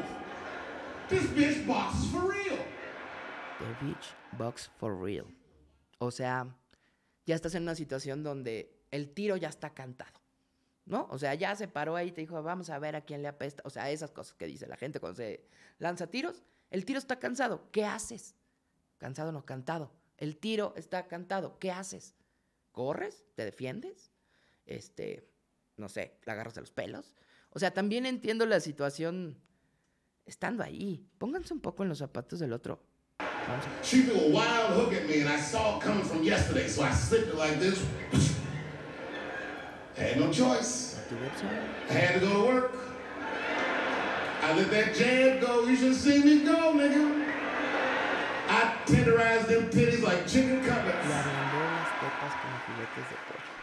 This 1.09 1.25
bitch 1.31 1.67
boxes 1.67 2.11
for 2.11 2.21
real. 2.31 2.59
The 3.59 3.85
Beach 3.87 4.07
Box 4.39 4.71
for 4.79 4.95
Real. 4.97 5.27
O 5.99 6.11
sea, 6.11 6.47
ya 7.27 7.35
estás 7.37 7.55
en 7.55 7.63
una 7.63 7.75
situación 7.77 8.23
donde 8.25 8.75
el 8.91 9.13
tiro 9.15 9.37
ya 9.37 9.49
está 9.49 9.71
cantado. 9.75 10.21
¿No? 10.85 11.07
O 11.11 11.19
sea, 11.19 11.35
ya 11.35 11.55
se 11.55 11.69
paró 11.69 11.95
ahí 11.95 12.09
y 12.09 12.13
te 12.13 12.23
dijo, 12.23 12.43
vamos 12.43 12.69
a 12.71 12.79
ver 12.81 12.97
a 12.97 13.03
quién 13.03 13.23
le 13.23 13.29
apesta. 13.29 13.63
O 13.65 13.71
sea, 13.71 13.89
esas 13.91 14.11
cosas 14.11 14.35
que 14.35 14.47
dice 14.47 14.67
la 14.67 14.77
gente 14.77 14.99
cuando 14.99 15.17
se 15.19 15.47
lanza 15.79 16.09
tiros. 16.09 16.43
El 16.71 16.85
tiro 16.85 16.99
está 16.99 17.21
cansado. 17.21 17.69
¿Qué 17.71 17.85
haces? 17.85 18.35
Cansado 19.03 19.33
no, 19.33 19.45
cantado. 19.45 19.91
El 20.17 20.37
tiro 20.37 20.75
está 20.77 21.09
cantado. 21.09 21.59
¿Qué 21.59 21.73
haces? 21.73 22.15
¿Corres? 22.71 23.25
¿Te 23.35 23.45
defiendes? 23.45 24.13
Este, 24.65 25.29
no 25.77 25.89
sé, 25.89 26.21
la 26.25 26.35
agarras 26.35 26.55
de 26.55 26.61
los 26.61 26.71
pelos. 26.71 27.17
O 27.51 27.59
sea, 27.59 27.75
también 27.75 28.07
entiendo 28.07 28.47
la 28.47 28.61
situación 28.61 29.43
estando 30.25 30.63
ahí. 30.63 31.05
Pónganse 31.19 31.53
un 31.53 31.59
poco 31.59 31.83
en 31.83 31.89
los 31.89 31.99
zapatos 31.99 32.39
del 32.39 32.53
otro. 32.53 32.81
Vamos 33.19 33.67
a 33.67 33.85
She 33.85 34.03
threw 34.03 34.21
a 34.21 34.29
wild 34.29 34.77
hook 34.77 34.95
at 34.95 35.09
me, 35.09 35.23
and 35.23 35.29
I 35.29 35.41
saw 35.41 35.79
it 35.79 35.83
coming 35.83 36.05
from 36.05 36.23
yesterday, 36.23 36.69
so 36.69 36.85
I 36.85 36.93
slipped 36.93 37.27
it 37.27 37.37
like 37.37 37.59
this. 37.59 37.85
Had 39.97 40.17
no 40.17 40.31
choice. 40.31 40.97
I 41.91 41.93
had 41.93 42.21
to 42.21 42.25
go 42.25 42.33
to 42.35 42.55
work. 42.55 42.77
I 44.45 44.57
let 44.57 44.71
that 44.71 44.95
jab 44.95 45.41
go. 45.41 45.67
You 45.67 45.75
should 45.75 45.97
see 45.97 46.23
me 46.23 46.45
go, 46.45 46.73
nigga. 46.75 47.02
Filetes 52.67 53.11
de 53.11 53.17
pollo. 53.29 53.63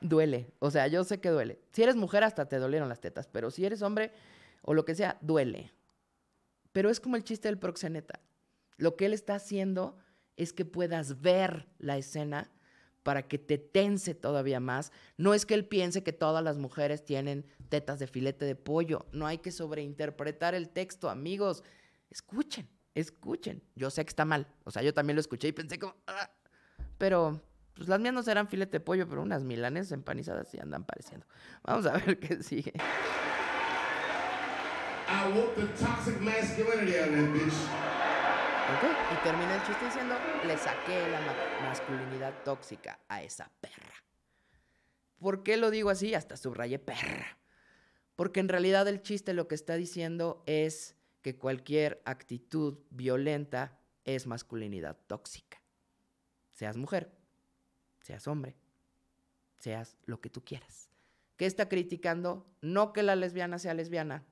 Duele. 0.00 0.52
O 0.58 0.70
sea, 0.70 0.86
yo 0.86 1.04
sé 1.04 1.20
que 1.20 1.30
duele. 1.30 1.60
Si 1.72 1.82
eres 1.82 1.96
mujer, 1.96 2.24
hasta 2.24 2.48
te 2.48 2.58
dolieron 2.58 2.88
las 2.88 3.00
tetas. 3.00 3.26
Pero 3.26 3.50
si 3.50 3.64
eres 3.64 3.82
hombre 3.82 4.12
o 4.62 4.74
lo 4.74 4.84
que 4.84 4.94
sea, 4.94 5.18
duele. 5.20 5.72
Pero 6.72 6.90
es 6.90 7.00
como 7.00 7.16
el 7.16 7.24
chiste 7.24 7.48
del 7.48 7.58
proxeneta. 7.58 8.20
Lo 8.76 8.96
que 8.96 9.06
él 9.06 9.12
está 9.12 9.34
haciendo 9.34 9.96
es 10.36 10.52
que 10.52 10.64
puedas 10.64 11.20
ver 11.20 11.68
la 11.78 11.96
escena 11.96 12.50
para 13.02 13.26
que 13.26 13.38
te 13.38 13.58
tense 13.58 14.14
todavía 14.14 14.60
más. 14.60 14.92
No 15.16 15.34
es 15.34 15.46
que 15.46 15.54
él 15.54 15.64
piense 15.64 16.02
que 16.04 16.12
todas 16.12 16.44
las 16.44 16.58
mujeres 16.58 17.04
tienen 17.04 17.46
tetas 17.68 17.98
de 17.98 18.06
filete 18.06 18.44
de 18.44 18.54
pollo. 18.54 19.06
No 19.12 19.26
hay 19.26 19.38
que 19.38 19.50
sobreinterpretar 19.50 20.54
el 20.54 20.68
texto, 20.68 21.10
amigos. 21.10 21.64
Escuchen, 22.10 22.68
escuchen. 23.00 23.62
Yo 23.74 23.90
sé 23.90 24.04
que 24.04 24.10
está 24.10 24.24
mal. 24.24 24.46
O 24.64 24.70
sea, 24.70 24.82
yo 24.82 24.92
también 24.94 25.16
lo 25.16 25.20
escuché 25.20 25.48
y 25.48 25.52
pensé 25.52 25.78
como... 25.78 25.94
"Ah". 26.06 26.30
Pero 26.98 27.40
pues 27.74 27.88
las 27.88 28.00
mías 28.00 28.12
no 28.14 28.22
serán 28.22 28.48
filete 28.48 28.72
de 28.72 28.80
pollo, 28.80 29.08
pero 29.08 29.22
unas 29.22 29.44
milanesas 29.44 29.92
empanizadas 29.92 30.48
sí 30.48 30.58
andan 30.58 30.84
pareciendo. 30.84 31.26
Vamos 31.62 31.86
a 31.86 31.92
ver 31.92 32.18
qué 32.20 32.42
sigue. 32.42 32.72
I 35.10 35.32
whooped 35.32 35.56
the 35.56 35.66
toxic 35.84 36.20
masculinity 36.20 36.98
out 36.98 37.08
of 37.08 37.14
that 37.14 37.32
bitch. 37.32 37.54
Ok, 38.70 38.84
Y 39.12 39.22
termina 39.24 39.54
el 39.54 39.62
chiste 39.64 39.84
diciendo, 39.86 40.14
le 40.46 40.58
saqué 40.58 41.08
la 41.08 41.20
ma- 41.20 41.68
masculinidad 41.68 42.34
tóxica 42.44 42.98
a 43.08 43.22
esa 43.22 43.50
perra. 43.60 43.94
¿Por 45.18 45.42
qué 45.42 45.56
lo 45.56 45.70
digo 45.70 45.88
así? 45.90 46.14
Hasta 46.14 46.36
subrayé 46.36 46.78
perra. 46.78 47.38
Porque 48.16 48.40
en 48.40 48.48
realidad 48.48 48.86
el 48.88 49.00
chiste 49.00 49.32
lo 49.32 49.48
que 49.48 49.54
está 49.54 49.76
diciendo 49.76 50.42
es 50.46 50.96
que 51.28 51.36
cualquier 51.36 52.00
actitud 52.06 52.78
violenta 52.88 53.78
es 54.06 54.26
masculinidad 54.26 54.96
tóxica. 55.06 55.60
Seas 56.52 56.78
mujer, 56.78 57.12
seas 58.00 58.26
hombre, 58.26 58.56
seas 59.58 59.98
lo 60.06 60.22
que 60.22 60.30
tú 60.30 60.42
quieras. 60.42 60.88
¿Qué 61.36 61.44
está 61.44 61.68
criticando? 61.68 62.50
No 62.62 62.94
que 62.94 63.02
la 63.02 63.14
lesbiana 63.14 63.58
sea 63.58 63.74
lesbiana, 63.74 64.24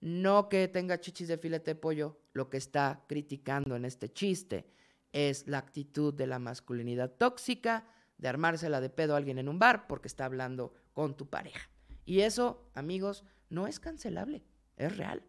no 0.00 0.48
que 0.48 0.68
tenga 0.68 1.00
chichis 1.00 1.26
de 1.26 1.38
filete 1.38 1.72
de 1.72 1.74
pollo, 1.74 2.20
lo 2.34 2.50
que 2.50 2.58
está 2.58 3.04
criticando 3.08 3.74
en 3.74 3.84
este 3.84 4.12
chiste 4.12 4.70
es 5.10 5.48
la 5.48 5.58
actitud 5.58 6.14
de 6.14 6.28
la 6.28 6.38
masculinidad 6.38 7.10
tóxica, 7.10 7.88
de 8.18 8.28
armársela 8.28 8.80
de 8.80 8.90
pedo 8.90 9.14
a 9.14 9.16
alguien 9.16 9.38
en 9.38 9.48
un 9.48 9.58
bar 9.58 9.88
porque 9.88 10.06
está 10.06 10.24
hablando 10.26 10.72
con 10.92 11.16
tu 11.16 11.28
pareja. 11.28 11.68
Y 12.04 12.20
eso, 12.20 12.70
amigos, 12.74 13.24
no 13.50 13.66
es 13.66 13.80
cancelable, 13.80 14.44
es 14.76 14.96
real. 14.96 15.24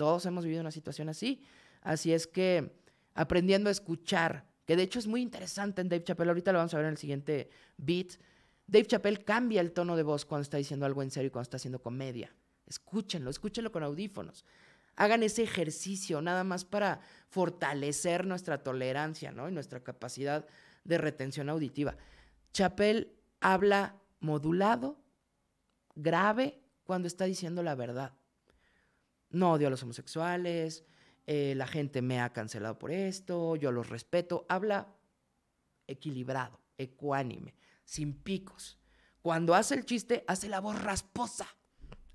Todos 0.00 0.24
hemos 0.24 0.44
vivido 0.44 0.62
una 0.62 0.70
situación 0.70 1.10
así. 1.10 1.42
Así 1.82 2.14
es 2.14 2.26
que 2.26 2.72
aprendiendo 3.12 3.68
a 3.68 3.70
escuchar, 3.70 4.46
que 4.64 4.74
de 4.74 4.84
hecho 4.84 4.98
es 4.98 5.06
muy 5.06 5.20
interesante 5.20 5.82
en 5.82 5.90
Dave 5.90 6.04
Chappelle, 6.04 6.30
ahorita 6.30 6.52
lo 6.52 6.58
vamos 6.58 6.72
a 6.72 6.78
ver 6.78 6.86
en 6.86 6.92
el 6.92 6.96
siguiente 6.96 7.50
beat. 7.76 8.12
Dave 8.66 8.86
Chappelle 8.86 9.22
cambia 9.22 9.60
el 9.60 9.72
tono 9.72 9.96
de 9.96 10.02
voz 10.02 10.24
cuando 10.24 10.44
está 10.44 10.56
diciendo 10.56 10.86
algo 10.86 11.02
en 11.02 11.10
serio 11.10 11.26
y 11.26 11.30
cuando 11.30 11.42
está 11.42 11.58
haciendo 11.58 11.82
comedia. 11.82 12.34
Escúchenlo, 12.66 13.28
escúchenlo 13.28 13.70
con 13.70 13.82
audífonos. 13.82 14.46
Hagan 14.96 15.22
ese 15.22 15.42
ejercicio 15.42 16.22
nada 16.22 16.44
más 16.44 16.64
para 16.64 17.02
fortalecer 17.28 18.26
nuestra 18.26 18.62
tolerancia 18.62 19.32
¿no? 19.32 19.50
y 19.50 19.52
nuestra 19.52 19.80
capacidad 19.80 20.46
de 20.82 20.96
retención 20.96 21.50
auditiva. 21.50 21.94
Chappelle 22.54 23.12
habla 23.40 23.96
modulado, 24.20 24.96
grave, 25.94 26.58
cuando 26.84 27.06
está 27.06 27.26
diciendo 27.26 27.62
la 27.62 27.74
verdad. 27.74 28.14
No 29.30 29.52
odio 29.52 29.68
a 29.68 29.70
los 29.70 29.82
homosexuales, 29.82 30.84
eh, 31.26 31.54
la 31.56 31.66
gente 31.66 32.02
me 32.02 32.20
ha 32.20 32.32
cancelado 32.32 32.78
por 32.78 32.90
esto, 32.90 33.56
yo 33.56 33.70
los 33.70 33.88
respeto. 33.88 34.46
Habla 34.48 34.94
equilibrado, 35.86 36.60
ecuánime, 36.76 37.54
sin 37.84 38.14
picos. 38.14 38.78
Cuando 39.22 39.54
hace 39.54 39.74
el 39.74 39.84
chiste, 39.84 40.24
hace 40.26 40.48
la 40.48 40.60
voz 40.60 40.80
rasposa, 40.82 41.46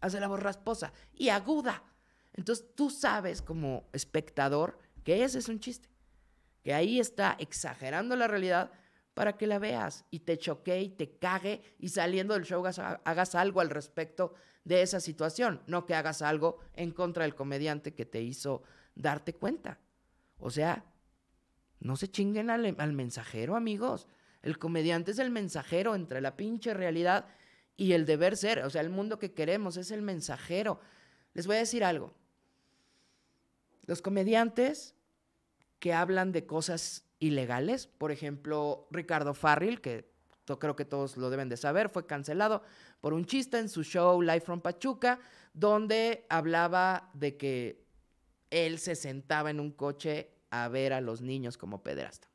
hace 0.02 0.20
la 0.20 0.28
voz 0.28 0.42
rasposa 0.42 0.92
y 1.14 1.30
aguda. 1.30 1.84
Entonces 2.34 2.66
tú 2.76 2.90
sabes 2.90 3.42
como 3.42 3.88
espectador 3.94 4.80
que 5.04 5.24
ese 5.24 5.40
es 5.40 5.48
un 5.48 5.60
chiste, 5.60 5.88
que 6.64 6.74
ahí 6.74 7.00
está 7.00 7.38
exagerando 7.40 8.16
la 8.16 8.28
realidad 8.28 8.72
para 9.14 9.38
que 9.38 9.48
la 9.48 9.60
veas 9.60 10.04
y 10.12 10.20
te 10.20 10.38
choque 10.38 10.82
y 10.82 10.90
te 10.90 11.18
cague 11.18 11.62
y 11.80 11.90
saliendo 11.90 12.34
del 12.34 12.44
show 12.44 12.60
hagas, 12.60 12.80
hagas 12.80 13.36
algo 13.36 13.62
al 13.62 13.70
respecto 13.70 14.34
de 14.66 14.82
esa 14.82 15.00
situación, 15.00 15.62
no 15.68 15.86
que 15.86 15.96
hagas 15.96 16.22
algo 16.22 16.58
en 16.74 16.92
contra 16.92 17.24
del 17.24 17.36
comediante 17.36 17.94
que 17.94 18.06
te 18.06 18.22
hizo 18.22 18.64
darte 18.96 19.34
cuenta. 19.34 19.80
O 20.40 20.50
sea, 20.50 20.84
no 21.80 21.96
se 21.96 22.10
chinguen 22.10 22.50
al, 22.50 22.94
mensajero, 22.94 23.56
amigos. 23.56 24.08
El 24.42 24.58
comediante 24.58 25.12
es 25.12 25.20
el 25.20 25.30
mensajero 25.30 25.96
entre 25.96 26.20
la 26.20 26.36
pinche 26.36 26.74
realidad 26.74 27.28
y 27.78 27.94
el 27.94 28.06
deber 28.06 28.36
ser. 28.36 28.64
O 28.66 28.70
sea, 28.70 28.82
el 28.82 28.90
mundo 28.90 29.20
que 29.20 29.34
queremos 29.34 29.78
es 29.78 29.92
el 29.92 30.02
mensajero. 30.02 30.80
Les 31.34 31.46
voy 31.46 31.58
a 31.58 31.60
decir 31.60 31.84
algo. 31.84 32.14
Los 33.86 34.02
comediantes 34.02 34.96
que 35.80 35.94
hablan 35.94 36.32
de 36.32 36.48
cosas 36.48 37.06
ilegales, 37.20 37.86
por 37.86 38.12
ejemplo, 38.12 38.88
Ricardo 38.90 39.36
Farril, 39.36 39.80
que 39.80 40.15
creo 40.46 40.76
que 40.76 40.86
todos 40.86 41.18
lo 41.18 41.30
deben 41.30 41.50
de 41.50 41.58
saber, 41.58 41.90
fue 41.90 42.06
cancelado 42.06 42.62
por 43.02 43.14
un 43.14 43.26
chiste 43.26 43.58
en 43.58 43.70
su 43.70 43.84
show 43.84 44.22
Live 44.22 44.42
from 44.42 44.62
Pachuca, 44.62 45.20
donde 45.54 46.26
hablaba 46.30 47.10
de 47.14 47.38
que 47.38 47.86
él 48.52 48.80
se 48.80 48.96
sentaba 48.96 49.50
en 49.50 49.60
un 49.60 49.72
coche 49.72 50.32
a 50.52 50.68
ver 50.68 50.94
a 50.94 51.02
los 51.02 51.22
niños 51.22 51.58
como 51.58 51.84
pederasta. 51.84 52.28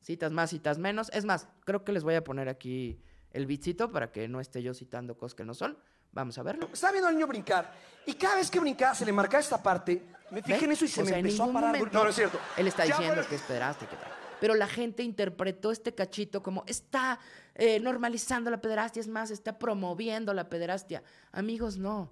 Citas 0.00 0.32
más, 0.32 0.50
citas 0.50 0.78
menos. 0.78 1.10
Es 1.12 1.24
más, 1.24 1.48
creo 1.64 1.84
que 1.84 1.92
les 1.92 2.02
voy 2.02 2.14
a 2.14 2.24
poner 2.24 2.48
aquí 2.48 3.00
el 3.30 3.46
bitcito 3.46 3.90
para 3.90 4.12
que 4.12 4.28
no 4.28 4.40
esté 4.40 4.62
yo 4.62 4.74
citando 4.74 5.16
cosas 5.16 5.34
que 5.34 5.44
no 5.44 5.54
son. 5.54 5.78
Vamos 6.12 6.38
a 6.38 6.42
verlo. 6.42 6.68
Estaba 6.72 6.92
viendo 6.92 7.08
al 7.08 7.14
niño 7.14 7.26
brincar 7.26 7.72
y 8.06 8.14
cada 8.14 8.36
vez 8.36 8.50
que 8.50 8.60
brincaba 8.60 8.94
se 8.94 9.04
le 9.04 9.12
marcaba 9.12 9.40
esta 9.40 9.62
parte. 9.62 10.02
Me 10.30 10.42
fijé 10.42 10.64
en 10.64 10.72
eso 10.72 10.84
y 10.84 10.88
se 10.88 11.00
O 11.00 11.04
me 11.04 11.10
sea, 11.10 11.18
empezó 11.18 11.44
a 11.44 11.52
parar. 11.52 11.74
momento 11.74 11.98
No, 11.98 12.04
no 12.04 12.10
es 12.10 12.16
cierto. 12.16 12.38
Él 12.56 12.68
está 12.68 12.84
Ya 12.84 12.96
diciendo 12.96 13.22
que 13.28 13.34
es 13.34 13.42
pederasta 13.42 13.84
y 13.84 13.88
que 13.88 13.96
tal. 13.96 14.12
Pero 14.40 14.54
la 14.54 14.66
gente 14.66 15.02
interpretó 15.02 15.70
este 15.70 15.94
cachito 15.94 16.42
como 16.42 16.64
está 16.66 17.18
eh, 17.54 17.80
normalizando 17.80 18.50
la 18.50 18.60
pederastia, 18.60 19.00
es 19.00 19.08
más, 19.08 19.30
está 19.30 19.58
promoviendo 19.58 20.34
la 20.34 20.48
pederastia. 20.48 21.02
Amigos, 21.32 21.78
no. 21.78 22.10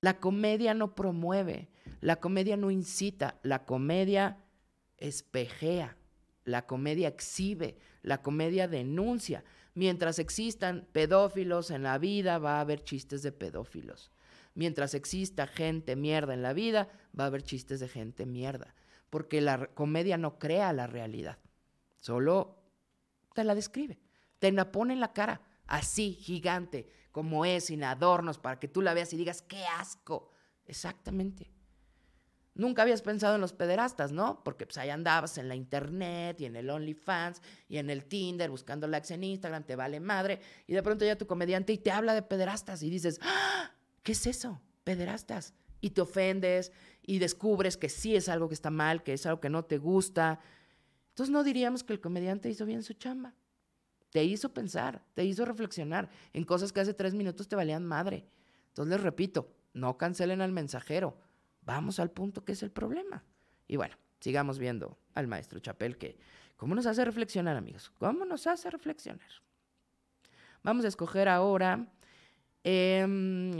La 0.00 0.20
comedia 0.20 0.72
no 0.74 0.94
promueve, 0.94 1.68
la 2.00 2.16
comedia 2.16 2.56
no 2.56 2.70
incita, 2.70 3.40
la 3.42 3.64
comedia 3.64 4.38
espejea, 4.98 5.96
la 6.44 6.66
comedia 6.66 7.08
exhibe, 7.08 7.76
la 8.02 8.22
comedia 8.22 8.68
denuncia. 8.68 9.42
Mientras 9.74 10.18
existan 10.18 10.86
pedófilos 10.92 11.70
en 11.70 11.82
la 11.82 11.98
vida, 11.98 12.38
va 12.38 12.58
a 12.58 12.60
haber 12.60 12.84
chistes 12.84 13.22
de 13.22 13.32
pedófilos. 13.32 14.12
Mientras 14.54 14.94
exista 14.94 15.46
gente 15.46 15.96
mierda 15.96 16.34
en 16.34 16.42
la 16.42 16.52
vida, 16.52 16.88
va 17.18 17.24
a 17.24 17.26
haber 17.28 17.42
chistes 17.42 17.80
de 17.80 17.88
gente 17.88 18.26
mierda. 18.26 18.74
Porque 19.10 19.40
la 19.40 19.66
comedia 19.66 20.16
no 20.16 20.38
crea 20.38 20.72
la 20.72 20.86
realidad, 20.86 21.38
solo 21.98 22.56
te 23.34 23.44
la 23.44 23.54
describe, 23.54 23.98
te 24.38 24.50
la 24.52 24.72
pone 24.72 24.94
en 24.94 25.00
la 25.00 25.12
cara, 25.12 25.42
así, 25.66 26.14
gigante, 26.14 26.88
como 27.12 27.44
es, 27.44 27.66
sin 27.66 27.84
adornos, 27.84 28.38
para 28.38 28.58
que 28.58 28.68
tú 28.68 28.82
la 28.82 28.94
veas 28.94 29.12
y 29.12 29.16
digas, 29.16 29.42
qué 29.42 29.64
asco. 29.66 30.30
Exactamente. 30.66 31.50
Nunca 32.54 32.82
habías 32.82 33.02
pensado 33.02 33.36
en 33.36 33.40
los 33.40 33.52
pederastas, 33.52 34.12
¿no? 34.12 34.42
Porque 34.44 34.66
pues 34.66 34.76
ahí 34.78 34.90
andabas 34.90 35.38
en 35.38 35.48
la 35.48 35.54
internet 35.54 36.40
y 36.40 36.46
en 36.46 36.56
el 36.56 36.68
OnlyFans 36.68 37.40
y 37.68 37.78
en 37.78 37.90
el 37.90 38.04
Tinder 38.04 38.50
buscando 38.50 38.86
likes 38.86 39.14
en 39.14 39.24
Instagram, 39.24 39.64
te 39.64 39.76
vale 39.76 39.98
madre. 39.98 40.40
Y 40.66 40.74
de 40.74 40.82
pronto 40.82 41.04
ya 41.04 41.16
tu 41.16 41.26
comediante 41.26 41.72
y 41.72 41.78
te 41.78 41.90
habla 41.90 42.12
de 42.12 42.22
pederastas 42.22 42.82
y 42.82 42.90
dices, 42.90 43.18
¡Ah! 43.22 43.70
¿qué 44.02 44.12
es 44.12 44.26
eso? 44.26 44.60
Pederastas. 44.84 45.54
Y 45.80 45.90
te 45.90 46.00
ofendes 46.00 46.72
y 47.02 47.18
descubres 47.18 47.76
que 47.76 47.88
sí 47.88 48.16
es 48.16 48.28
algo 48.28 48.48
que 48.48 48.54
está 48.54 48.70
mal, 48.70 49.02
que 49.02 49.14
es 49.14 49.26
algo 49.26 49.40
que 49.40 49.50
no 49.50 49.64
te 49.64 49.78
gusta. 49.78 50.40
Entonces 51.10 51.32
no 51.32 51.42
diríamos 51.42 51.84
que 51.84 51.92
el 51.92 52.00
comediante 52.00 52.48
hizo 52.48 52.66
bien 52.66 52.82
su 52.82 52.94
chamba. 52.94 53.34
Te 54.10 54.24
hizo 54.24 54.52
pensar, 54.52 55.04
te 55.14 55.24
hizo 55.24 55.44
reflexionar 55.44 56.10
en 56.32 56.44
cosas 56.44 56.72
que 56.72 56.80
hace 56.80 56.94
tres 56.94 57.14
minutos 57.14 57.48
te 57.48 57.56
valían 57.56 57.86
madre. 57.86 58.26
Entonces 58.68 58.92
les 58.94 59.02
repito, 59.02 59.54
no 59.72 59.96
cancelen 59.96 60.40
al 60.40 60.52
mensajero. 60.52 61.16
Vamos 61.62 62.00
al 62.00 62.10
punto 62.10 62.44
que 62.44 62.52
es 62.52 62.62
el 62.62 62.70
problema. 62.70 63.24
Y 63.68 63.76
bueno, 63.76 63.96
sigamos 64.20 64.58
viendo 64.58 64.98
al 65.14 65.28
maestro 65.28 65.60
Chapel 65.60 65.96
que, 65.96 66.18
¿cómo 66.56 66.74
nos 66.74 66.86
hace 66.86 67.04
reflexionar, 67.04 67.56
amigos? 67.56 67.90
¿Cómo 67.98 68.24
nos 68.24 68.46
hace 68.46 68.70
reflexionar? 68.70 69.28
Vamos 70.62 70.84
a 70.84 70.88
escoger 70.88 71.28
ahora. 71.28 71.86
Em, 72.64 73.52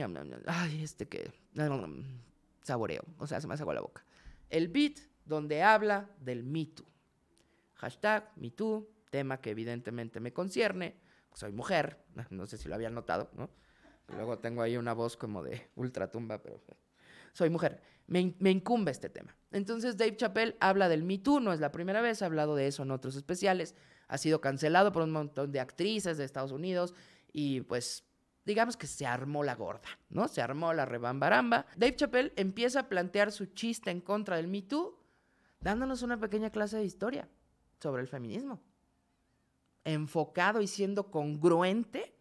ay, 0.46 0.82
este 0.82 1.08
que. 1.08 1.32
Saboreo, 2.62 3.02
o 3.18 3.26
sea, 3.26 3.40
se 3.40 3.46
me 3.46 3.54
hace 3.54 3.62
agua 3.62 3.74
la 3.74 3.80
boca. 3.80 4.04
El 4.48 4.68
beat 4.68 4.98
donde 5.24 5.62
habla 5.62 6.10
del 6.20 6.44
Me 6.44 6.66
Too. 6.66 6.86
Hashtag 7.74 8.30
Me 8.36 8.50
Too, 8.50 8.88
tema 9.10 9.40
que 9.40 9.50
evidentemente 9.50 10.20
me 10.20 10.32
concierne. 10.32 11.00
Soy 11.34 11.52
mujer, 11.52 12.04
no 12.30 12.46
sé 12.46 12.58
si 12.58 12.68
lo 12.68 12.74
habían 12.74 12.94
notado, 12.94 13.30
¿no? 13.34 13.50
Luego 14.08 14.38
tengo 14.38 14.62
ahí 14.62 14.76
una 14.76 14.92
voz 14.92 15.16
como 15.16 15.42
de 15.42 15.70
ultratumba, 15.76 16.42
pero 16.42 16.60
soy 17.32 17.48
mujer. 17.48 17.80
Me 18.06 18.50
incumbe 18.50 18.90
este 18.90 19.08
tema. 19.08 19.36
Entonces 19.52 19.96
Dave 19.96 20.16
Chappelle 20.16 20.56
habla 20.58 20.88
del 20.88 21.04
Me 21.04 21.18
Too, 21.18 21.38
no 21.38 21.52
es 21.52 21.60
la 21.60 21.70
primera 21.70 22.00
vez, 22.00 22.22
ha 22.22 22.26
hablado 22.26 22.56
de 22.56 22.66
eso 22.66 22.82
en 22.82 22.90
otros 22.90 23.14
especiales. 23.14 23.76
Ha 24.08 24.18
sido 24.18 24.40
cancelado 24.40 24.90
por 24.90 25.02
un 25.02 25.12
montón 25.12 25.52
de 25.52 25.60
actrices 25.60 26.18
de 26.18 26.24
Estados 26.24 26.50
Unidos 26.50 26.92
y 27.32 27.60
pues 27.62 28.04
digamos 28.44 28.76
que 28.76 28.86
se 28.86 29.06
armó 29.06 29.44
la 29.44 29.54
gorda, 29.54 29.88
¿no? 30.08 30.28
Se 30.28 30.42
armó 30.42 30.72
la 30.72 30.86
rebambaramba. 30.86 31.66
Dave 31.76 31.96
Chappelle 31.96 32.32
empieza 32.36 32.80
a 32.80 32.88
plantear 32.88 33.32
su 33.32 33.46
chiste 33.46 33.90
en 33.90 34.00
contra 34.00 34.36
del 34.36 34.48
Me 34.48 34.62
Too 34.62 35.00
dándonos 35.60 36.02
una 36.02 36.18
pequeña 36.18 36.50
clase 36.50 36.78
de 36.78 36.84
historia 36.84 37.28
sobre 37.78 38.02
el 38.02 38.08
feminismo. 38.08 38.60
Enfocado 39.84 40.60
y 40.60 40.66
siendo 40.66 41.10
congruente 41.10 42.14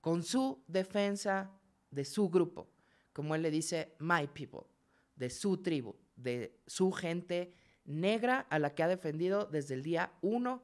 con 0.00 0.22
su 0.22 0.62
defensa 0.66 1.50
de 1.90 2.04
su 2.04 2.28
grupo, 2.28 2.68
como 3.12 3.34
él 3.34 3.42
le 3.42 3.50
dice, 3.50 3.94
my 3.98 4.26
people, 4.28 4.68
de 5.14 5.30
su 5.30 5.62
tribu, 5.62 5.96
de 6.16 6.60
su 6.66 6.92
gente 6.92 7.54
negra 7.84 8.40
a 8.50 8.58
la 8.58 8.74
que 8.74 8.82
ha 8.82 8.88
defendido 8.88 9.46
desde 9.46 9.74
el 9.74 9.82
día 9.82 10.12
uno 10.20 10.62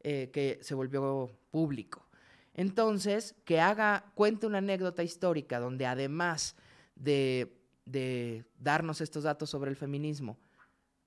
eh, 0.00 0.30
que 0.32 0.58
se 0.62 0.74
volvió 0.74 1.30
público. 1.50 2.05
Entonces, 2.56 3.34
que 3.44 3.60
haga, 3.60 4.10
cuente 4.14 4.46
una 4.46 4.58
anécdota 4.58 5.02
histórica 5.02 5.60
donde 5.60 5.84
además 5.84 6.56
de, 6.94 7.52
darnos 8.58 9.02
estos 9.02 9.24
datos 9.24 9.50
sobre 9.50 9.70
el 9.70 9.76
feminismo, 9.76 10.38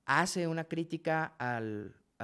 hace 0.05 0.47
una 0.47 0.63
crítica 0.65 1.33
a 1.39 1.59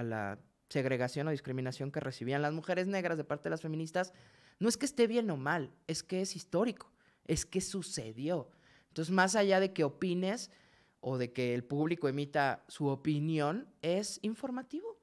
la 0.03 0.39
segregación 0.69 1.27
o 1.27 1.31
discriminación 1.31 1.91
que 1.91 1.99
recibían 1.99 2.43
las 2.43 2.53
mujeres 2.53 2.85
negras 2.85 3.17
de 3.17 3.23
parte 3.23 3.45
de 3.45 3.49
las 3.49 3.61
feministas, 3.61 4.13
no 4.59 4.69
es 4.69 4.77
que 4.77 4.85
esté 4.85 5.07
bien 5.07 5.29
o 5.31 5.37
mal, 5.37 5.71
es 5.87 6.03
que 6.03 6.21
es 6.21 6.35
histórico, 6.35 6.91
es 7.25 7.47
que 7.47 7.61
sucedió. 7.61 8.51
Entonces, 8.89 9.11
más 9.11 9.35
allá 9.35 9.59
de 9.59 9.73
que 9.73 9.83
opines 9.83 10.51
o 10.99 11.17
de 11.17 11.33
que 11.33 11.55
el 11.55 11.63
público 11.63 12.07
emita 12.07 12.63
su 12.67 12.87
opinión, 12.87 13.67
es 13.81 14.19
informativo. 14.21 14.94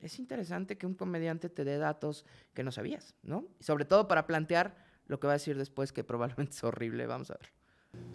Es 0.00 0.18
interesante 0.18 0.76
que 0.76 0.86
un 0.86 0.94
comediante 0.94 1.48
te 1.48 1.64
dé 1.64 1.78
datos 1.78 2.24
que 2.54 2.62
no 2.62 2.70
sabías, 2.70 3.14
¿no? 3.22 3.46
Y 3.58 3.64
sobre 3.64 3.84
todo 3.84 4.08
para 4.08 4.26
plantear 4.26 4.76
lo 5.06 5.18
que 5.20 5.26
va 5.26 5.34
a 5.34 5.36
decir 5.36 5.56
después, 5.56 5.92
que 5.92 6.04
probablemente 6.04 6.52
es 6.52 6.64
horrible. 6.64 7.06
Vamos 7.06 7.30
a 7.30 7.34
ver. 7.34 7.52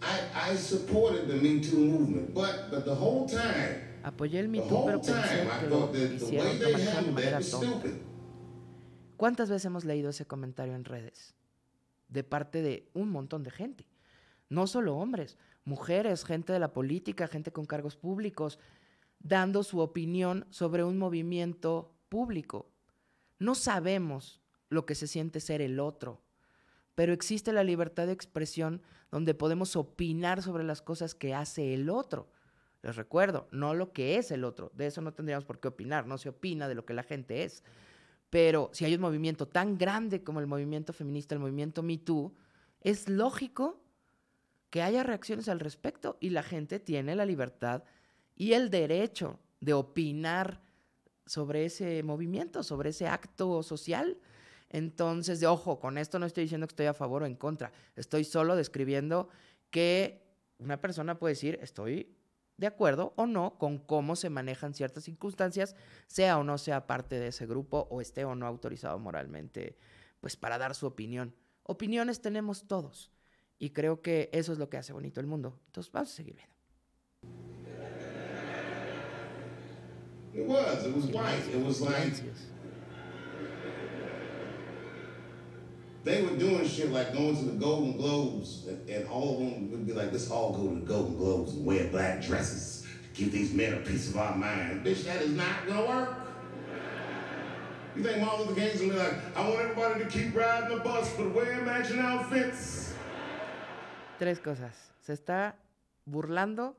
I, 0.00 0.52
I 0.52 0.56
supported 0.56 1.26
the 1.26 1.34
Me 1.34 1.60
Too 1.60 1.76
movement, 1.76 2.32
but, 2.32 2.70
but 2.70 2.84
the 2.84 2.92
whole 2.92 3.26
time, 3.26 3.92
Apoyé 4.04 4.40
el 4.40 4.48
Me 4.48 4.60
Too, 4.60 4.84
pero 4.84 5.00
pensé 5.00 5.48
que 5.60 5.66
lo 5.68 5.92
hicieron, 5.96 6.58
de 6.58 7.12
manera 7.12 7.40
tonta. 7.40 7.88
¿Cuántas 9.16 9.50
veces 9.50 9.66
hemos 9.66 9.84
leído 9.84 10.10
ese 10.10 10.26
comentario 10.26 10.74
en 10.74 10.84
redes? 10.84 11.34
De 12.08 12.24
parte 12.24 12.62
de 12.62 12.90
un 12.94 13.10
montón 13.10 13.42
de 13.42 13.50
gente. 13.50 13.86
No 14.48 14.66
solo 14.66 14.96
hombres, 14.96 15.38
mujeres, 15.64 16.24
gente 16.24 16.52
de 16.52 16.58
la 16.58 16.72
política, 16.72 17.28
gente 17.28 17.52
con 17.52 17.64
cargos 17.64 17.96
públicos, 17.96 18.58
dando 19.22 19.62
su 19.62 19.80
opinión 19.80 20.46
sobre 20.50 20.84
un 20.84 20.98
movimiento 20.98 21.94
público. 22.08 22.70
No 23.38 23.54
sabemos 23.54 24.40
lo 24.68 24.86
que 24.86 24.94
se 24.94 25.06
siente 25.06 25.40
ser 25.40 25.60
el 25.60 25.80
otro, 25.80 26.22
pero 26.94 27.12
existe 27.12 27.52
la 27.52 27.64
libertad 27.64 28.06
de 28.06 28.12
expresión 28.12 28.82
donde 29.10 29.34
podemos 29.34 29.76
opinar 29.76 30.42
sobre 30.42 30.64
las 30.64 30.82
cosas 30.82 31.14
que 31.14 31.34
hace 31.34 31.74
el 31.74 31.90
otro. 31.90 32.30
Les 32.82 32.96
recuerdo, 32.96 33.48
no 33.52 33.74
lo 33.74 33.92
que 33.92 34.16
es 34.16 34.30
el 34.30 34.44
otro, 34.44 34.72
de 34.74 34.86
eso 34.86 35.00
no 35.00 35.12
tendríamos 35.12 35.44
por 35.44 35.60
qué 35.60 35.68
opinar, 35.68 36.06
no 36.06 36.18
se 36.18 36.30
opina 36.30 36.68
de 36.68 36.74
lo 36.74 36.84
que 36.84 36.94
la 36.94 37.02
gente 37.02 37.44
es. 37.44 37.62
Pero 38.30 38.70
si 38.72 38.84
hay 38.84 38.94
un 38.94 39.00
movimiento 39.00 39.46
tan 39.46 39.76
grande 39.76 40.24
como 40.24 40.40
el 40.40 40.46
movimiento 40.46 40.92
feminista, 40.92 41.34
el 41.34 41.40
movimiento 41.40 41.82
Me 41.82 41.98
Too, 41.98 42.34
es 42.80 43.08
lógico 43.08 43.80
que 44.70 44.82
haya 44.82 45.02
reacciones 45.02 45.48
al 45.48 45.60
respecto 45.60 46.16
y 46.18 46.30
la 46.30 46.42
gente 46.42 46.80
tiene 46.80 47.14
la 47.14 47.26
libertad 47.26 47.84
y 48.42 48.54
el 48.54 48.70
derecho 48.70 49.38
de 49.60 49.72
opinar 49.72 50.60
sobre 51.26 51.64
ese 51.64 52.02
movimiento, 52.02 52.64
sobre 52.64 52.90
ese 52.90 53.06
acto 53.06 53.62
social. 53.62 54.18
Entonces, 54.68 55.38
de 55.38 55.46
ojo, 55.46 55.78
con 55.78 55.96
esto 55.96 56.18
no 56.18 56.26
estoy 56.26 56.42
diciendo 56.42 56.66
que 56.66 56.72
estoy 56.72 56.86
a 56.86 56.92
favor 56.92 57.22
o 57.22 57.26
en 57.26 57.36
contra, 57.36 57.70
estoy 57.94 58.24
solo 58.24 58.56
describiendo 58.56 59.28
que 59.70 60.26
una 60.58 60.80
persona 60.80 61.20
puede 61.20 61.34
decir, 61.34 61.56
estoy 61.62 62.16
de 62.56 62.66
acuerdo 62.66 63.12
o 63.14 63.26
no 63.26 63.58
con 63.58 63.78
cómo 63.78 64.16
se 64.16 64.28
manejan 64.28 64.74
ciertas 64.74 65.04
circunstancias, 65.04 65.76
sea 66.08 66.36
o 66.36 66.42
no 66.42 66.58
sea 66.58 66.88
parte 66.88 67.20
de 67.20 67.28
ese 67.28 67.46
grupo 67.46 67.86
o 67.92 68.00
esté 68.00 68.24
o 68.24 68.34
no 68.34 68.48
autorizado 68.48 68.98
moralmente, 68.98 69.78
pues 70.18 70.36
para 70.36 70.58
dar 70.58 70.74
su 70.74 70.86
opinión. 70.86 71.32
Opiniones 71.62 72.20
tenemos 72.20 72.66
todos 72.66 73.12
y 73.60 73.70
creo 73.70 74.02
que 74.02 74.30
eso 74.32 74.52
es 74.52 74.58
lo 74.58 74.68
que 74.68 74.78
hace 74.78 74.92
bonito 74.92 75.20
el 75.20 75.28
mundo. 75.28 75.60
Entonces 75.66 75.92
vamos 75.92 76.10
a 76.10 76.16
seguir 76.16 76.34
viendo. 76.34 76.51
It 80.34 80.46
was. 80.46 80.86
It 80.86 80.94
was 80.94 81.06
white. 81.06 81.48
It 81.52 81.64
was 81.64 81.80
like 81.80 82.12
they 86.04 86.22
were 86.22 86.36
doing 86.36 86.66
shit 86.66 86.90
like 86.90 87.12
going 87.12 87.36
to 87.36 87.44
the 87.44 87.52
Golden 87.52 87.96
Globes, 87.96 88.66
and, 88.66 88.88
and 88.88 89.08
all 89.08 89.34
of 89.34 89.38
them 89.38 89.70
would 89.70 89.86
be 89.86 89.92
like, 89.92 90.10
let's 90.10 90.30
all 90.30 90.52
go 90.52 90.68
to 90.68 90.74
the 90.74 90.86
Golden 90.86 91.16
Globes 91.16 91.54
and 91.54 91.64
wear 91.64 91.86
black 91.88 92.22
dresses 92.22 92.84
to 93.14 93.22
give 93.22 93.32
these 93.32 93.52
men 93.52 93.74
a 93.74 93.76
piece 93.76 94.08
of 94.08 94.16
our 94.16 94.34
mind. 94.34 94.84
Bitch, 94.84 95.04
that 95.04 95.22
is 95.22 95.30
not 95.30 95.66
gonna 95.66 95.86
work. 95.86 96.16
You 97.94 98.02
think 98.02 98.22
Martin 98.22 98.46
Luther 98.46 98.60
King's 98.60 98.80
gonna 98.80 98.92
be 98.94 98.98
like, 98.98 99.36
I 99.36 99.48
want 99.48 99.60
everybody 99.60 100.04
to 100.04 100.10
keep 100.10 100.34
riding 100.34 100.76
the 100.76 100.82
bus, 100.82 101.12
but 101.16 101.32
wear 101.34 101.60
matching 101.60 102.00
outfits? 102.00 102.94
Tres 104.18 104.40
cosas. 104.40 104.74
Se 105.06 105.12
está 105.12 105.54
burlando 106.10 106.74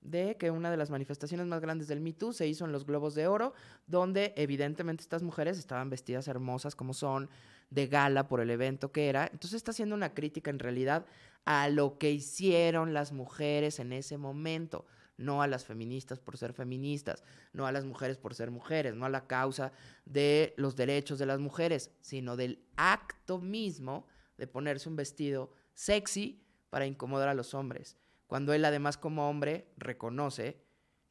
de 0.00 0.36
que 0.36 0.50
una 0.50 0.70
de 0.70 0.76
las 0.76 0.90
manifestaciones 0.90 1.46
más 1.46 1.60
grandes 1.60 1.88
del 1.88 2.00
Me 2.00 2.12
Too 2.12 2.32
se 2.32 2.46
hizo 2.46 2.64
en 2.64 2.72
los 2.72 2.86
Globos 2.86 3.14
de 3.14 3.26
Oro, 3.26 3.52
donde 3.86 4.32
evidentemente 4.36 5.02
estas 5.02 5.22
mujeres 5.22 5.58
estaban 5.58 5.90
vestidas 5.90 6.28
hermosas 6.28 6.74
como 6.74 6.94
son, 6.94 7.28
de 7.70 7.86
gala 7.86 8.26
por 8.26 8.40
el 8.40 8.50
evento 8.50 8.92
que 8.92 9.08
era. 9.08 9.24
Entonces 9.24 9.54
está 9.54 9.70
haciendo 9.70 9.94
una 9.94 10.14
crítica 10.14 10.50
en 10.50 10.58
realidad 10.58 11.06
a 11.44 11.68
lo 11.68 11.98
que 11.98 12.10
hicieron 12.10 12.92
las 12.92 13.12
mujeres 13.12 13.78
en 13.78 13.92
ese 13.92 14.18
momento, 14.18 14.86
no 15.16 15.42
a 15.42 15.46
las 15.46 15.64
feministas 15.64 16.18
por 16.18 16.36
ser 16.36 16.52
feministas, 16.52 17.22
no 17.52 17.66
a 17.66 17.72
las 17.72 17.84
mujeres 17.84 18.18
por 18.18 18.34
ser 18.34 18.50
mujeres, 18.50 18.94
no 18.94 19.06
a 19.06 19.10
la 19.10 19.26
causa 19.26 19.72
de 20.04 20.54
los 20.56 20.76
derechos 20.76 21.18
de 21.18 21.26
las 21.26 21.40
mujeres, 21.40 21.90
sino 22.00 22.36
del 22.36 22.64
acto 22.76 23.38
mismo 23.38 24.06
de 24.38 24.46
ponerse 24.46 24.88
un 24.88 24.96
vestido 24.96 25.52
sexy 25.74 26.42
para 26.70 26.86
incomodar 26.86 27.28
a 27.28 27.34
los 27.34 27.54
hombres. 27.54 27.96
Cuando 28.30 28.52
él 28.52 28.64
además 28.64 28.96
como 28.96 29.28
hombre 29.28 29.66
reconoce 29.76 30.56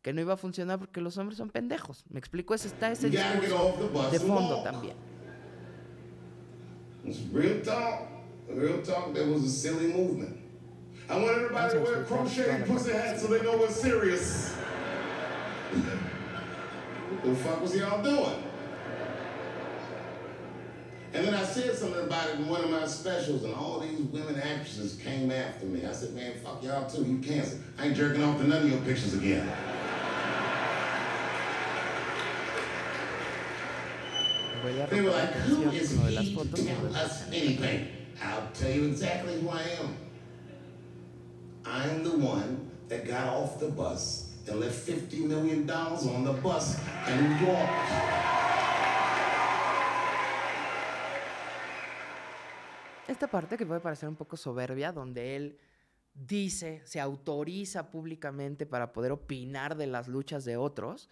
que 0.02 0.14
no 0.14 0.22
iba 0.22 0.36
a 0.36 0.38
funcionar 0.38 0.80
porque 0.80 1.02
los 1.02 1.18
hombres 1.18 1.38
son 1.38 1.50
pendejos. 1.50 2.06
Me 2.08 2.18
explico, 2.18 2.54
ese 2.54 2.70
está 2.70 2.94
ese 2.94 3.10
discurso 3.10 4.10
de 4.10 4.20
fondo 4.22 4.64
también. 4.64 4.96
Real 7.34 7.62
talk. 7.62 8.08
Real 8.48 8.82
talk, 8.84 9.14
that 9.14 9.28
was 9.28 9.44
a 9.44 9.50
silly 9.50 9.92
movement. 9.92 10.38
I 11.10 11.18
want 11.18 11.36
everybody 11.36 11.74
to 11.74 11.80
wear 11.82 12.06
crochet 12.06 12.64
pussy 12.66 12.94
hats 12.94 13.22
so 13.22 13.28
they 13.28 13.42
know 13.42 13.58
we're 13.58 13.70
serious. 13.70 14.56
what 15.74 17.24
the 17.26 17.36
fuck 17.36 17.62
was 17.62 17.76
y'all 17.76 18.02
doing? 18.02 18.49
And 21.20 21.28
then 21.28 21.34
I 21.34 21.44
said 21.44 21.76
something 21.76 22.02
about 22.02 22.30
it 22.30 22.36
in 22.36 22.48
one 22.48 22.64
of 22.64 22.70
my 22.70 22.88
specials, 22.88 23.44
and 23.44 23.54
all 23.54 23.82
these 23.82 24.00
women 24.00 24.40
actresses 24.40 24.96
came 25.04 25.32
after 25.32 25.66
me. 25.66 25.86
I 25.86 25.92
said, 25.92 26.14
man, 26.16 26.32
fuck 26.42 26.64
y'all 26.64 26.90
too. 26.90 27.04
You 27.04 27.18
canceled. 27.18 27.62
I 27.78 27.88
ain't 27.88 27.98
jerking 27.98 28.24
off 28.24 28.38
to 28.38 28.48
none 28.48 28.62
of 28.64 28.70
your 28.70 28.80
pictures 28.80 29.16
again. 29.16 29.46
They 34.64 35.02
were 35.02 35.10
like, 35.10 35.32
who 35.32 35.70
is 35.72 35.92
con 35.92 36.06
lo 36.06 36.10
de 36.10 36.16
las 36.16 36.24
he 36.24 36.36
to 36.36 36.66
tell 36.66 36.96
us 36.96 37.28
anything? 37.34 37.88
I'll 38.24 38.48
tell 38.54 38.72
you 38.72 38.86
exactly 38.86 39.42
who 39.42 39.50
I 39.50 39.64
am. 39.82 39.98
I'm 41.66 42.02
the 42.06 42.18
one 42.18 42.72
that 42.88 43.06
got 43.06 43.28
off 43.28 43.60
the 43.60 43.68
bus 43.68 44.36
and 44.48 44.62
left 44.62 44.88
$50 44.88 45.28
million 45.28 45.70
on 45.70 46.24
the 46.24 46.32
bus 46.32 46.80
and 47.08 47.46
walked. 47.46 48.29
Esta 53.10 53.26
parte 53.26 53.58
que 53.58 53.66
puede 53.66 53.80
parecer 53.80 54.08
un 54.08 54.16
poco 54.16 54.38
soberbia, 54.38 54.92
donde 54.92 55.36
él 55.36 55.58
dice, 56.14 56.84
se 56.86 57.00
autoriza 57.00 57.90
públicamente 57.90 58.68
para 58.68 58.94
poder 58.94 59.12
opinar 59.12 59.76
de 59.76 59.88
las 59.88 60.08
luchas 60.08 60.46
de 60.46 60.58
otros, 60.58 61.10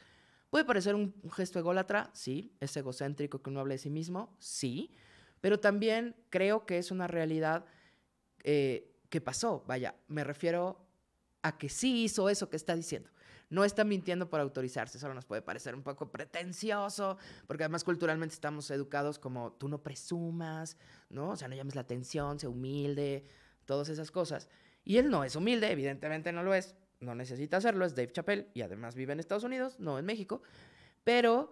puede 0.51 0.63
parecer 0.63 0.93
un, 0.93 1.11
gesto 1.31 1.57
ególatra, 1.57 2.11
sí, 2.13 2.55
es 2.59 2.77
egocéntrico 2.77 3.41
que 3.41 3.49
uno 3.49 3.61
hable 3.61 3.73
de 3.73 3.77
sí 3.79 3.89
mismo, 3.89 4.37
sí, 4.37 4.93
pero 5.41 5.59
también 5.59 6.15
creo 6.29 6.67
que 6.67 6.77
es 6.77 6.91
una 6.91 7.07
realidad 7.07 7.65
eh, 8.43 8.93
que 9.09 9.19
pasó, 9.19 9.63
vaya, 9.65 9.95
me 10.07 10.23
refiero 10.23 10.85
a 11.41 11.57
que 11.57 11.67
sí 11.67 12.03
hizo 12.03 12.29
eso 12.29 12.47
que 12.47 12.57
está 12.57 12.75
diciendo. 12.75 13.09
No 13.49 13.63
está 13.63 13.83
mintiendo 13.83 14.29
para 14.29 14.43
autorizarse, 14.43 14.99
solo 14.99 15.13
nos 15.13 15.25
puede 15.25 15.41
parecer 15.41 15.73
un 15.73 15.83
poco 15.83 16.11
pretencioso, 16.11 17.17
porque 17.47 17.63
además 17.63 17.83
culturalmente 17.83 18.33
estamos 18.33 18.69
educados 18.71 19.19
como 19.19 19.53
tú 19.53 19.69
no 19.69 19.81
presumas, 19.81 20.77
¿no? 21.09 21.29
O 21.29 21.35
sea, 21.35 21.47
no 21.47 21.55
llames 21.55 21.75
la 21.75 21.81
atención, 21.81 22.39
sé 22.39 22.47
humilde, 22.47 23.23
todas 23.65 23.89
esas 23.89 24.11
cosas. 24.11 24.49
Y 24.83 24.97
él 24.97 25.09
no 25.09 25.23
es 25.23 25.35
humilde, 25.35 25.71
evidentemente 25.71 26.31
no 26.31 26.43
lo 26.43 26.53
es, 26.53 26.75
no 26.99 27.15
necesita 27.15 27.57
hacerlo, 27.57 27.85
es 27.85 27.95
Dave 27.95 28.11
Chappelle 28.11 28.49
y 28.53 28.61
además 28.61 28.95
vive 28.95 29.13
en 29.13 29.19
Estados 29.19 29.43
Unidos, 29.43 29.79
no 29.79 29.99
en 29.99 30.05
México, 30.05 30.41
pero 31.03 31.51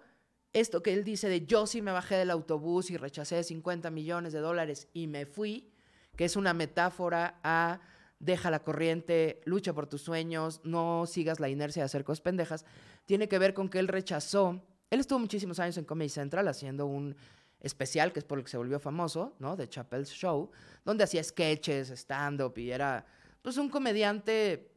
esto 0.53 0.81
que 0.81 0.93
él 0.93 1.03
dice 1.03 1.27
de 1.29 1.45
yo 1.45 1.67
sí 1.67 1.81
me 1.81 1.91
bajé 1.91 2.15
del 2.15 2.31
autobús 2.31 2.89
y 2.89 2.97
rechacé 2.97 3.43
50 3.43 3.89
millones 3.91 4.33
de 4.33 4.39
dólares 4.39 4.87
y 4.93 5.07
me 5.07 5.25
fui, 5.25 5.69
que 6.15 6.25
es 6.25 6.35
una 6.35 6.53
metáfora 6.53 7.39
a 7.43 7.81
deja 8.19 8.49
la 8.49 8.63
corriente, 8.63 9.41
lucha 9.45 9.73
por 9.73 9.87
tus 9.87 10.01
sueños, 10.01 10.61
no 10.63 11.05
sigas 11.05 11.39
la 11.39 11.49
inercia 11.49 11.81
de 11.81 11.85
hacer 11.85 12.03
cosas 12.03 12.21
pendejas, 12.21 12.65
tiene 13.05 13.27
que 13.27 13.39
ver 13.39 13.53
con 13.53 13.69
que 13.69 13.79
él 13.79 13.87
rechazó, 13.87 14.63
él 14.89 14.99
estuvo 14.99 15.19
muchísimos 15.19 15.59
años 15.59 15.77
en 15.77 15.85
Comedy 15.85 16.09
Central 16.09 16.47
haciendo 16.47 16.85
un 16.85 17.15
especial, 17.59 18.13
que 18.13 18.19
es 18.19 18.25
por 18.25 18.37
el 18.37 18.43
que 18.43 18.51
se 18.51 18.57
volvió 18.57 18.79
famoso, 18.79 19.35
¿no? 19.39 19.55
De 19.55 19.67
Chappelle's 19.67 20.11
Show, 20.11 20.51
donde 20.83 21.03
hacía 21.03 21.23
sketches, 21.23 21.89
stand-up 21.89 22.57
y 22.57 22.71
era, 22.71 23.05
pues, 23.41 23.57
un 23.57 23.69
comediante 23.69 24.71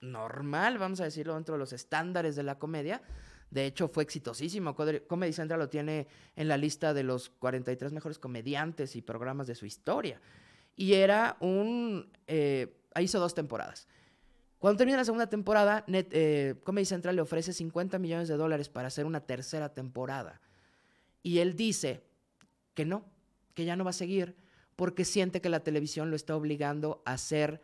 normal, 0.00 0.78
vamos 0.78 1.00
a 1.00 1.04
decirlo, 1.04 1.34
dentro 1.34 1.54
de 1.54 1.58
los 1.58 1.72
estándares 1.72 2.36
de 2.36 2.42
la 2.42 2.58
comedia. 2.58 3.02
De 3.50 3.66
hecho, 3.66 3.88
fue 3.88 4.04
exitosísimo. 4.04 4.74
Comedy 4.74 5.32
Central 5.32 5.60
lo 5.60 5.68
tiene 5.68 6.06
en 6.36 6.48
la 6.48 6.56
lista 6.56 6.94
de 6.94 7.02
los 7.02 7.28
43 7.28 7.92
mejores 7.92 8.18
comediantes 8.18 8.96
y 8.96 9.02
programas 9.02 9.46
de 9.46 9.54
su 9.54 9.66
historia. 9.66 10.20
Y 10.76 10.94
era 10.94 11.36
un... 11.40 12.10
eh, 12.26 12.79
hizo 12.98 13.18
dos 13.20 13.34
temporadas. 13.34 13.86
Cuando 14.58 14.78
termina 14.78 14.98
la 14.98 15.04
segunda 15.04 15.28
temporada, 15.28 15.84
Net- 15.86 16.08
eh, 16.12 16.54
Comedy 16.64 16.84
Central 16.84 17.16
le 17.16 17.22
ofrece 17.22 17.52
50 17.52 17.98
millones 17.98 18.28
de 18.28 18.36
dólares 18.36 18.68
para 18.68 18.88
hacer 18.88 19.06
una 19.06 19.20
tercera 19.20 19.72
temporada. 19.72 20.40
Y 21.22 21.38
él 21.38 21.54
dice 21.56 22.02
que 22.74 22.84
no, 22.84 23.04
que 23.54 23.64
ya 23.64 23.76
no 23.76 23.84
va 23.84 23.90
a 23.90 23.94
seguir, 23.94 24.36
porque 24.76 25.04
siente 25.04 25.40
que 25.40 25.48
la 25.48 25.60
televisión 25.60 26.10
lo 26.10 26.16
está 26.16 26.36
obligando 26.36 27.02
a 27.06 27.16
ser 27.18 27.62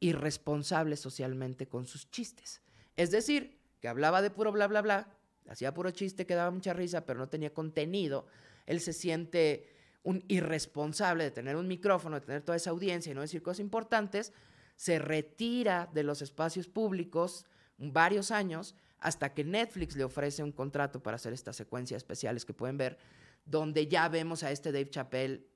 irresponsable 0.00 0.96
socialmente 0.96 1.66
con 1.66 1.86
sus 1.86 2.10
chistes. 2.10 2.60
Es 2.96 3.10
decir, 3.10 3.58
que 3.80 3.88
hablaba 3.88 4.22
de 4.22 4.30
puro 4.30 4.52
bla, 4.52 4.66
bla, 4.66 4.82
bla, 4.82 5.08
hacía 5.48 5.74
puro 5.74 5.90
chiste 5.90 6.26
que 6.26 6.34
daba 6.34 6.50
mucha 6.50 6.72
risa, 6.72 7.04
pero 7.06 7.18
no 7.18 7.28
tenía 7.28 7.52
contenido. 7.52 8.26
Él 8.66 8.80
se 8.80 8.92
siente 8.92 9.68
un 10.02 10.24
irresponsable 10.28 11.24
de 11.24 11.30
tener 11.32 11.56
un 11.56 11.66
micrófono, 11.66 12.20
de 12.20 12.26
tener 12.26 12.42
toda 12.42 12.56
esa 12.56 12.70
audiencia 12.70 13.10
y 13.10 13.14
no 13.14 13.20
decir 13.22 13.42
cosas 13.42 13.60
importantes, 13.60 14.32
se 14.76 14.98
retira 14.98 15.90
de 15.92 16.02
los 16.02 16.22
espacios 16.22 16.68
públicos 16.68 17.46
varios 17.78 18.30
años 18.30 18.74
hasta 18.98 19.34
que 19.34 19.44
Netflix 19.44 19.96
le 19.96 20.04
ofrece 20.04 20.42
un 20.42 20.52
contrato 20.52 21.02
para 21.02 21.16
hacer 21.16 21.32
estas 21.32 21.56
secuencias 21.56 21.98
especiales 21.98 22.44
que 22.44 22.54
pueden 22.54 22.76
ver, 22.76 22.98
donde 23.44 23.88
ya 23.88 24.08
vemos 24.08 24.42
a 24.42 24.50
este 24.50 24.72
Dave 24.72 24.90
Chappelle 24.90 25.46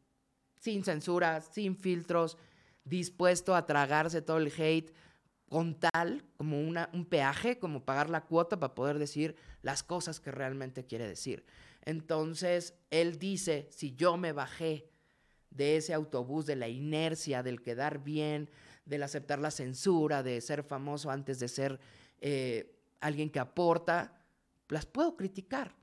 sin 0.57 0.85
censura, 0.85 1.41
sin 1.41 1.77
filtros, 1.77 2.37
dispuesto 2.85 3.55
a 3.55 3.66
tragarse 3.66 4.23
todo 4.23 4.39
el 4.39 4.53
hate 4.57 4.93
con 5.49 5.75
tal 5.81 6.25
como 6.37 6.61
una, 6.61 6.91
un 6.93 7.05
peaje, 7.05 7.59
como 7.59 7.85
pagar 7.85 8.09
la 8.09 8.25
cuota 8.25 8.61
para 8.61 8.75
poder 8.75 8.99
decir 8.99 9.37
las 9.62 9.83
cosas 9.83 10.21
que 10.21 10.31
realmente 10.31 10.85
quiere 10.85 11.09
decir. 11.09 11.45
Entonces, 11.83 12.75
él 12.91 13.18
dice, 13.18 13.66
si 13.71 13.97
yo 13.97 14.16
me 14.16 14.33
bajé 14.33 14.91
de 15.51 15.77
ese 15.77 15.93
autobús, 15.93 16.47
de 16.47 16.57
la 16.57 16.68
inercia, 16.68 17.43
del 17.43 17.62
quedar 17.62 18.05
bien, 18.05 18.49
del 18.91 19.05
aceptar 19.05 19.38
la 19.38 19.51
censura, 19.51 20.22
de 20.22 20.41
ser 20.41 20.62
famoso 20.62 21.11
antes 21.11 21.38
de 21.38 21.49
ser 21.49 21.80
eh, 22.20 22.78
alguien 23.01 23.30
que 23.30 23.38
aporta, 23.38 24.20
las 24.68 24.84
puedo 24.84 25.16
criticar. 25.16 25.74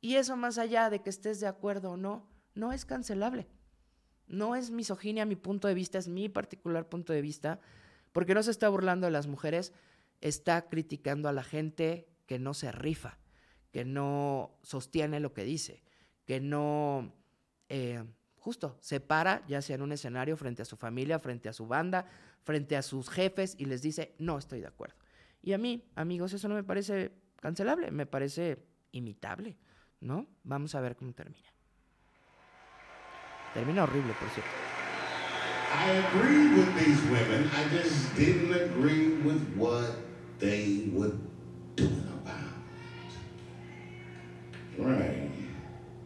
Y 0.00 0.16
eso 0.16 0.36
más 0.36 0.58
allá 0.58 0.90
de 0.90 1.00
que 1.00 1.10
estés 1.10 1.40
de 1.40 1.46
acuerdo 1.46 1.92
o 1.92 1.96
no, 1.96 2.28
no 2.54 2.72
es 2.72 2.84
cancelable. 2.84 3.46
No 4.26 4.56
es 4.56 4.70
misoginia 4.70 5.24
mi 5.24 5.36
punto 5.36 5.68
de 5.68 5.74
vista, 5.74 5.98
es 5.98 6.08
mi 6.08 6.28
particular 6.28 6.88
punto 6.88 7.12
de 7.12 7.22
vista, 7.22 7.60
porque 8.12 8.34
no 8.34 8.42
se 8.42 8.50
está 8.50 8.68
burlando 8.68 9.06
de 9.06 9.12
las 9.12 9.26
mujeres, 9.26 9.72
está 10.20 10.68
criticando 10.68 11.28
a 11.28 11.32
la 11.32 11.44
gente 11.44 12.08
que 12.26 12.38
no 12.38 12.52
se 12.52 12.72
rifa, 12.72 13.18
que 13.70 13.84
no 13.84 14.58
sostiene 14.62 15.20
lo 15.20 15.32
que 15.32 15.44
dice, 15.44 15.82
que 16.24 16.40
no, 16.40 17.14
eh, 17.68 18.04
justo, 18.42 18.76
se 18.80 18.98
para, 18.98 19.46
ya 19.46 19.62
sea 19.62 19.76
en 19.76 19.82
un 19.82 19.92
escenario, 19.92 20.36
frente 20.36 20.62
a 20.62 20.64
su 20.64 20.76
familia, 20.76 21.20
frente 21.20 21.48
a 21.48 21.52
su 21.52 21.68
banda, 21.68 22.06
frente 22.42 22.76
a 22.76 22.82
sus 22.82 23.08
jefes 23.08 23.54
y 23.56 23.66
les 23.66 23.82
dice, 23.82 24.16
no 24.18 24.36
estoy 24.36 24.60
de 24.60 24.66
acuerdo. 24.66 24.96
Y 25.42 25.52
a 25.52 25.58
mí, 25.58 25.84
amigos, 25.94 26.32
eso 26.32 26.48
no 26.48 26.56
me 26.56 26.64
parece 26.64 27.12
cancelable, 27.40 27.92
me 27.92 28.04
parece 28.04 28.58
imitable, 28.90 29.56
¿no? 30.00 30.26
Vamos 30.42 30.74
a 30.74 30.80
ver 30.80 30.96
cómo 30.96 31.12
termina. 31.12 31.48
Termina 33.54 33.84
horrible, 33.84 34.12
por 34.14 34.28
cierto. 34.30 34.50
I 35.74 35.90
agree 36.08 36.48
with 36.56 36.74
these 36.76 37.00
women. 37.10 37.48
I 37.54 37.68
just 37.68 38.14
didn't 38.16 38.52
agree 38.52 39.22
with 39.22 39.40
what 39.56 39.96
they 40.40 40.90
were 40.92 41.14
doing 41.76 42.08
about. 42.24 42.58
Right. 44.76 45.30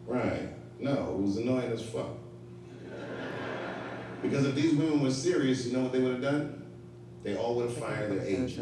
Right. 0.06 0.50
No, 0.78 1.14
it 1.14 1.22
was 1.22 1.36
annoying 1.38 1.72
as 1.72 1.82
fuck. 1.82 2.25
Because 4.22 4.46
if 4.46 4.54
these 4.54 4.74
women 4.74 5.02
were 5.02 5.10
serious, 5.10 5.66
you 5.66 5.72
know 5.74 5.82
what 5.84 5.92
they 5.92 6.00
would 6.00 6.12
have 6.14 6.22
done? 6.22 6.62
They 7.22 7.36
all 7.36 7.56
would 7.56 7.68
have 7.70 7.78
fired 7.78 8.10
their 8.12 8.24
agents. 8.24 8.56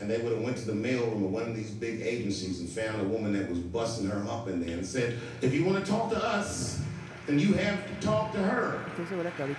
And 0.00 0.10
they 0.10 0.18
would 0.18 0.32
have 0.32 0.42
went 0.42 0.56
to 0.58 0.66
the 0.66 0.72
mailroom 0.72 1.24
of 1.26 1.30
one 1.30 1.42
of 1.50 1.54
these 1.54 1.70
big 1.72 2.00
agencies 2.00 2.60
and 2.60 2.68
found 2.68 3.00
a 3.02 3.04
woman 3.04 3.32
that 3.34 3.50
was 3.50 3.58
busting 3.58 4.08
her 4.08 4.24
up 4.30 4.48
in 4.48 4.64
there 4.64 4.78
and 4.78 4.86
said, 4.86 5.18
if 5.42 5.52
you 5.52 5.64
want 5.64 5.84
to 5.84 5.90
talk 5.90 6.10
to 6.10 6.16
us, 6.16 6.80
then 7.26 7.38
you 7.38 7.52
have 7.54 7.86
to 7.86 8.06
talk 8.06 8.32
to 8.32 8.38
her. 8.38 8.78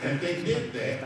And 0.04 0.20
they 0.20 0.42
did 0.44 0.74
that. 0.74 1.04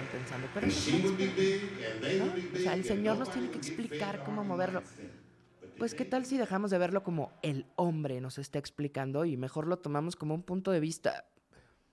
And 0.62 0.72
she 0.72 1.02
would 1.02 1.18
be 1.18 1.28
big, 1.28 1.62
and 1.86 2.02
they 2.02 2.22
would 2.22 2.34
be 2.34 2.48
O 2.48 2.54
big. 2.54 2.62
sea, 2.64 2.74
el 2.74 2.84
Señor 2.86 3.18
nos 3.18 3.30
tiene 3.30 3.50
que 3.50 3.58
explicar 3.58 4.24
cómo 4.24 4.44
moverlo. 4.46 4.82
Pues 5.78 5.94
qué 5.94 6.06
tal 6.06 6.26
si 6.26 6.38
dejamos 6.38 6.72
de 6.72 6.78
verlo 6.78 7.04
como 7.04 7.34
el 7.42 7.66
hombre 7.76 8.22
nos 8.22 8.38
está 8.38 8.58
explicando 8.60 9.26
y 9.26 9.36
mejor 9.36 9.68
lo 9.68 9.78
tomamos 9.80 10.16
como 10.16 10.34
un 10.34 10.44
punto 10.44 10.72
de 10.72 10.80
vista 10.80 11.26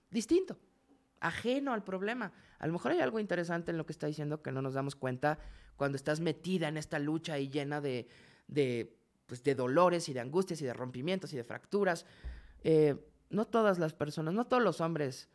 distinto, 0.09 0.57
ajeno 1.23 1.73
al 1.73 1.83
problema. 1.83 2.31
A 2.59 2.67
lo 2.67 2.73
mejor 2.73 2.91
hay 2.91 2.99
algo 2.99 3.19
interesante 3.19 3.71
en 3.71 3.77
lo 3.77 3.85
que 3.85 3.93
está 3.93 4.07
diciendo 4.07 4.41
que 4.41 4.51
no 4.51 4.61
nos 4.61 4.73
damos 4.73 4.95
cuenta 4.95 5.39
cuando 5.77 5.95
estás 5.95 6.19
metida 6.19 6.67
en 6.67 6.77
esta 6.77 6.99
lucha 6.99 7.39
y 7.39 7.49
llena 7.49 7.81
de, 7.81 8.07
de, 8.47 8.95
pues, 9.25 9.41
de 9.43 9.55
dolores 9.55 10.09
y 10.09 10.13
de 10.13 10.19
angustias 10.19 10.61
y 10.61 10.65
de 10.65 10.73
rompimientos 10.73 11.33
y 11.33 11.37
de 11.37 11.43
fracturas. 11.43 12.05
Eh, 12.63 12.95
no 13.29 13.45
todas 13.45 13.79
las 13.79 13.93
personas, 13.93 14.33
no 14.33 14.45
todos 14.45 14.61
los 14.61 14.81
hombres 14.81 15.29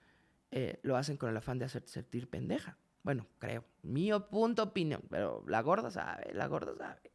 eh, 0.51 0.79
lo 0.83 0.97
hacen 0.97 1.17
con 1.17 1.31
el 1.31 1.37
afán 1.37 1.59
de 1.59 1.65
hacerte 1.65 1.89
sentir 1.89 2.29
pendeja. 2.29 2.77
Bueno, 3.03 3.27
creo. 3.39 3.65
Mío 3.83 4.29
punto 4.29 4.63
opinión. 4.63 5.03
Pero 5.09 5.43
la 5.47 5.63
gorda 5.63 5.91
sabe, 5.91 6.33
la 6.35 6.47
gorda 6.47 6.77
sabe. 6.77 7.11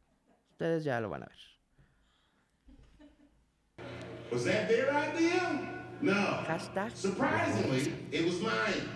Ustedes 0.50 0.84
ya 0.84 1.00
lo 1.00 1.08
van 1.08 1.22
a 1.22 1.26
ver. 1.26 1.38
Their 4.42 4.88
idea? 4.90 5.83
No. 6.00 6.44
Hashtag. 6.46 6.90
Surprisingly, 6.94 7.92
it 8.10 8.24
was 8.24 8.40
mine. 8.40 8.88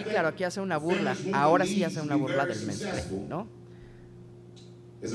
Y 0.00 0.04
claro, 0.04 0.28
aquí 0.28 0.44
hace 0.44 0.60
una 0.60 0.78
burla. 0.78 1.16
Ahora 1.34 1.66
sí 1.66 1.82
hace 1.82 2.00
una 2.00 2.14
burla 2.16 2.46
del 2.46 2.56
successful 2.56 3.28
¿no? 3.28 3.48
Al 5.02 5.10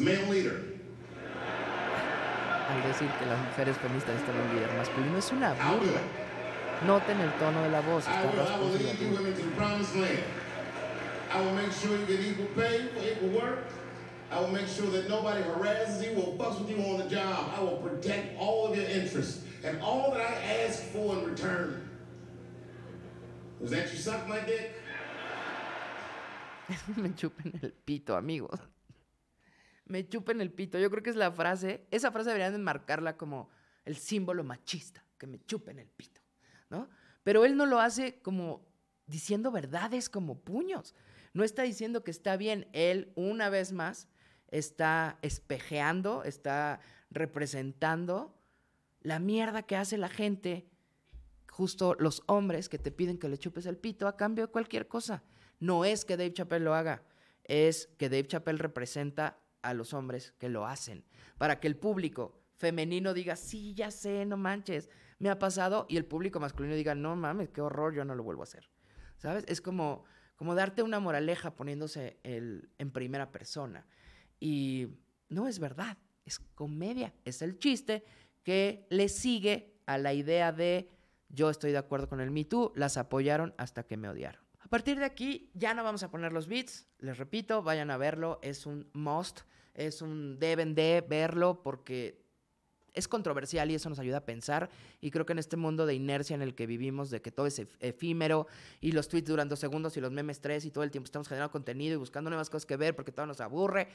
decir 2.87 3.07
que 3.19 3.25
las 3.25 3.39
mujeres 3.39 3.75
feministas 3.77 4.15
están 4.15 4.35
en 4.35 4.41
un 4.41 4.55
líder 4.55 4.71
masculino. 4.77 5.17
Es 5.17 5.31
una 5.31 5.53
burla. 5.53 6.01
Noten 6.85 7.19
el 7.19 7.31
tono 7.33 7.63
de 7.63 7.69
la 7.69 7.81
voz. 7.81 8.07
Está 8.07 8.31
rasposo 8.31 8.77
I 14.31 14.39
will 14.39 14.47
make 14.47 14.67
sure 14.67 14.87
that 14.91 15.09
nobody 15.09 15.43
harasses 15.43 16.05
you 16.05 16.13
or 16.13 16.33
fucks 16.37 16.57
with 16.59 16.69
you 16.69 16.81
on 16.85 16.99
the 16.99 17.09
job. 17.09 17.53
I 17.53 17.61
will 17.61 17.77
protect 17.77 18.39
all 18.39 18.65
of 18.67 18.77
your 18.77 18.85
interests 18.85 19.43
and 19.61 19.81
all 19.81 20.11
that 20.11 20.21
I 20.21 20.65
ask 20.65 20.83
for 20.93 21.15
in 21.17 21.25
return. 21.25 21.89
Was 23.59 23.71
that 23.71 23.91
you 23.91 23.97
suck 23.97 24.27
my 24.29 24.39
dick? 24.39 24.71
Me 26.95 27.09
chupen 27.09 27.59
el 27.61 27.73
pito, 27.85 28.15
amigos. 28.15 28.59
Me 29.85 30.07
chupen 30.07 30.39
el 30.39 30.49
pito. 30.51 30.79
Yo 30.79 30.89
creo 30.89 31.03
que 31.03 31.09
es 31.09 31.17
la 31.17 31.31
frase. 31.33 31.85
Esa 31.91 32.09
frase 32.11 32.29
deberían 32.29 32.55
enmarcarla 32.55 33.17
como 33.17 33.49
el 33.83 33.97
símbolo 33.97 34.45
machista. 34.45 35.03
Que 35.17 35.27
me 35.27 35.43
chupen 35.45 35.77
el 35.77 35.89
pito. 35.89 36.21
¿No? 36.69 36.89
Pero 37.23 37.43
él 37.43 37.57
no 37.57 37.65
lo 37.65 37.81
hace 37.81 38.21
como 38.21 38.65
diciendo 39.07 39.51
verdades 39.51 40.09
como 40.09 40.39
puños. 40.39 40.95
No 41.33 41.43
está 41.43 41.63
diciendo 41.63 42.05
que 42.05 42.11
está 42.11 42.37
bien. 42.37 42.69
Él, 42.71 43.11
una 43.15 43.49
vez 43.49 43.73
más, 43.73 44.07
está 44.51 45.17
espejeando, 45.21 46.23
está 46.23 46.79
representando 47.09 48.37
la 49.01 49.19
mierda 49.19 49.63
que 49.63 49.75
hace 49.75 49.97
la 49.97 50.09
gente, 50.09 50.67
justo 51.49 51.95
los 51.99 52.23
hombres 52.27 52.69
que 52.69 52.77
te 52.77 52.91
piden 52.91 53.17
que 53.17 53.29
le 53.29 53.37
chupes 53.37 53.65
el 53.65 53.77
pito 53.77 54.07
a 54.07 54.15
cambio 54.15 54.45
de 54.45 54.51
cualquier 54.51 54.87
cosa. 54.87 55.23
No 55.59 55.85
es 55.85 56.05
que 56.05 56.17
Dave 56.17 56.33
Chappelle 56.33 56.63
lo 56.63 56.75
haga, 56.75 57.03
es 57.43 57.89
que 57.97 58.09
Dave 58.09 58.27
Chappelle 58.27 58.59
representa 58.59 59.39
a 59.61 59.73
los 59.73 59.93
hombres 59.93 60.33
que 60.37 60.49
lo 60.49 60.65
hacen, 60.65 61.03
para 61.37 61.59
que 61.59 61.67
el 61.67 61.77
público 61.77 62.39
femenino 62.55 63.13
diga, 63.13 63.35
sí, 63.35 63.73
ya 63.73 63.91
sé, 63.91 64.25
no 64.25 64.37
manches, 64.37 64.89
me 65.19 65.29
ha 65.29 65.39
pasado, 65.39 65.85
y 65.89 65.97
el 65.97 66.05
público 66.05 66.39
masculino 66.39 66.75
diga, 66.75 66.95
no 66.95 67.15
mames, 67.15 67.49
qué 67.49 67.61
horror, 67.61 67.93
yo 67.93 68.05
no 68.05 68.15
lo 68.15 68.23
vuelvo 68.23 68.41
a 68.41 68.45
hacer. 68.45 68.69
¿Sabes? 69.17 69.43
Es 69.47 69.61
como, 69.61 70.03
como 70.35 70.55
darte 70.55 70.81
una 70.81 70.99
moraleja 70.99 71.55
poniéndose 71.55 72.19
el, 72.23 72.71
en 72.79 72.91
primera 72.91 73.31
persona. 73.31 73.85
Y 74.41 74.87
no 75.29 75.47
es 75.47 75.59
verdad, 75.59 75.97
es 76.25 76.39
comedia, 76.39 77.13
es 77.23 77.41
el 77.41 77.57
chiste 77.59 78.03
que 78.43 78.85
le 78.89 79.07
sigue 79.07 79.75
a 79.85 79.97
la 79.97 80.13
idea 80.13 80.51
de 80.51 80.89
yo 81.29 81.49
estoy 81.49 81.71
de 81.71 81.77
acuerdo 81.77 82.09
con 82.09 82.19
el 82.19 82.31
Me 82.31 82.43
Too, 82.43 82.73
las 82.75 82.97
apoyaron 82.97 83.53
hasta 83.57 83.83
que 83.83 83.95
me 83.95 84.09
odiaron. 84.09 84.41
A 84.59 84.67
partir 84.67 84.97
de 84.99 85.05
aquí 85.05 85.49
ya 85.53 85.73
no 85.73 85.83
vamos 85.83 86.03
a 86.03 86.09
poner 86.11 86.33
los 86.33 86.47
beats, 86.47 86.87
les 86.99 87.17
repito, 87.17 87.61
vayan 87.61 87.91
a 87.91 87.97
verlo, 87.97 88.39
es 88.41 88.65
un 88.65 88.89
must, 88.93 89.41
es 89.73 90.01
un 90.01 90.39
deben 90.39 90.73
de 90.75 91.05
verlo 91.07 91.61
porque 91.63 92.19
es 92.93 93.07
controversial 93.07 93.71
y 93.71 93.75
eso 93.75 93.89
nos 93.89 93.99
ayuda 93.99 94.17
a 94.17 94.25
pensar. 94.25 94.69
Y 94.99 95.11
creo 95.11 95.25
que 95.25 95.31
en 95.31 95.39
este 95.39 95.55
mundo 95.55 95.85
de 95.85 95.93
inercia 95.93 96.33
en 96.33 96.41
el 96.41 96.55
que 96.55 96.65
vivimos, 96.67 97.09
de 97.09 97.21
que 97.21 97.31
todo 97.31 97.45
es 97.47 97.59
ef- 97.59 97.77
efímero 97.79 98.47
y 98.81 98.91
los 98.91 99.07
tweets 99.07 99.29
duran 99.29 99.47
dos 99.47 99.59
segundos 99.59 99.95
y 99.95 100.01
los 100.01 100.11
memes 100.11 100.41
tres 100.41 100.65
y 100.65 100.71
todo 100.71 100.83
el 100.83 100.91
tiempo 100.91 101.05
estamos 101.05 101.27
generando 101.29 101.51
contenido 101.51 101.93
y 101.93 101.97
buscando 101.97 102.29
nuevas 102.29 102.49
cosas 102.49 102.65
que 102.65 102.75
ver 102.75 102.95
porque 102.95 103.11
todo 103.13 103.25
nos 103.25 103.39
aburre. 103.39 103.87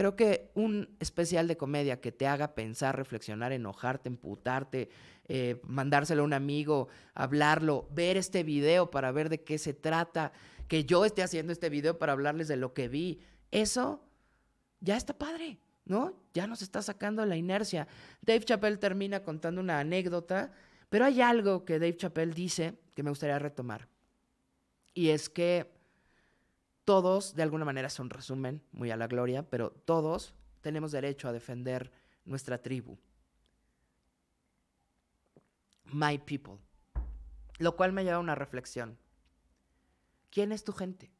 Creo 0.00 0.16
que 0.16 0.50
un 0.54 0.96
especial 0.98 1.46
de 1.46 1.58
comedia 1.58 2.00
que 2.00 2.10
te 2.10 2.26
haga 2.26 2.54
pensar, 2.54 2.96
reflexionar, 2.96 3.52
enojarte, 3.52 4.08
emputarte, 4.08 4.88
eh, 5.28 5.60
mandárselo 5.64 6.22
a 6.22 6.24
un 6.24 6.32
amigo, 6.32 6.88
hablarlo, 7.12 7.86
ver 7.92 8.16
este 8.16 8.42
video 8.42 8.90
para 8.90 9.12
ver 9.12 9.28
de 9.28 9.42
qué 9.42 9.58
se 9.58 9.74
trata, 9.74 10.32
que 10.68 10.86
yo 10.86 11.04
esté 11.04 11.22
haciendo 11.22 11.52
este 11.52 11.68
video 11.68 11.98
para 11.98 12.12
hablarles 12.12 12.48
de 12.48 12.56
lo 12.56 12.72
que 12.72 12.88
vi, 12.88 13.20
eso 13.50 14.02
ya 14.80 14.96
está 14.96 15.18
padre, 15.18 15.58
¿no? 15.84 16.14
Ya 16.32 16.46
nos 16.46 16.62
está 16.62 16.80
sacando 16.80 17.26
la 17.26 17.36
inercia. 17.36 17.86
Dave 18.22 18.46
Chappelle 18.46 18.78
termina 18.78 19.22
contando 19.22 19.60
una 19.60 19.80
anécdota, 19.80 20.50
pero 20.88 21.04
hay 21.04 21.20
algo 21.20 21.66
que 21.66 21.78
Dave 21.78 21.98
Chappelle 21.98 22.32
dice 22.32 22.72
que 22.94 23.02
me 23.02 23.10
gustaría 23.10 23.38
retomar. 23.38 23.86
Y 24.94 25.10
es 25.10 25.28
que 25.28 25.70
todos, 26.90 27.36
de 27.36 27.44
alguna 27.44 27.64
manera 27.64 27.86
es 27.86 28.00
un 28.00 28.10
resumen, 28.10 28.64
muy 28.72 28.90
a 28.90 28.96
la 28.96 29.06
gloria, 29.06 29.48
pero 29.48 29.70
todos 29.70 30.34
tenemos 30.60 30.90
derecho 30.90 31.28
a 31.28 31.32
defender 31.32 31.92
nuestra 32.24 32.60
tribu. 32.60 32.98
My 35.84 36.18
people. 36.18 36.58
Lo 37.58 37.76
cual 37.76 37.92
me 37.92 38.02
lleva 38.02 38.16
a 38.16 38.18
una 38.18 38.34
reflexión. 38.34 38.98
¿Quién 40.30 40.50
es 40.50 40.64
tu 40.64 40.72
gente? 40.72 41.12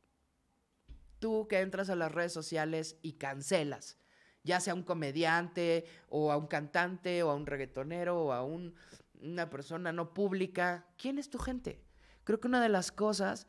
Tú 1.20 1.46
que 1.46 1.60
entras 1.60 1.88
a 1.88 1.94
las 1.94 2.10
redes 2.10 2.32
sociales 2.32 2.98
y 3.00 3.12
cancelas, 3.12 3.96
ya 4.42 4.58
sea 4.58 4.74
un 4.74 4.82
comediante 4.82 5.84
o 6.08 6.32
a 6.32 6.36
un 6.36 6.48
cantante 6.48 7.22
o 7.22 7.30
a 7.30 7.36
un 7.36 7.46
reggaetonero 7.46 8.20
o 8.24 8.32
a 8.32 8.42
un- 8.42 8.74
una 9.20 9.48
persona 9.50 9.92
no 9.92 10.14
pública, 10.14 10.88
¿quién 10.96 11.16
es 11.16 11.30
tu 11.30 11.38
gente? 11.38 11.80
Creo 12.24 12.40
que 12.40 12.48
una 12.48 12.60
de 12.60 12.70
las 12.70 12.90
cosas 12.90 13.46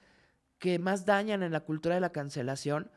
que 0.61 0.77
más 0.77 1.07
dañan 1.07 1.41
en 1.41 1.51
la 1.51 1.61
cultura 1.61 1.95
de 1.95 2.01
la 2.01 2.11
cancelación 2.11 2.91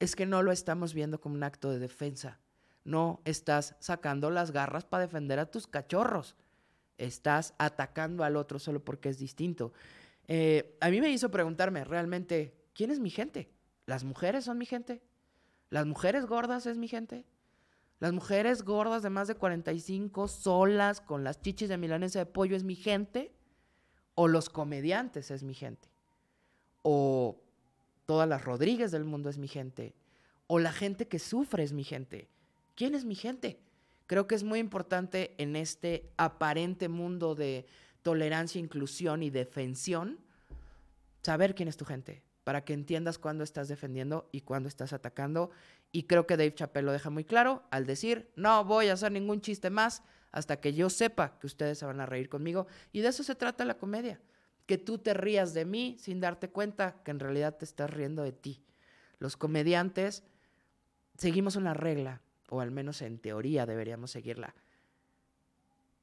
es 0.00 0.16
que 0.16 0.24
no 0.24 0.42
lo 0.42 0.50
estamos 0.50 0.94
viendo 0.94 1.20
como 1.20 1.34
un 1.34 1.42
acto 1.42 1.70
de 1.70 1.78
defensa. 1.78 2.40
No 2.84 3.20
estás 3.26 3.76
sacando 3.80 4.30
las 4.30 4.50
garras 4.50 4.86
para 4.86 5.02
defender 5.02 5.38
a 5.38 5.50
tus 5.50 5.66
cachorros. 5.66 6.36
Estás 6.96 7.52
atacando 7.58 8.24
al 8.24 8.34
otro 8.34 8.58
solo 8.58 8.82
porque 8.82 9.10
es 9.10 9.18
distinto. 9.18 9.74
Eh, 10.26 10.78
a 10.80 10.88
mí 10.88 11.02
me 11.02 11.10
hizo 11.10 11.30
preguntarme 11.30 11.84
realmente, 11.84 12.54
¿quién 12.72 12.90
es 12.90 12.98
mi 12.98 13.10
gente? 13.10 13.52
¿Las 13.84 14.04
mujeres 14.04 14.46
son 14.46 14.56
mi 14.56 14.64
gente? 14.64 15.02
¿Las 15.68 15.84
mujeres 15.84 16.24
gordas 16.24 16.64
es 16.64 16.78
mi 16.78 16.88
gente? 16.88 17.26
¿Las 18.00 18.14
mujeres 18.14 18.62
gordas 18.62 19.02
de 19.02 19.10
más 19.10 19.28
de 19.28 19.34
45 19.34 20.28
solas 20.28 21.02
con 21.02 21.24
las 21.24 21.42
chichis 21.42 21.68
de 21.68 21.76
milanesa 21.76 22.20
de 22.20 22.26
pollo 22.26 22.56
es 22.56 22.64
mi 22.64 22.74
gente? 22.74 23.34
¿O 24.14 24.28
los 24.28 24.48
comediantes 24.48 25.30
es 25.30 25.42
mi 25.42 25.52
gente? 25.52 25.91
¿O 26.82 27.40
todas 28.06 28.28
las 28.28 28.44
Rodríguez 28.44 28.90
del 28.90 29.04
mundo 29.04 29.30
es 29.30 29.38
mi 29.38 29.48
gente? 29.48 29.94
¿O 30.46 30.58
la 30.58 30.72
gente 30.72 31.08
que 31.08 31.18
sufre 31.18 31.62
es 31.62 31.72
mi 31.72 31.84
gente? 31.84 32.28
¿Quién 32.74 32.94
es 32.94 33.04
mi 33.04 33.14
gente? 33.14 33.60
Creo 34.06 34.26
que 34.26 34.34
es 34.34 34.44
muy 34.44 34.58
importante 34.58 35.34
en 35.38 35.56
este 35.56 36.12
aparente 36.16 36.88
mundo 36.88 37.34
de 37.34 37.66
tolerancia, 38.02 38.60
inclusión 38.60 39.22
y 39.22 39.30
defensión 39.30 40.18
saber 41.22 41.54
quién 41.54 41.68
es 41.68 41.76
tu 41.76 41.84
gente, 41.84 42.22
para 42.44 42.64
que 42.64 42.74
entiendas 42.74 43.18
cuándo 43.18 43.44
estás 43.44 43.68
defendiendo 43.68 44.28
y 44.32 44.40
cuándo 44.40 44.68
estás 44.68 44.92
atacando. 44.92 45.50
Y 45.92 46.04
creo 46.04 46.26
que 46.26 46.36
Dave 46.36 46.54
Chappelle 46.54 46.86
lo 46.86 46.92
deja 46.92 47.10
muy 47.10 47.24
claro 47.24 47.62
al 47.70 47.86
decir, 47.86 48.30
no 48.34 48.64
voy 48.64 48.88
a 48.88 48.94
hacer 48.94 49.12
ningún 49.12 49.40
chiste 49.40 49.70
más 49.70 50.02
hasta 50.32 50.60
que 50.60 50.74
yo 50.74 50.90
sepa 50.90 51.38
que 51.38 51.46
ustedes 51.46 51.78
se 51.78 51.86
van 51.86 52.00
a 52.00 52.06
reír 52.06 52.28
conmigo. 52.28 52.66
Y 52.90 53.00
de 53.00 53.08
eso 53.08 53.22
se 53.22 53.34
trata 53.34 53.64
la 53.64 53.78
comedia, 53.78 54.20
que 54.72 54.78
tú 54.78 54.96
te 54.96 55.12
rías 55.12 55.52
de 55.52 55.66
mí 55.66 55.98
sin 56.00 56.18
darte 56.18 56.48
cuenta 56.48 57.02
que 57.04 57.10
en 57.10 57.20
realidad 57.20 57.58
te 57.58 57.66
estás 57.66 57.90
riendo 57.90 58.22
de 58.22 58.32
ti. 58.32 58.64
Los 59.18 59.36
comediantes 59.36 60.24
seguimos 61.18 61.56
una 61.56 61.74
regla, 61.74 62.22
o 62.48 62.62
al 62.62 62.70
menos 62.70 63.02
en 63.02 63.18
teoría 63.18 63.66
deberíamos 63.66 64.12
seguirla. 64.12 64.54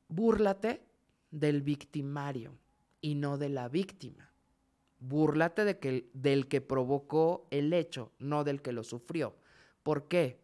Búrlate 0.07 0.83
del 1.31 1.63
victimario 1.63 2.59
y 3.01 3.15
no 3.15 3.39
de 3.39 3.49
la 3.49 3.69
víctima. 3.69 4.29
Búrlate 4.99 5.65
de 5.65 5.79
que, 5.79 6.11
del 6.13 6.47
que 6.47 6.61
provocó 6.61 7.47
el 7.49 7.73
hecho, 7.73 8.11
no 8.19 8.43
del 8.43 8.61
que 8.61 8.71
lo 8.71 8.83
sufrió. 8.83 9.35
¿Por 9.81 10.07
qué? 10.07 10.41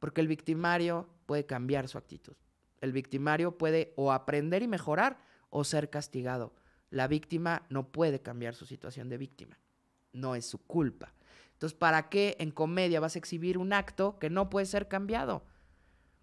Porque 0.00 0.20
el 0.20 0.26
victimario 0.26 1.06
puede 1.26 1.46
cambiar 1.46 1.86
su 1.86 1.96
actitud. 1.96 2.34
El 2.80 2.90
victimario 2.90 3.56
puede 3.56 3.92
o 3.94 4.10
aprender 4.10 4.64
y 4.64 4.66
mejorar 4.66 5.20
o 5.48 5.62
ser 5.62 5.90
castigado. 5.90 6.57
La 6.90 7.08
víctima 7.08 7.66
no 7.68 7.92
puede 7.92 8.20
cambiar 8.20 8.54
su 8.54 8.66
situación 8.66 9.08
de 9.08 9.18
víctima. 9.18 9.58
No 10.12 10.34
es 10.34 10.46
su 10.46 10.58
culpa. 10.58 11.14
Entonces, 11.52 11.76
¿para 11.76 12.08
qué 12.08 12.36
en 12.38 12.50
comedia 12.50 13.00
vas 13.00 13.16
a 13.16 13.18
exhibir 13.18 13.58
un 13.58 13.72
acto 13.72 14.18
que 14.18 14.30
no 14.30 14.48
puede 14.48 14.66
ser 14.66 14.88
cambiado? 14.88 15.44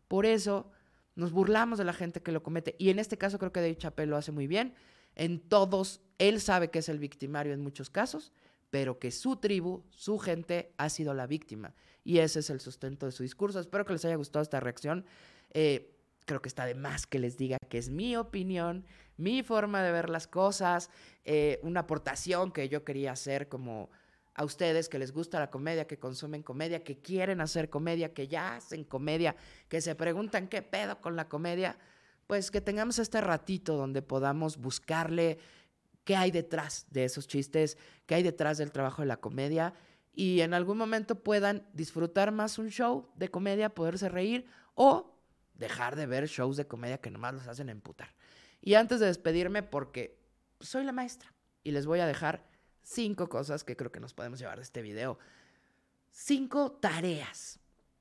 Por 0.07 0.25
eso 0.25 0.71
nos 1.15 1.31
burlamos 1.31 1.77
de 1.77 1.85
la 1.85 1.93
gente 1.93 2.21
que 2.21 2.31
lo 2.31 2.43
comete. 2.43 2.75
Y 2.79 2.89
en 2.89 2.99
este 2.99 3.17
caso 3.17 3.37
creo 3.37 3.51
que 3.51 3.61
David 3.61 3.77
Chappelle 3.77 4.09
lo 4.09 4.17
hace 4.17 4.31
muy 4.31 4.47
bien. 4.47 4.73
En 5.15 5.39
todos, 5.39 6.01
él 6.17 6.41
sabe 6.41 6.69
que 6.69 6.79
es 6.79 6.89
el 6.89 6.99
victimario 6.99 7.53
en 7.53 7.61
muchos 7.61 7.89
casos, 7.89 8.31
pero 8.69 8.99
que 8.99 9.11
su 9.11 9.37
tribu, 9.37 9.83
su 9.89 10.19
gente, 10.19 10.73
ha 10.77 10.89
sido 10.89 11.13
la 11.13 11.27
víctima. 11.27 11.73
Y 12.03 12.19
ese 12.19 12.39
es 12.39 12.49
el 12.49 12.59
sustento 12.59 13.05
de 13.05 13.11
su 13.11 13.23
discurso. 13.23 13.59
Espero 13.59 13.85
que 13.85 13.93
les 13.93 14.05
haya 14.05 14.15
gustado 14.15 14.43
esta 14.43 14.59
reacción. 14.59 15.05
Eh, 15.51 15.95
creo 16.25 16.41
que 16.41 16.49
está 16.49 16.65
de 16.65 16.75
más 16.75 17.07
que 17.07 17.19
les 17.19 17.37
diga 17.37 17.57
que 17.69 17.77
es 17.77 17.89
mi 17.89 18.15
opinión, 18.15 18.85
mi 19.17 19.43
forma 19.43 19.83
de 19.83 19.91
ver 19.91 20.09
las 20.09 20.27
cosas, 20.27 20.89
eh, 21.23 21.59
una 21.63 21.81
aportación 21.81 22.51
que 22.51 22.69
yo 22.69 22.83
quería 22.83 23.11
hacer 23.11 23.47
como 23.47 23.89
a 24.33 24.43
ustedes 24.43 24.89
que 24.89 24.99
les 24.99 25.13
gusta 25.13 25.39
la 25.39 25.49
comedia, 25.49 25.87
que 25.87 25.97
consumen 25.97 26.43
comedia, 26.43 26.83
que 26.83 26.99
quieren 26.99 27.39
hacer 27.39 27.69
comedia, 27.69 28.13
que 28.13 28.27
ya 28.27 28.57
hacen 28.57 28.83
comedia, 28.83 29.35
que 29.69 29.79
se 29.79 29.95
preguntan 29.95 30.49
qué 30.49 30.61
pedo 30.61 30.99
con 30.99 31.15
la 31.15 31.29
comedia, 31.29 31.77
pues 32.27 32.51
que 32.51 32.59
tengamos 32.59 32.99
este 32.99 33.21
ratito 33.21 33.77
donde 33.77 34.01
podamos 34.01 34.57
buscarle 34.57 35.39
qué 36.03 36.15
hay 36.17 36.31
detrás 36.31 36.85
de 36.89 37.05
esos 37.05 37.27
chistes, 37.27 37.77
qué 38.05 38.15
hay 38.15 38.23
detrás 38.23 38.57
del 38.57 38.71
trabajo 38.71 39.01
de 39.01 39.07
la 39.07 39.17
comedia 39.17 39.73
y 40.13 40.41
en 40.41 40.53
algún 40.53 40.77
momento 40.77 41.15
puedan 41.23 41.67
disfrutar 41.73 42.31
más 42.31 42.57
un 42.57 42.69
show 42.69 43.09
de 43.15 43.29
comedia, 43.29 43.69
poderse 43.69 44.09
reír 44.09 44.45
o 44.73 45.17
dejar 45.53 45.95
de 45.95 46.05
ver 46.05 46.27
shows 46.27 46.57
de 46.57 46.67
comedia 46.67 46.99
que 46.99 47.09
nomás 47.09 47.33
los 47.33 47.47
hacen 47.47 47.69
emputar. 47.69 48.13
Y 48.65 48.73
antes 48.73 48.99
de 48.99 49.05
despedirme, 49.05 49.61
porque 49.63 50.17
soy 50.59 50.83
la 50.83 50.91
maestra 50.91 51.31
y 51.63 51.71
les 51.71 51.85
voy 51.85 51.99
a 51.99 52.07
dejar 52.07 52.43
cinco 52.81 53.29
cosas 53.29 53.63
que 53.63 53.77
creo 53.77 53.91
que 53.91 53.99
nos 53.99 54.15
podemos 54.15 54.39
llevar 54.39 54.57
de 54.57 54.63
este 54.63 54.81
video. 54.81 55.19
Cinco 56.09 56.71
tareas 56.71 57.59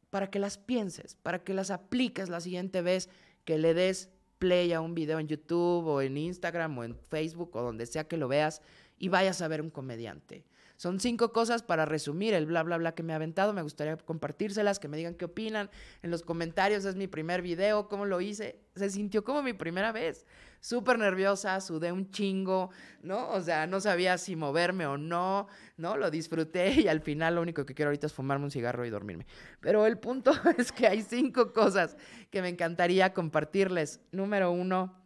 para 0.09 0.31
que 0.31 0.39
las 0.39 0.57
pienses, 0.57 1.17
para 1.17 1.45
que 1.45 1.53
las 1.53 1.71
apliques 1.71 2.31
la 2.31 2.41
siguiente 2.41 2.81
vez 2.81 3.11
que 3.45 3.59
le 3.59 3.75
des 3.75 4.09
play 4.39 4.73
a 4.73 4.81
un 4.81 4.95
video 4.95 5.19
en 5.19 5.29
YouTube 5.29 5.87
o 5.87 6.01
en 6.01 6.17
Instagram 6.17 6.79
o 6.79 6.85
en 6.85 6.97
Facebook 6.97 7.55
o 7.57 7.62
donde 7.62 7.85
sea 7.85 8.09
que 8.09 8.17
lo 8.17 8.27
veas 8.27 8.62
y 8.99 9.09
vayas 9.09 9.43
a 9.43 9.49
ver 9.49 9.61
un 9.61 9.71
comediante. 9.71 10.47
Son 10.77 10.99
cinco 10.99 11.33
cosas 11.33 11.62
para 11.62 11.85
resumir 11.85 12.35
el 12.35 12.47
bla, 12.47 12.62
bla, 12.62 12.77
bla 12.77 12.95
que 12.95 13.03
me 13.03 13.12
ha 13.12 13.16
aventado. 13.16 13.53
Me 13.53 13.62
gustaría 13.62 13.97
compartírselas, 13.97 14.79
que 14.79 14.89
me 14.89 14.97
digan 14.97 15.14
qué 15.14 15.27
opinan 15.27 15.70
en 16.03 16.11
los 16.11 16.22
comentarios. 16.22 16.85
Es 16.85 16.97
mi 16.97 17.07
primer 17.07 17.43
video, 17.43 17.89
cómo 17.89 18.07
lo 18.07 18.20
hice. 18.20 18.61
Se 18.75 18.91
sintió 18.91 19.22
como 19.22 19.43
mi 19.43 19.53
primera 19.53 19.93
vez. 19.93 20.27
Súper 20.61 20.99
nerviosa, 20.99 21.61
sudé 21.61 21.93
un 21.93 22.11
chingo, 22.11 22.70
¿no? 23.03 23.29
O 23.31 23.41
sea, 23.41 23.66
no 23.66 23.81
sabía 23.81 24.16
si 24.18 24.35
moverme 24.35 24.87
o 24.87 24.97
no, 24.97 25.47
¿no? 25.77 25.97
Lo 25.97 26.11
disfruté 26.11 26.72
y 26.81 26.89
al 26.89 27.03
final 27.03 27.37
lo 27.37 27.43
único 27.43 27.64
que 27.66 27.75
quiero 27.75 27.91
ahorita 27.91 28.07
es 28.07 28.12
fumarme 28.12 28.47
un 28.47 28.51
cigarro 28.51 28.85
y 28.85 28.91
dormirme. 28.91 29.27
Pero 29.61 29.87
el 29.87 29.99
punto 29.99 30.33
es 30.59 30.72
que 30.72 30.87
hay 30.87 31.03
cinco 31.03 31.53
cosas 31.53 31.97
que 32.31 32.43
me 32.43 32.49
encantaría 32.49 33.12
compartirles. 33.12 34.01
Número 34.11 34.51
uno, 34.51 35.05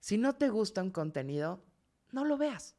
si 0.00 0.18
no 0.18 0.34
te 0.34 0.48
gusta 0.48 0.82
un 0.82 0.90
contenido, 0.90 1.64
no 2.10 2.24
lo 2.24 2.36
veas. 2.36 2.76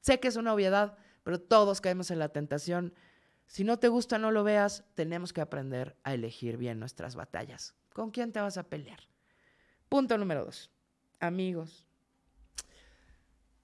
Sé 0.00 0.20
que 0.20 0.28
es 0.28 0.36
una 0.36 0.52
obviedad, 0.52 0.98
pero 1.24 1.40
todos 1.40 1.80
caemos 1.80 2.12
en 2.12 2.20
la 2.20 2.28
tentación. 2.28 2.94
Si 3.46 3.64
no 3.64 3.78
te 3.78 3.88
gusta, 3.88 4.18
no 4.18 4.30
lo 4.30 4.44
veas. 4.44 4.84
Tenemos 4.94 5.32
que 5.32 5.40
aprender 5.40 5.96
a 6.04 6.14
elegir 6.14 6.56
bien 6.56 6.78
nuestras 6.78 7.16
batallas. 7.16 7.74
¿Con 7.92 8.10
quién 8.10 8.32
te 8.32 8.40
vas 8.40 8.56
a 8.56 8.68
pelear? 8.68 9.00
Punto 9.88 10.16
número 10.16 10.44
dos. 10.44 10.70
Amigos, 11.20 11.84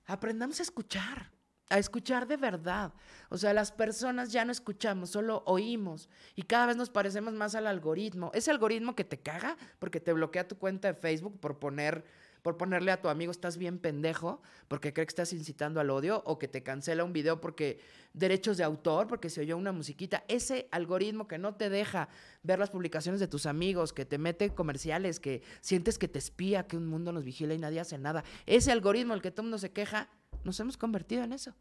aprendamos 0.07 0.61
a 0.61 0.63
escuchar, 0.63 1.31
a 1.69 1.79
escuchar 1.79 2.27
de 2.27 2.37
verdad. 2.37 2.95
O 3.29 3.37
sea, 3.37 3.53
las 3.53 3.73
personas 3.73 4.33
ya 4.33 4.45
no 4.45 4.53
escuchamos, 4.53 5.11
solo 5.11 5.43
oímos 5.47 6.09
y 6.35 6.43
cada 6.43 6.67
vez 6.67 6.77
nos 6.77 6.89
parecemos 6.89 7.35
más 7.35 7.55
al 7.55 7.67
algoritmo. 7.67 8.31
Ese 8.33 8.51
algoritmo 8.51 8.95
que 8.95 9.05
te 9.05 9.21
caga 9.21 9.57
porque 9.79 10.01
te 10.01 10.13
bloquea 10.13 10.49
tu 10.49 10.57
cuenta 10.57 10.89
de 10.89 10.95
Facebook 10.95 11.39
por 11.39 11.59
poner 11.59 12.05
por 12.43 12.57
ponerle 12.57 12.91
a 12.91 13.01
tu 13.01 13.09
amigo 13.09 13.31
estás 13.31 13.57
bien 13.57 13.79
pendejo 13.79 14.41
porque 14.69 14.93
cree 14.93 15.07
que 15.07 15.11
estás 15.11 15.33
incitando 15.33 15.81
al 15.81 15.91
odio 15.91 16.23
o 16.25 16.39
que 16.39 16.49
te 16.49 16.63
cancela 16.63 17.05
un 17.05 17.13
video 17.13 17.41
porque 17.41 17.81
derechos 18.13 18.57
de 18.57 18.65
autor, 18.65 19.07
porque 19.07 19.31
se 19.31 19.41
oyó 19.41 19.57
una 19.57 19.73
musiquita. 19.73 20.25
Ese 20.29 20.69
algoritmo 20.73 21.29
que 21.29 21.39
no 21.39 21.55
te 21.55 21.71
deja 21.71 22.09
ver 22.43 22.59
las 22.59 22.71
publicaciones 22.71 23.21
de 23.21 23.29
tus 23.29 23.47
amigos, 23.47 23.93
que 23.93 24.05
te 24.05 24.19
mete 24.19 24.51
comerciales, 24.55 25.21
que 25.21 25.43
sientes 25.61 25.99
que 25.99 26.09
te 26.09 26.19
espía, 26.19 26.67
que 26.67 26.77
un 26.77 26.87
mundo 26.87 27.13
nos 27.13 27.25
vigila 27.25 27.55
y 27.55 27.59
nadie 27.59 27.81
hace 27.81 27.99
nada. 27.99 28.25
Ese 28.47 28.73
algoritmo, 28.73 29.15
el 29.15 29.23
que 29.23 29.31
todo 29.31 29.45
mundo 29.45 29.59
se 29.59 29.73
queja, 29.73 30.09
nos 30.45 30.59
hemos 30.61 30.77
convertido 30.77 31.23
en 31.23 31.33
eso. 31.33 31.55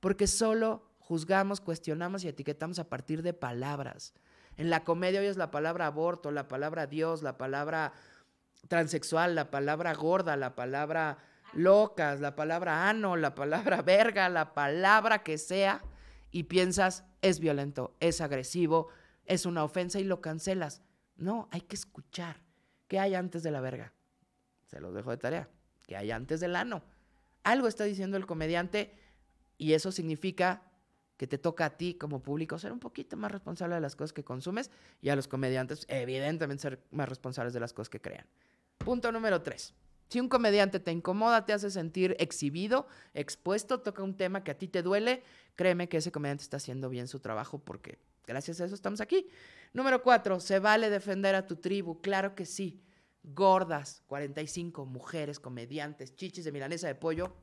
Porque 0.00 0.26
solo 0.26 0.88
juzgamos, 0.98 1.60
cuestionamos 1.60 2.24
y 2.24 2.28
etiquetamos 2.28 2.78
a 2.78 2.88
partir 2.88 3.22
de 3.22 3.32
palabras. 3.32 4.14
En 4.58 4.70
la 4.70 4.84
comedia 4.84 5.20
hoy 5.20 5.26
es 5.26 5.36
la 5.36 5.50
palabra 5.50 5.86
aborto, 5.86 6.30
la 6.32 6.48
palabra 6.48 6.86
Dios, 6.86 7.22
la 7.22 7.38
palabra 7.38 7.92
transexual, 8.66 9.34
la 9.34 9.50
palabra 9.50 9.94
gorda, 9.94 10.36
la 10.36 10.54
palabra 10.54 11.18
locas, 11.52 12.20
la 12.20 12.34
palabra 12.34 12.88
ano, 12.88 13.16
la 13.16 13.34
palabra 13.34 13.82
verga, 13.82 14.28
la 14.28 14.54
palabra 14.54 15.22
que 15.22 15.38
sea, 15.38 15.82
y 16.30 16.44
piensas, 16.44 17.04
es 17.22 17.40
violento, 17.40 17.96
es 18.00 18.20
agresivo, 18.20 18.88
es 19.24 19.46
una 19.46 19.64
ofensa 19.64 19.98
y 19.98 20.04
lo 20.04 20.20
cancelas. 20.20 20.82
No, 21.16 21.48
hay 21.50 21.62
que 21.62 21.76
escuchar. 21.76 22.40
¿Qué 22.86 22.98
hay 22.98 23.14
antes 23.14 23.42
de 23.42 23.50
la 23.50 23.60
verga? 23.60 23.92
Se 24.66 24.80
los 24.80 24.94
dejo 24.94 25.10
de 25.10 25.16
tarea. 25.16 25.48
¿Qué 25.86 25.96
hay 25.96 26.10
antes 26.10 26.40
del 26.40 26.54
ano? 26.56 26.82
Algo 27.44 27.66
está 27.66 27.84
diciendo 27.84 28.16
el 28.16 28.26
comediante 28.26 28.94
y 29.56 29.72
eso 29.72 29.90
significa 29.90 30.62
que 31.16 31.26
te 31.26 31.36
toca 31.36 31.64
a 31.64 31.76
ti 31.76 31.94
como 31.94 32.22
público 32.22 32.58
ser 32.58 32.72
un 32.72 32.78
poquito 32.78 33.16
más 33.16 33.32
responsable 33.32 33.74
de 33.74 33.80
las 33.80 33.96
cosas 33.96 34.12
que 34.12 34.24
consumes 34.24 34.70
y 35.02 35.08
a 35.08 35.16
los 35.16 35.26
comediantes, 35.28 35.84
evidentemente, 35.88 36.62
ser 36.62 36.84
más 36.92 37.08
responsables 37.08 37.52
de 37.52 37.60
las 37.60 37.72
cosas 37.72 37.90
que 37.90 38.00
crean. 38.00 38.26
Punto 38.78 39.12
número 39.12 39.42
tres. 39.42 39.74
Si 40.08 40.20
un 40.20 40.28
comediante 40.28 40.80
te 40.80 40.90
incomoda, 40.90 41.44
te 41.44 41.52
hace 41.52 41.70
sentir 41.70 42.16
exhibido, 42.18 42.86
expuesto, 43.12 43.80
toca 43.80 44.02
un 44.02 44.16
tema 44.16 44.42
que 44.42 44.50
a 44.50 44.56
ti 44.56 44.66
te 44.66 44.82
duele, 44.82 45.22
créeme 45.54 45.88
que 45.88 45.98
ese 45.98 46.10
comediante 46.10 46.44
está 46.44 46.56
haciendo 46.56 46.88
bien 46.88 47.08
su 47.08 47.20
trabajo 47.20 47.58
porque 47.58 47.98
gracias 48.26 48.60
a 48.60 48.64
eso 48.64 48.74
estamos 48.74 49.02
aquí. 49.02 49.28
Número 49.74 50.02
cuatro, 50.02 50.40
se 50.40 50.60
vale 50.60 50.88
defender 50.88 51.34
a 51.34 51.46
tu 51.46 51.56
tribu, 51.56 52.00
claro 52.00 52.34
que 52.34 52.46
sí. 52.46 52.82
Gordas, 53.22 54.02
45 54.06 54.86
mujeres, 54.86 55.38
comediantes, 55.38 56.16
chichis 56.16 56.44
de 56.44 56.52
milanesa 56.52 56.86
de 56.86 56.94
pollo, 56.94 57.36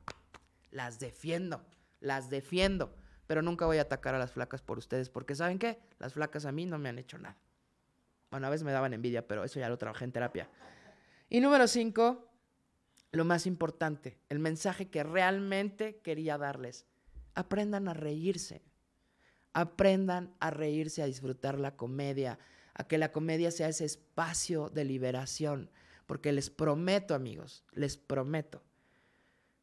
las 0.72 0.98
defiendo, 0.98 1.64
las 2.00 2.30
defiendo, 2.30 2.96
pero 3.28 3.42
nunca 3.42 3.66
voy 3.66 3.78
a 3.78 3.82
atacar 3.82 4.16
a 4.16 4.18
las 4.18 4.32
flacas 4.32 4.62
por 4.62 4.78
ustedes 4.78 5.08
porque 5.08 5.36
¿saben 5.36 5.60
qué? 5.60 5.78
Las 6.00 6.14
flacas 6.14 6.46
a 6.46 6.50
mí 6.50 6.66
no 6.66 6.78
me 6.78 6.88
han 6.88 6.98
hecho 6.98 7.18
nada. 7.18 7.38
Bueno, 8.32 8.48
a 8.48 8.50
veces 8.50 8.64
me 8.64 8.72
daban 8.72 8.92
envidia, 8.92 9.28
pero 9.28 9.44
eso 9.44 9.60
ya 9.60 9.68
lo 9.68 9.78
trabajé 9.78 10.04
en 10.04 10.10
terapia. 10.10 10.50
Y 11.28 11.40
número 11.40 11.66
cinco, 11.66 12.30
lo 13.12 13.24
más 13.24 13.46
importante, 13.46 14.18
el 14.28 14.38
mensaje 14.38 14.88
que 14.88 15.02
realmente 15.02 16.00
quería 16.00 16.38
darles. 16.38 16.86
Aprendan 17.34 17.88
a 17.88 17.94
reírse. 17.94 18.62
Aprendan 19.52 20.34
a 20.38 20.50
reírse, 20.50 21.02
a 21.02 21.06
disfrutar 21.06 21.58
la 21.58 21.76
comedia, 21.76 22.38
a 22.74 22.84
que 22.86 22.98
la 22.98 23.10
comedia 23.10 23.50
sea 23.50 23.68
ese 23.68 23.84
espacio 23.84 24.68
de 24.68 24.84
liberación. 24.84 25.70
Porque 26.06 26.32
les 26.32 26.50
prometo, 26.50 27.14
amigos, 27.14 27.64
les 27.72 27.96
prometo 27.96 28.62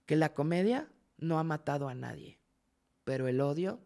que 0.05 0.15
la 0.15 0.33
comedia 0.33 0.89
no 1.17 1.39
ha 1.39 1.43
matado 1.43 1.87
a 1.87 1.95
nadie, 1.95 2.39
pero 3.05 3.27
el 3.27 3.39
odio 3.39 3.79